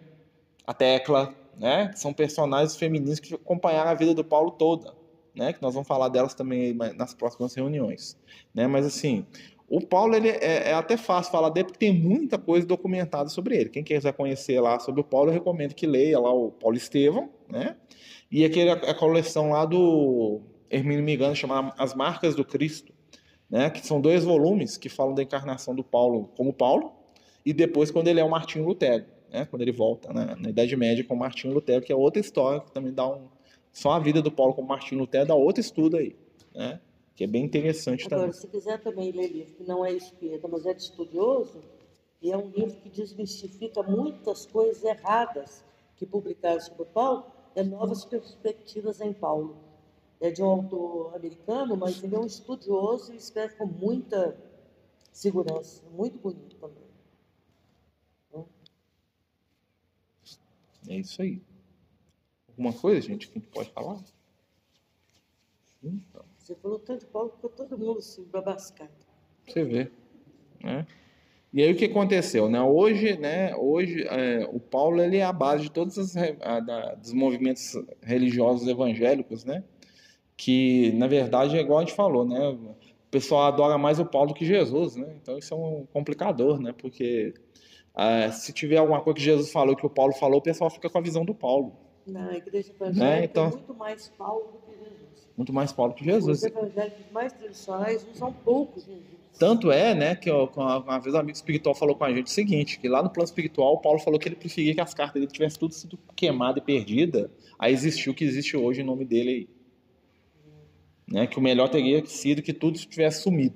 a 0.66 0.74
Tecla, 0.74 1.34
né? 1.58 1.92
São 1.96 2.14
personagens 2.14 2.76
femininos 2.76 3.20
que 3.20 3.34
acompanharam 3.34 3.90
a 3.90 3.94
vida 3.94 4.14
do 4.14 4.24
Paulo 4.24 4.52
toda, 4.52 4.94
né? 5.36 5.54
Que 5.54 5.62
nós 5.62 5.74
vamos 5.74 5.88
falar 5.88 6.10
delas 6.10 6.34
também 6.34 6.74
nas 6.74 7.14
próximas 7.14 7.54
reuniões, 7.54 8.18
né? 8.54 8.68
Mas 8.68 8.86
assim, 8.86 9.26
o 9.68 9.82
Paulo 9.82 10.16
ele 10.16 10.30
é, 10.30 10.70
é 10.70 10.74
até 10.74 10.96
fácil 10.96 11.32
falar 11.32 11.50
dele 11.50 11.66
porque 11.66 11.80
tem 11.80 11.94
muita 11.94 12.38
coisa 12.38 12.66
documentada 12.66 13.30
sobre 13.30 13.58
ele. 13.58 13.70
Quem 13.70 13.84
quiser 13.84 14.14
conhecer 14.14 14.60
lá 14.62 14.80
sobre 14.80 15.02
o 15.02 15.04
Paulo, 15.04 15.30
eu 15.30 15.34
recomendo 15.34 15.74
que 15.74 15.86
leia 15.86 16.20
lá 16.20 16.32
o 16.32 16.52
Paulo 16.52 16.78
Estevão, 16.78 17.30
né? 17.50 17.76
E 18.32 18.46
aquele, 18.46 18.70
a 18.70 18.94
coleção 18.94 19.52
lá 19.52 19.66
do 19.66 20.42
Hermínio 20.70 21.04
Migano 21.04 21.36
chamada 21.36 21.74
As 21.78 21.94
Marcas 21.94 22.36
do 22.36 22.46
Cristo, 22.46 22.94
né? 23.50 23.70
Que 23.70 23.86
são 23.86 24.00
dois 24.00 24.24
volumes 24.24 24.78
que 24.78 24.90
falam 24.90 25.14
da 25.14 25.24
encarnação 25.24 25.76
do 25.76 25.84
Paulo 25.84 26.30
como 26.36 26.54
Paulo 26.54 26.97
e 27.48 27.54
depois 27.54 27.90
quando 27.90 28.10
ele 28.10 28.20
é 28.20 28.24
o 28.26 28.30
Martinho 28.30 28.66
Lutero, 28.66 29.06
né? 29.32 29.46
quando 29.46 29.62
ele 29.62 29.72
volta 29.72 30.12
né? 30.12 30.36
na 30.38 30.50
Idade 30.50 30.76
Média 30.76 31.02
com 31.02 31.14
o 31.14 31.18
Martinho 31.18 31.54
Lutero, 31.54 31.82
que 31.82 31.94
é 31.94 31.96
outra 31.96 32.20
história 32.20 32.60
que 32.60 32.74
também 32.74 32.92
dá 32.92 33.08
um, 33.08 33.30
Só 33.72 33.92
a 33.92 34.00
vida 34.00 34.22
do 34.22 34.30
Paulo 34.30 34.54
com 34.54 34.62
Martinho 34.62 35.00
Lutero 35.00 35.26
dá 35.26 35.34
outro 35.34 35.62
estudo 35.62 35.96
aí, 35.96 36.14
né? 36.54 36.82
Que 37.16 37.24
é 37.24 37.28
bem 37.28 37.46
interessante 37.46 38.06
Agora, 38.06 38.24
também. 38.24 38.34
se 38.34 38.48
quiser 38.50 38.82
também 38.82 39.14
ler 39.14 39.32
livro 39.32 39.54
que 39.54 39.64
não 39.64 39.86
é 39.86 39.94
espírita, 39.94 40.46
mas 40.46 40.66
é 40.66 40.74
de 40.74 40.82
estudioso, 40.82 41.62
e 42.22 42.34
é 42.34 42.38
um 42.38 42.50
livro 42.50 42.76
que 42.82 42.90
desmistifica 42.90 43.82
muitas 43.82 44.46
coisas 44.46 44.84
erradas 44.84 45.64
que 45.96 46.06
publicaram 46.06 46.60
sobre 46.60 46.84
Paulo, 46.86 47.28
é 47.56 47.64
Novas 47.64 48.04
Perspectivas 48.04 49.00
em 49.00 49.14
Paulo. 49.14 49.56
É 50.20 50.30
de 50.32 50.44
um 50.44 50.48
autor 50.48 51.16
americano, 51.16 51.78
mas 51.78 52.04
ele 52.04 52.16
é 52.16 52.20
um 52.20 52.26
estudioso 52.26 53.14
e 53.14 53.16
escreve 53.16 53.56
com 53.56 53.68
muita 53.68 54.36
segurança, 55.14 55.82
muito 55.96 56.18
bonito 56.20 56.58
também. 56.58 56.87
É 60.88 60.96
isso 60.98 61.22
aí. 61.22 61.42
Alguma 62.50 62.74
coisa, 62.74 63.02
gente, 63.02 63.28
que 63.28 63.38
a 63.38 63.42
gente 63.42 63.52
pode 63.52 63.70
falar? 63.72 64.00
Então, 65.84 66.24
Você 66.38 66.56
falou 66.56 66.80
tanto 66.80 67.02
de 67.02 67.12
Paulo, 67.12 67.30
ficou 67.30 67.50
todo 67.50 67.78
mundo 67.78 68.00
assim, 68.00 68.24
babascado. 68.26 68.92
você 69.48 69.64
vê, 69.64 69.92
né? 70.64 70.86
E 71.54 71.64
aí 71.64 71.72
o 71.72 71.76
que 71.76 71.86
aconteceu, 71.86 72.50
né? 72.50 72.62
Hoje, 72.62 73.18
né? 73.18 73.56
Hoje 73.56 74.04
é, 74.08 74.48
o 74.52 74.60
Paulo 74.60 75.02
ele 75.02 75.18
é 75.18 75.24
a 75.24 75.32
base 75.32 75.64
de 75.64 75.72
todos 75.72 75.98
os 75.98 76.14
dos 77.02 77.14
movimentos 77.14 77.74
religiosos 78.02 78.68
evangélicos, 78.68 79.46
né? 79.46 79.64
Que 80.36 80.92
na 80.94 81.08
verdade 81.08 81.58
é 81.58 81.62
igual 81.62 81.80
a 81.80 81.82
gente 81.84 81.96
falou, 81.96 82.26
né? 82.26 82.50
O 82.50 82.76
pessoal 83.10 83.44
adora 83.44 83.78
mais 83.78 84.00
o 84.00 84.06
Paulo 84.06 84.34
que 84.34 84.46
Jesus, 84.46 84.96
né? 84.96 85.16
Então 85.22 85.38
isso 85.38 85.54
é 85.54 85.58
um 85.58 85.86
complicador, 85.94 86.60
né? 86.60 86.74
Porque 86.78 87.34
ah, 88.00 88.32
se 88.32 88.54
tiver 88.54 88.78
alguma 88.78 89.02
coisa 89.02 89.18
que 89.18 89.24
Jesus 89.26 89.52
falou 89.52 89.76
que 89.76 89.86
o 89.86 89.90
Paulo 89.90 90.14
falou, 90.14 90.38
o 90.38 90.42
pessoal 90.42 90.70
fica 90.70 90.88
com 90.88 90.98
a 91.00 91.02
visão 91.02 91.26
do 91.26 91.34
Paulo, 91.34 91.74
Na 92.06 92.38
igreja 92.38 92.72
evangélica, 92.72 93.26
então- 93.26 93.48
é 93.48 93.50
muito 93.50 93.74
mais 93.74 94.08
Paulo 94.10 94.52
do 94.54 94.60
que 94.60 94.78
Jesus. 94.78 95.28
muito 95.36 95.52
mais 95.54 95.72
Paulo 95.74 95.94
que 95.94 96.02
Os 96.02 96.06
Jesus. 96.06 96.44
evangélicos 96.44 97.12
mais 97.12 97.34
tradicionais 97.34 98.08
usam 98.14 98.32
pouco 98.32 98.80
Jesus. 98.80 99.18
Tanto 99.40 99.72
é, 99.72 99.94
né, 99.94 100.16
que 100.16 100.32
uma 100.32 101.00
vez 101.00 101.14
um 101.16 101.20
amigo 101.20 101.36
espiritual 101.36 101.76
falou 101.76 101.96
com 101.96 102.04
a 102.04 102.14
gente 102.14 102.28
o 102.28 102.30
seguinte, 102.30 102.80
que 102.80 102.88
lá 102.88 103.04
no 103.04 103.10
plano 103.10 103.26
espiritual 103.26 103.74
o 103.74 103.80
Paulo 103.80 104.00
falou 104.00 104.20
que 104.20 104.28
ele 104.28 104.36
preferia 104.36 104.74
que 104.74 104.82
as 104.82 104.94
cartas 104.94 105.16
dele 105.20 105.28
tivessem 105.32 105.60
tudo 105.60 105.74
sido 105.74 105.98
queimada 106.16 106.60
e 106.60 106.62
perdida, 106.62 107.30
a 107.60 107.70
existir 107.70 108.10
o 108.10 108.14
que 108.16 108.24
existe 108.24 108.56
hoje 108.58 108.82
em 108.82 108.84
nome 108.84 109.06
dele 109.06 109.30
aí. 109.30 109.50
Né, 111.08 111.28
que 111.28 111.38
o 111.38 111.42
melhor 111.42 111.70
teria 111.70 112.06
sido 112.06 112.42
que 112.42 112.52
tudo 112.54 112.78
tivesse 112.80 113.22
sumido. 113.24 113.56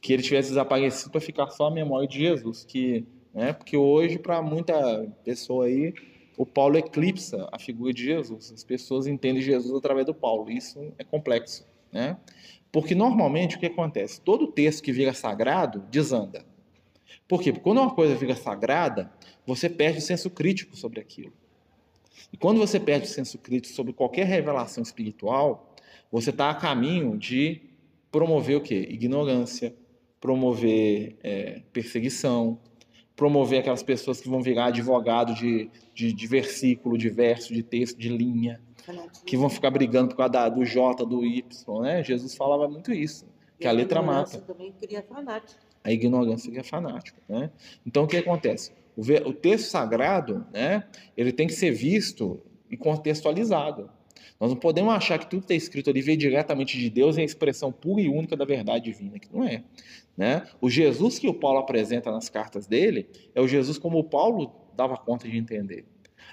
Que 0.00 0.12
ele 0.12 0.22
tivesse 0.22 0.48
desaparecido 0.50 1.10
para 1.10 1.20
ficar 1.20 1.48
só 1.50 1.66
a 1.66 1.70
memória 1.70 2.08
de 2.08 2.18
Jesus. 2.18 2.64
Que, 2.64 3.04
né, 3.36 3.52
porque 3.52 3.76
hoje, 3.76 4.18
para 4.18 4.40
muita 4.40 5.06
pessoa 5.22 5.66
aí, 5.66 5.92
o 6.38 6.46
Paulo 6.46 6.78
eclipsa 6.78 7.46
a 7.52 7.58
figura 7.58 7.92
de 7.92 8.02
Jesus. 8.02 8.50
As 8.50 8.64
pessoas 8.64 9.06
entendem 9.06 9.42
Jesus 9.42 9.76
através 9.76 10.06
do 10.06 10.14
Paulo. 10.14 10.50
Isso 10.50 10.90
é 10.96 11.04
complexo. 11.04 11.66
Né? 11.92 12.16
Porque 12.72 12.94
normalmente 12.94 13.56
o 13.56 13.60
que 13.60 13.66
acontece? 13.66 14.22
Todo 14.22 14.46
texto 14.46 14.82
que 14.82 14.90
vira 14.90 15.12
sagrado 15.12 15.80
desanda. 15.90 16.46
Por 17.28 17.42
quê? 17.42 17.52
Porque 17.52 17.62
quando 17.62 17.78
uma 17.82 17.94
coisa 17.94 18.14
vira 18.14 18.34
sagrada, 18.34 19.12
você 19.46 19.68
perde 19.68 19.98
o 19.98 20.02
senso 20.02 20.30
crítico 20.30 20.74
sobre 20.74 20.98
aquilo. 20.98 21.32
E 22.32 22.38
quando 22.38 22.56
você 22.56 22.80
perde 22.80 23.06
o 23.06 23.10
senso 23.10 23.36
crítico 23.36 23.74
sobre 23.74 23.92
qualquer 23.92 24.24
revelação 24.24 24.82
espiritual, 24.82 25.74
você 26.10 26.30
está 26.30 26.48
a 26.48 26.54
caminho 26.54 27.18
de 27.18 27.60
promover 28.10 28.56
o 28.56 28.62
quê? 28.62 28.86
Ignorância, 28.90 29.74
promover 30.20 31.16
é, 31.22 31.60
perseguição, 31.70 32.58
promover 33.16 33.60
aquelas 33.60 33.82
pessoas 33.82 34.20
que 34.20 34.28
vão 34.28 34.42
virar 34.42 34.66
advogado 34.66 35.34
de, 35.34 35.70
de, 35.94 36.12
de 36.12 36.26
versículo, 36.26 36.98
de 36.98 37.08
verso, 37.08 37.52
de 37.54 37.62
texto, 37.62 37.96
de 37.98 38.08
linha 38.10 38.60
que 39.24 39.36
vão 39.36 39.48
ficar 39.48 39.70
brigando 39.70 40.10
por 40.10 40.16
causa 40.18 40.32
da- 40.32 40.48
do 40.48 40.64
J, 40.64 41.04
do 41.04 41.24
Y, 41.24 41.42
né? 41.82 42.04
Jesus 42.04 42.36
falava 42.36 42.68
muito 42.68 42.92
isso, 42.92 43.26
que 43.58 43.66
E 43.66 43.68
a 43.68 43.72
letra 43.72 43.98
ignorância 44.00 44.38
mata, 44.38 44.52
também 44.52 44.72
cria 44.80 45.02
fanático. 45.02 45.60
a 45.82 45.90
ignorância 45.90 46.56
é 46.56 46.62
fanático, 46.62 47.18
né? 47.28 47.50
Então 47.84 48.04
o 48.04 48.06
que 48.06 48.16
acontece? 48.16 48.70
O, 48.96 49.00
o 49.28 49.32
texto 49.32 49.70
sagrado, 49.70 50.46
né? 50.52 50.84
Ele 51.16 51.32
tem 51.32 51.46
que 51.48 51.54
ser 51.54 51.72
visto 51.72 52.40
e 52.70 52.76
contextualizado. 52.76 53.90
Nós 54.38 54.50
não 54.50 54.56
podemos 54.56 54.92
achar 54.92 55.18
que 55.18 55.26
tudo 55.26 55.40
que 55.40 55.52
está 55.52 55.54
escrito 55.54 55.90
ali 55.90 56.02
veio 56.02 56.18
diretamente 56.18 56.78
de 56.78 56.90
Deus 56.90 57.16
e 57.16 57.20
é 57.20 57.22
a 57.22 57.24
expressão 57.24 57.72
pura 57.72 58.00
e 58.00 58.08
única 58.08 58.36
da 58.36 58.44
verdade 58.44 58.84
divina, 58.84 59.18
que 59.18 59.32
não 59.32 59.44
é. 59.44 59.64
Né? 60.16 60.46
O 60.60 60.68
Jesus 60.68 61.18
que 61.18 61.28
o 61.28 61.34
Paulo 61.34 61.58
apresenta 61.58 62.10
nas 62.10 62.28
cartas 62.28 62.66
dele 62.66 63.08
é 63.34 63.40
o 63.40 63.48
Jesus 63.48 63.78
como 63.78 63.98
o 63.98 64.04
Paulo 64.04 64.52
dava 64.74 64.96
conta 64.96 65.28
de 65.28 65.36
entender. 65.36 65.84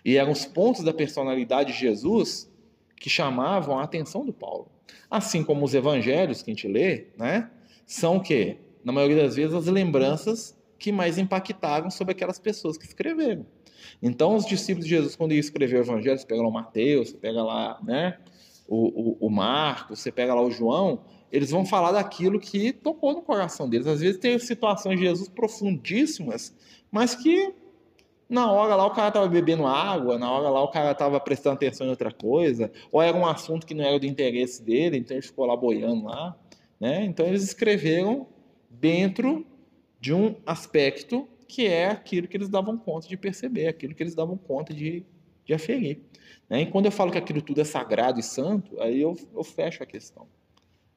E 0.04 0.18
eram 0.18 0.32
os 0.32 0.46
pontos 0.46 0.84
da 0.84 0.94
personalidade 0.94 1.74
de 1.74 1.80
Jesus 1.80 2.52
que 2.98 3.10
chamavam 3.10 3.80
a 3.80 3.84
atenção 3.84 4.26
do 4.26 4.34
Paulo. 4.34 4.70
Assim 5.10 5.44
como 5.44 5.66
os 5.66 5.74
evangelhos 5.74 6.42
que 6.42 6.52
a 6.52 6.54
gente 6.54 6.68
lê, 6.68 7.08
né, 7.18 7.50
são 7.86 8.18
o 8.18 8.22
quê? 8.22 8.58
Na 8.84 8.92
maioria 8.92 9.24
das 9.24 9.36
vezes, 9.36 9.54
as 9.54 9.68
lembranças 9.68 10.58
que 10.78 10.92
mais 10.92 11.18
impactaram 11.18 11.90
sobre 11.90 12.12
aquelas 12.12 12.40
pessoas 12.40 12.78
que 12.78 12.86
escreveram. 12.86 13.46
Então, 14.02 14.36
os 14.36 14.46
discípulos 14.46 14.86
de 14.86 14.96
Jesus, 14.96 15.16
quando 15.16 15.34
iam 15.34 15.40
escrever 15.40 15.78
o 15.78 15.84
evangelho, 15.84 16.18
você 16.18 16.26
pega 16.26 16.42
lá 16.42 16.48
o 16.48 16.52
Mateus, 16.52 17.10
você 17.10 17.18
pega 17.18 17.44
lá 17.44 17.80
né, 17.84 18.18
o, 18.68 19.26
o, 19.26 19.28
o 19.28 19.30
Marcos, 19.30 20.00
você 20.00 20.12
pega 20.12 20.34
lá 20.34 20.42
o 20.42 20.52
João, 20.52 21.02
eles 21.32 21.50
vão 21.50 21.66
falar 21.66 21.92
daquilo 21.92 22.40
que 22.40 22.72
tocou 22.72 23.14
no 23.14 23.22
coração 23.22 23.68
deles. 23.68 23.88
Às 23.88 24.02
vezes 24.02 24.20
tem 24.20 24.38
situações 24.38 25.00
de 25.00 25.06
Jesus 25.06 25.28
profundíssimas, 25.28 26.56
mas 26.92 27.16
que 27.16 27.54
na 28.30 28.52
hora 28.52 28.76
lá 28.76 28.86
o 28.86 28.92
cara 28.92 29.10
estava 29.10 29.28
bebendo 29.28 29.66
água, 29.66 30.18
na 30.18 30.32
hora 30.32 30.50
lá 30.50 30.64
o 30.64 30.70
cara 30.70 30.92
estava 30.92 31.20
prestando 31.20 31.56
atenção 31.56 31.88
em 31.88 31.90
outra 31.90 32.12
coisa, 32.12 32.72
ou 32.92 33.02
era 33.02 33.18
um 33.18 33.26
assunto 33.26 33.66
que 33.66 33.74
não 33.74 33.84
era 33.84 34.00
do 34.00 34.06
interesse 34.06 34.64
dele, 34.64 34.98
então 34.98 35.16
ele 35.16 35.26
ficou 35.26 35.46
lá 35.46 35.56
boiando 35.56 36.06
lá. 36.06 36.38
Né? 36.80 37.04
Então 37.06 37.26
eles 37.26 37.44
escreveram 37.44 38.28
dentro 38.70 39.46
de 40.00 40.14
um 40.14 40.36
aspecto 40.46 41.28
que 41.48 41.68
é 41.68 41.88
aquilo 41.88 42.28
que 42.28 42.38
eles 42.38 42.50
davam 42.50 42.78
conta 42.78 43.08
de 43.08 43.18
perceber, 43.18 43.68
aquilo 43.68 43.94
que 43.94 44.04
eles 44.04 44.16
davam 44.16 44.38
conta 44.38 44.74
de, 44.74 45.06
de 45.46 45.54
aferir. 45.54 46.00
Né? 46.50 46.62
E 46.62 46.66
quando 46.66 46.86
eu 46.86 46.92
falo 46.92 47.12
que 47.12 47.18
aquilo 47.18 47.42
tudo 47.42 47.62
é 47.62 47.64
sagrado 47.64 48.20
e 48.20 48.24
santo, 48.24 48.80
aí 48.82 49.02
eu, 49.02 49.18
eu 49.34 49.44
fecho 49.44 49.84
a 49.84 49.86
questão. 49.86 50.28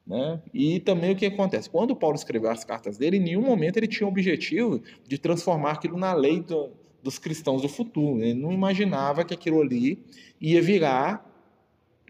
Né? 0.05 0.41
E 0.53 0.79
também 0.79 1.11
o 1.11 1.15
que 1.15 1.25
acontece? 1.25 1.69
Quando 1.69 1.95
Paulo 1.95 2.15
escreveu 2.15 2.49
as 2.49 2.63
cartas 2.63 2.97
dele, 2.97 3.17
em 3.17 3.21
nenhum 3.21 3.41
momento 3.41 3.77
ele 3.77 3.87
tinha 3.87 4.07
o 4.07 4.09
objetivo 4.09 4.81
de 5.05 5.17
transformar 5.17 5.71
aquilo 5.71 5.97
na 5.97 6.13
lei 6.13 6.39
do, 6.39 6.71
dos 7.03 7.19
cristãos 7.19 7.61
do 7.61 7.69
futuro. 7.69 8.21
Ele 8.21 8.33
não 8.33 8.51
imaginava 8.51 9.25
que 9.25 9.33
aquilo 9.33 9.61
ali 9.61 10.03
ia 10.39 10.61
virar 10.61 11.25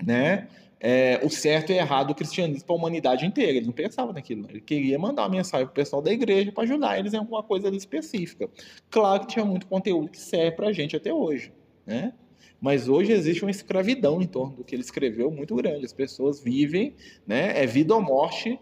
né, 0.03 0.47
é, 0.80 1.19
o 1.23 1.30
certo 1.30 1.71
e 1.71 1.75
errado 1.75 2.07
do 2.07 2.15
cristianismo 2.15 2.65
para 2.65 2.75
a 2.75 2.78
humanidade 2.78 3.25
inteira. 3.25 3.53
Ele 3.53 3.65
não 3.65 3.73
pensava 3.73 4.13
naquilo. 4.13 4.45
Ele 4.49 4.61
queria 4.61 4.97
mandar 4.99 5.23
uma 5.23 5.30
mensagem 5.30 5.65
para 5.65 5.71
o 5.71 5.75
pessoal 5.75 6.01
da 6.01 6.11
igreja 6.11 6.51
para 6.51 6.63
ajudar 6.63 6.99
eles 6.99 7.13
em 7.13 7.17
alguma 7.17 7.43
coisa 7.43 7.69
específica. 7.69 8.49
Claro 8.89 9.21
que 9.21 9.28
tinha 9.34 9.45
muito 9.45 9.67
conteúdo 9.67 10.09
que 10.09 10.19
serve 10.19 10.51
para 10.51 10.67
a 10.67 10.73
gente 10.73 10.95
até 10.95 11.13
hoje. 11.13 11.51
Né? 11.86 12.13
Mas 12.59 12.88
hoje 12.88 13.11
existe 13.11 13.43
uma 13.43 13.51
escravidão 13.51 14.21
em 14.21 14.28
torno 14.28 14.57
do 14.57 14.63
que 14.63 14.75
ele 14.75 14.82
escreveu 14.82 15.32
muito 15.32 15.55
grande. 15.55 15.86
As 15.86 15.93
pessoas 15.93 16.41
vivem, 16.41 16.95
né, 17.25 17.61
é 17.61 17.65
vida 17.65 17.93
ou 17.95 18.01
morte 18.01 18.59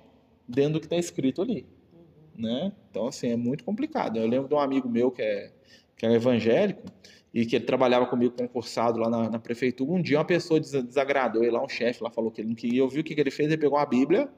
dentro 0.47 0.73
do 0.73 0.79
que 0.79 0.85
está 0.85 0.97
escrito 0.97 1.41
ali. 1.41 1.65
Né? 2.37 2.71
Então, 2.89 3.07
assim, 3.07 3.29
é 3.29 3.35
muito 3.35 3.63
complicado. 3.63 4.17
Eu 4.17 4.27
lembro 4.27 4.47
de 4.47 4.53
um 4.53 4.59
amigo 4.59 4.89
meu 4.89 5.09
que 5.11 5.21
é, 5.21 5.51
que 5.95 6.05
é 6.05 6.13
evangélico 6.13 6.83
e 7.35 7.45
que 7.45 7.57
ele 7.57 7.65
trabalhava 7.65 8.05
comigo 8.05 8.33
concursado 8.33 8.97
lá 8.97 9.09
na, 9.09 9.29
na 9.29 9.37
prefeitura. 9.39 9.91
Um 9.91 10.01
dia 10.01 10.17
uma 10.17 10.23
pessoa 10.23 10.57
des- 10.57 10.71
desagradou 10.71 11.43
ele 11.43 11.51
lá, 11.51 11.61
um 11.61 11.67
chefe 11.67 12.01
lá 12.01 12.09
falou 12.09 12.31
que 12.31 12.39
ele 12.39 12.47
não 12.47 12.55
queria 12.55 12.81
ouvir. 12.81 13.01
O 13.01 13.03
que, 13.03 13.13
que 13.13 13.19
ele 13.19 13.29
fez? 13.29 13.49
Ele 13.49 13.57
pegou 13.61 13.77
a 13.77 13.85
Bíblia, 13.85 14.29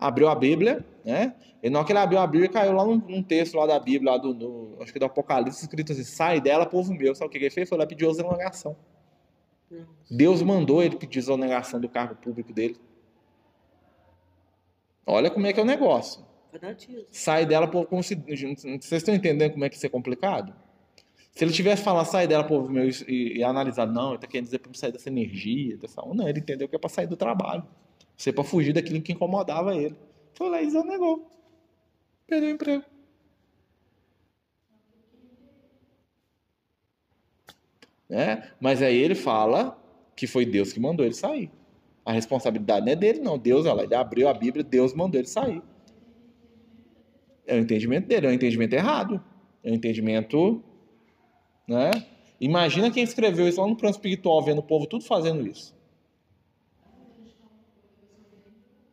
abriu 0.00 0.28
a 0.28 0.34
Bíblia, 0.34 0.84
né? 1.04 1.36
E 1.62 1.70
na 1.70 1.78
hora 1.78 1.86
que 1.86 1.92
ele 1.92 2.00
abriu 2.00 2.18
a 2.18 2.26
Bíblia, 2.26 2.50
caiu 2.50 2.72
lá 2.72 2.84
num, 2.84 2.96
num 2.96 3.22
texto 3.22 3.54
lá 3.54 3.66
da 3.66 3.78
Bíblia, 3.78 4.10
lá 4.12 4.18
do, 4.18 4.34
do- 4.34 4.76
acho 4.80 4.92
que 4.92 4.98
do 4.98 5.04
Apocalipse, 5.04 5.62
escrito 5.62 5.92
assim: 5.92 6.02
sai 6.02 6.40
dela, 6.40 6.66
povo 6.66 6.92
meu. 6.92 7.14
Sabe 7.14 7.28
o 7.28 7.30
que 7.30 7.38
que 7.38 7.44
ele 7.44 7.54
fez? 7.54 7.68
Foi 7.68 7.78
lá 7.78 7.86
pedir 7.86 8.04
exoneração. 8.06 8.76
Deus 10.10 10.42
mandou 10.42 10.82
ele 10.82 10.96
pedir 10.96 11.20
exoneração 11.20 11.78
do 11.78 11.88
cargo 11.88 12.16
público 12.16 12.52
dele. 12.52 12.76
Olha 15.06 15.30
como 15.30 15.46
é 15.46 15.52
que 15.52 15.60
é 15.60 15.62
o 15.62 15.66
negócio. 15.66 16.24
Sai 17.12 17.46
dela, 17.46 17.68
povo, 17.68 17.86
como 17.86 18.02
se. 18.02 18.16
Vocês 18.16 18.92
estão 18.92 19.14
entendendo 19.14 19.52
como 19.52 19.64
é 19.64 19.68
que 19.68 19.76
isso 19.76 19.86
é 19.86 19.88
complicado? 19.88 20.52
Se 21.40 21.44
ele 21.46 21.52
tivesse 21.54 21.82
falado, 21.82 22.04
sai 22.04 22.28
dela, 22.28 22.44
povo 22.44 22.70
meu, 22.70 22.86
e, 23.08 23.38
e 23.38 23.42
analisado, 23.42 23.90
não, 23.90 24.08
ele 24.08 24.16
está 24.16 24.26
querendo 24.26 24.44
dizer 24.44 24.58
para 24.58 24.74
sair 24.74 24.92
dessa 24.92 25.08
energia, 25.08 25.74
dessa. 25.78 26.02
Não, 26.02 26.28
ele 26.28 26.38
entendeu 26.38 26.68
que 26.68 26.76
é 26.76 26.78
para 26.78 26.90
sair 26.90 27.06
do 27.06 27.16
trabalho. 27.16 27.66
Ser 28.14 28.34
para 28.34 28.44
fugir 28.44 28.74
daquilo 28.74 29.00
que 29.00 29.12
incomodava 29.12 29.74
ele. 29.74 29.96
Foi 30.34 30.50
lá 30.50 30.60
e 30.60 30.66
exonerou. 30.66 31.32
Perdeu 32.26 32.50
o 32.50 32.52
emprego. 32.52 32.84
Né? 38.06 38.52
Mas 38.60 38.82
aí 38.82 38.98
ele 38.98 39.14
fala 39.14 39.82
que 40.14 40.26
foi 40.26 40.44
Deus 40.44 40.74
que 40.74 40.78
mandou 40.78 41.06
ele 41.06 41.14
sair. 41.14 41.50
A 42.04 42.12
responsabilidade 42.12 42.84
não 42.84 42.92
é 42.92 42.96
dele, 42.96 43.18
não. 43.20 43.38
Deus, 43.38 43.64
olha 43.64 43.76
lá, 43.76 43.84
ele 43.84 43.94
abriu 43.94 44.28
a 44.28 44.34
Bíblia, 44.34 44.62
Deus 44.62 44.92
mandou 44.92 45.18
ele 45.18 45.26
sair. 45.26 45.62
É 47.46 47.56
o 47.56 47.60
entendimento 47.60 48.06
dele, 48.06 48.26
é 48.26 48.28
um 48.28 48.34
entendimento 48.34 48.74
errado. 48.74 49.24
É 49.64 49.70
um 49.70 49.74
entendimento. 49.74 50.62
Né? 51.70 51.92
Imagina 52.40 52.90
quem 52.90 53.04
escreveu 53.04 53.46
isso 53.46 53.60
lá 53.60 53.66
no 53.68 53.76
plano 53.76 53.94
espiritual, 53.94 54.42
vendo 54.42 54.58
o 54.58 54.62
povo 54.62 54.88
tudo 54.88 55.04
fazendo 55.04 55.46
isso. 55.46 55.72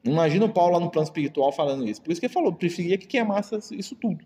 Imagina 0.03 0.45
o 0.45 0.53
Paulo 0.53 0.73
lá 0.73 0.80
no 0.80 0.91
plano 0.91 1.05
espiritual 1.05 1.51
falando 1.51 1.88
isso. 1.88 1.99
Por 1.99 2.11
isso 2.11 2.21
que 2.21 2.28
ele 2.28 2.34
falou, 2.34 2.53
preferia 2.53 2.95
que 2.95 3.07
queimasse 3.07 3.57
isso 3.71 3.95
tudo. 3.95 4.23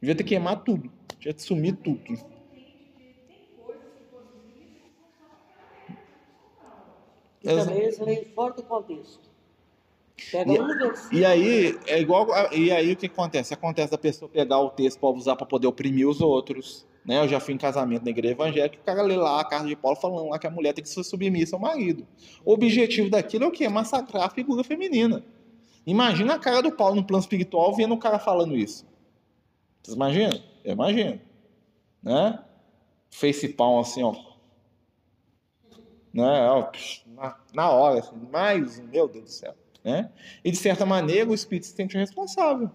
Devia 0.00 0.14
ter 0.14 0.22
queimado 0.22 0.62
tudo. 0.64 0.88
Tinha 1.18 1.34
que 1.34 1.42
sumir 1.42 1.74
tudo. 1.76 2.00
E 7.42 7.48
também 7.56 7.78
eles 7.78 7.98
leem 7.98 8.24
fora 8.26 8.54
do 8.54 8.62
contexto. 8.62 9.28
Pega 10.30 10.52
E, 10.52 10.60
um 10.60 10.68
e 11.12 11.24
aí, 11.24 11.78
é 11.86 12.00
igual. 12.00 12.32
a- 12.32 12.54
E 12.54 12.70
aí 12.70 12.92
o 12.92 12.96
que 12.96 13.06
acontece? 13.06 13.52
Acontece 13.52 13.90
da 13.90 13.98
pessoa 13.98 14.28
pegar 14.28 14.60
o 14.60 14.70
texto 14.70 15.00
para 15.00 15.08
usar 15.10 15.34
para 15.34 15.46
poder 15.46 15.66
oprimir 15.66 16.08
os 16.08 16.20
outros. 16.20 16.86
Né? 17.08 17.18
Eu 17.18 17.26
já 17.26 17.40
fui 17.40 17.54
em 17.54 17.58
casamento 17.58 18.04
na 18.04 18.10
igreja 18.10 18.34
evangélica, 18.34 18.78
o 18.78 18.84
cara 18.84 19.00
lê 19.00 19.16
lá 19.16 19.40
a 19.40 19.44
carta 19.44 19.66
de 19.66 19.74
Paulo 19.74 19.96
falando 19.96 20.28
lá 20.28 20.38
que 20.38 20.46
a 20.46 20.50
mulher 20.50 20.74
tem 20.74 20.84
que 20.84 20.90
ser 20.90 21.02
submissa 21.02 21.56
ao 21.56 21.60
marido. 21.60 22.06
O 22.44 22.52
objetivo 22.52 23.08
daquilo 23.08 23.44
é 23.44 23.46
o 23.46 23.50
quê? 23.50 23.66
Massacrar 23.66 24.24
a 24.24 24.30
figura 24.30 24.62
feminina. 24.62 25.24
Imagina 25.86 26.34
a 26.34 26.38
cara 26.38 26.60
do 26.60 26.70
Paulo 26.70 26.96
no 26.96 27.02
plano 27.04 27.22
espiritual 27.22 27.74
vendo 27.74 27.94
o 27.94 27.98
cara 27.98 28.18
falando 28.18 28.54
isso. 28.54 28.86
Vocês 29.82 29.96
imaginam? 29.96 30.38
Eu 30.62 30.74
imagino. 30.74 31.18
Né? 32.02 32.38
Face 33.10 33.48
palm 33.48 33.80
assim, 33.80 34.02
ó. 34.02 34.14
Né? 36.12 36.30
Na, 37.54 37.70
hora, 37.70 38.00
assim, 38.00 38.16
mais 38.30 38.78
meu 38.80 39.08
Deus 39.08 39.24
do 39.24 39.30
céu. 39.30 39.54
Né? 39.82 40.10
E 40.44 40.50
de 40.50 40.58
certa 40.58 40.84
maneira 40.84 41.30
o 41.30 41.34
Espírito 41.34 41.64
se 41.64 41.72
sente 41.72 41.96
responsável. 41.96 42.70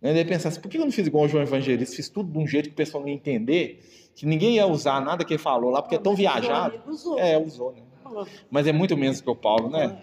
Né? 0.00 0.18
Ele 0.18 0.34
assim, 0.34 0.60
por 0.60 0.68
que 0.70 0.76
eu 0.78 0.84
não 0.84 0.92
fiz 0.92 1.06
igual 1.06 1.24
o 1.24 1.28
João 1.28 1.42
Evangelista? 1.42 1.96
Fiz 1.96 2.08
tudo 2.08 2.30
de 2.32 2.38
um 2.38 2.46
jeito 2.46 2.68
que 2.68 2.74
o 2.74 2.76
pessoal 2.76 3.02
não 3.02 3.08
ia 3.08 3.14
entender, 3.14 4.10
que 4.14 4.26
ninguém 4.26 4.54
ia 4.56 4.66
usar 4.66 5.00
nada 5.00 5.24
que 5.24 5.34
ele 5.34 5.42
falou 5.42 5.70
lá, 5.70 5.80
porque 5.82 5.94
é 5.94 5.98
tão 5.98 6.12
o 6.12 6.16
viajado. 6.16 6.80
usou. 6.86 7.18
É, 7.18 7.38
usou, 7.38 7.72
né? 7.72 7.82
Mas 8.50 8.66
é 8.66 8.72
muito 8.72 8.96
menos 8.96 9.20
que 9.20 9.28
o 9.28 9.34
Paulo, 9.34 9.68
né? 9.68 9.98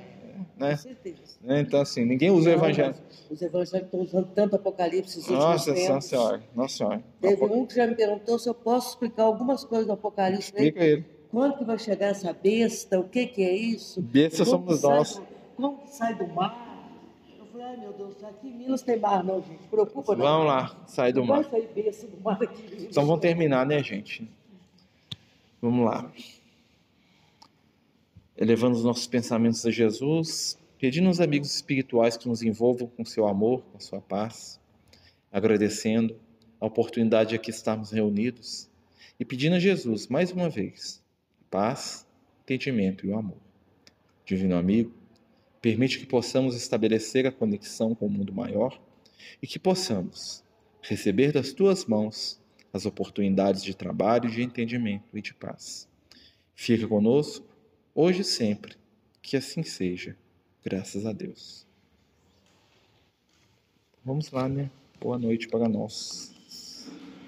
Com 0.57 0.65
né? 0.65 0.75
certeza. 0.75 1.17
Né? 1.41 1.61
Então, 1.61 1.81
assim, 1.81 2.05
ninguém 2.05 2.29
usa 2.31 2.49
o 2.49 2.51
Não, 2.51 2.59
Evangelho. 2.59 2.95
mas 2.97 3.31
Os 3.31 3.41
evangélicos 3.41 3.85
estão 3.85 3.99
usando 4.01 4.27
tanto 4.33 4.55
Apocalipse 4.55 5.31
Nossa 5.31 5.73
tempos. 5.73 6.05
Senhora, 6.05 6.43
Nossa 6.55 6.77
Senhora. 6.77 7.03
Teve 7.21 7.43
um 7.45 7.65
que 7.65 7.75
já 7.75 7.87
me 7.87 7.95
perguntou 7.95 8.37
se 8.37 8.49
eu 8.49 8.53
posso 8.53 8.89
explicar 8.89 9.23
algumas 9.23 9.63
coisas 9.63 9.87
do 9.87 9.93
Apocalipse. 9.93 10.53
né? 10.53 10.59
Explica 10.65 10.83
ele. 10.85 11.05
Quando 11.31 11.57
que 11.57 11.63
vai 11.63 11.79
chegar 11.79 12.07
essa 12.07 12.31
besta? 12.33 12.99
O 12.99 13.05
que, 13.09 13.25
que 13.25 13.41
é 13.43 13.55
isso? 13.55 14.01
Besta 14.01 14.45
somos 14.45 14.81
nós. 14.83 15.15
do- 15.15 15.23
Como 15.55 15.77
que 15.79 15.89
sai 15.95 16.13
do 16.15 16.27
mar? 16.27 16.62
Ai 17.73 17.79
meu 17.79 17.91
Deus, 17.91 18.23
aqui 18.23 18.49
em 18.49 18.53
Minas 18.53 18.83
tem 18.83 18.99
mar 18.99 19.23
não, 19.23 19.41
gente. 19.41 19.67
Preocupa 19.67 20.15
não. 20.15 20.23
Vamos 20.23 20.45
lá, 20.45 20.83
sai 20.85 21.11
do 21.11 21.21
Não 21.21 21.25
mar. 21.27 21.41
vai 21.41 21.91
sair 21.91 22.07
do 22.07 22.21
mar 22.21 22.43
aqui. 22.43 22.87
Então 22.87 23.03
vamos 23.03 23.19
terminar, 23.19 23.65
né, 23.65 23.81
gente? 23.81 24.29
Vamos 25.59 25.83
lá. 25.83 26.13
Elevando 28.37 28.77
os 28.77 28.83
nossos 28.83 29.07
pensamentos 29.07 29.65
a 29.65 29.71
Jesus, 29.71 30.55
pedindo 30.77 31.07
aos 31.07 31.19
amigos 31.19 31.55
espirituais 31.55 32.15
que 32.15 32.29
nos 32.29 32.43
envolvam 32.43 32.87
com 32.89 33.03
seu 33.03 33.27
amor, 33.27 33.63
com 33.73 33.79
sua 33.79 33.99
paz, 33.99 34.59
agradecendo 35.31 36.15
a 36.61 36.67
oportunidade 36.67 37.31
de 37.31 37.35
aqui 37.37 37.49
estarmos 37.49 37.89
reunidos 37.89 38.69
e 39.19 39.25
pedindo 39.25 39.55
a 39.55 39.59
Jesus, 39.59 40.07
mais 40.07 40.31
uma 40.31 40.47
vez, 40.47 41.03
paz, 41.49 42.05
entendimento 42.43 43.03
e 43.03 43.09
o 43.09 43.17
amor. 43.17 43.37
Divino 44.23 44.55
amigo, 44.57 44.93
permite 45.63 45.97
que 45.97 46.05
possamos 46.05 46.57
estabelecer 46.57 47.25
a 47.25 47.31
conexão 47.31 47.95
com 47.95 48.05
o 48.05 48.09
mundo 48.09 48.33
maior 48.33 48.77
e 49.41 49.47
que 49.47 49.57
possamos 49.57 50.43
receber 50.81 51.31
das 51.31 51.53
tuas 51.53 51.85
mãos 51.85 52.37
as 52.73 52.85
oportunidades 52.85 53.63
de 53.63 53.73
trabalho, 53.73 54.29
de 54.29 54.43
entendimento 54.43 55.17
e 55.17 55.21
de 55.21 55.33
paz. 55.33 55.87
Fica 56.53 56.85
conosco, 56.85 57.47
hoje 57.95 58.23
e 58.23 58.25
sempre, 58.25 58.75
que 59.21 59.37
assim 59.37 59.63
seja, 59.63 60.17
graças 60.61 61.05
a 61.05 61.13
Deus. 61.13 61.65
Vamos 64.03 64.31
lá, 64.31 64.49
né? 64.49 64.69
Boa 64.99 65.17
noite 65.17 65.47
para 65.47 65.69
nós. 65.69 66.32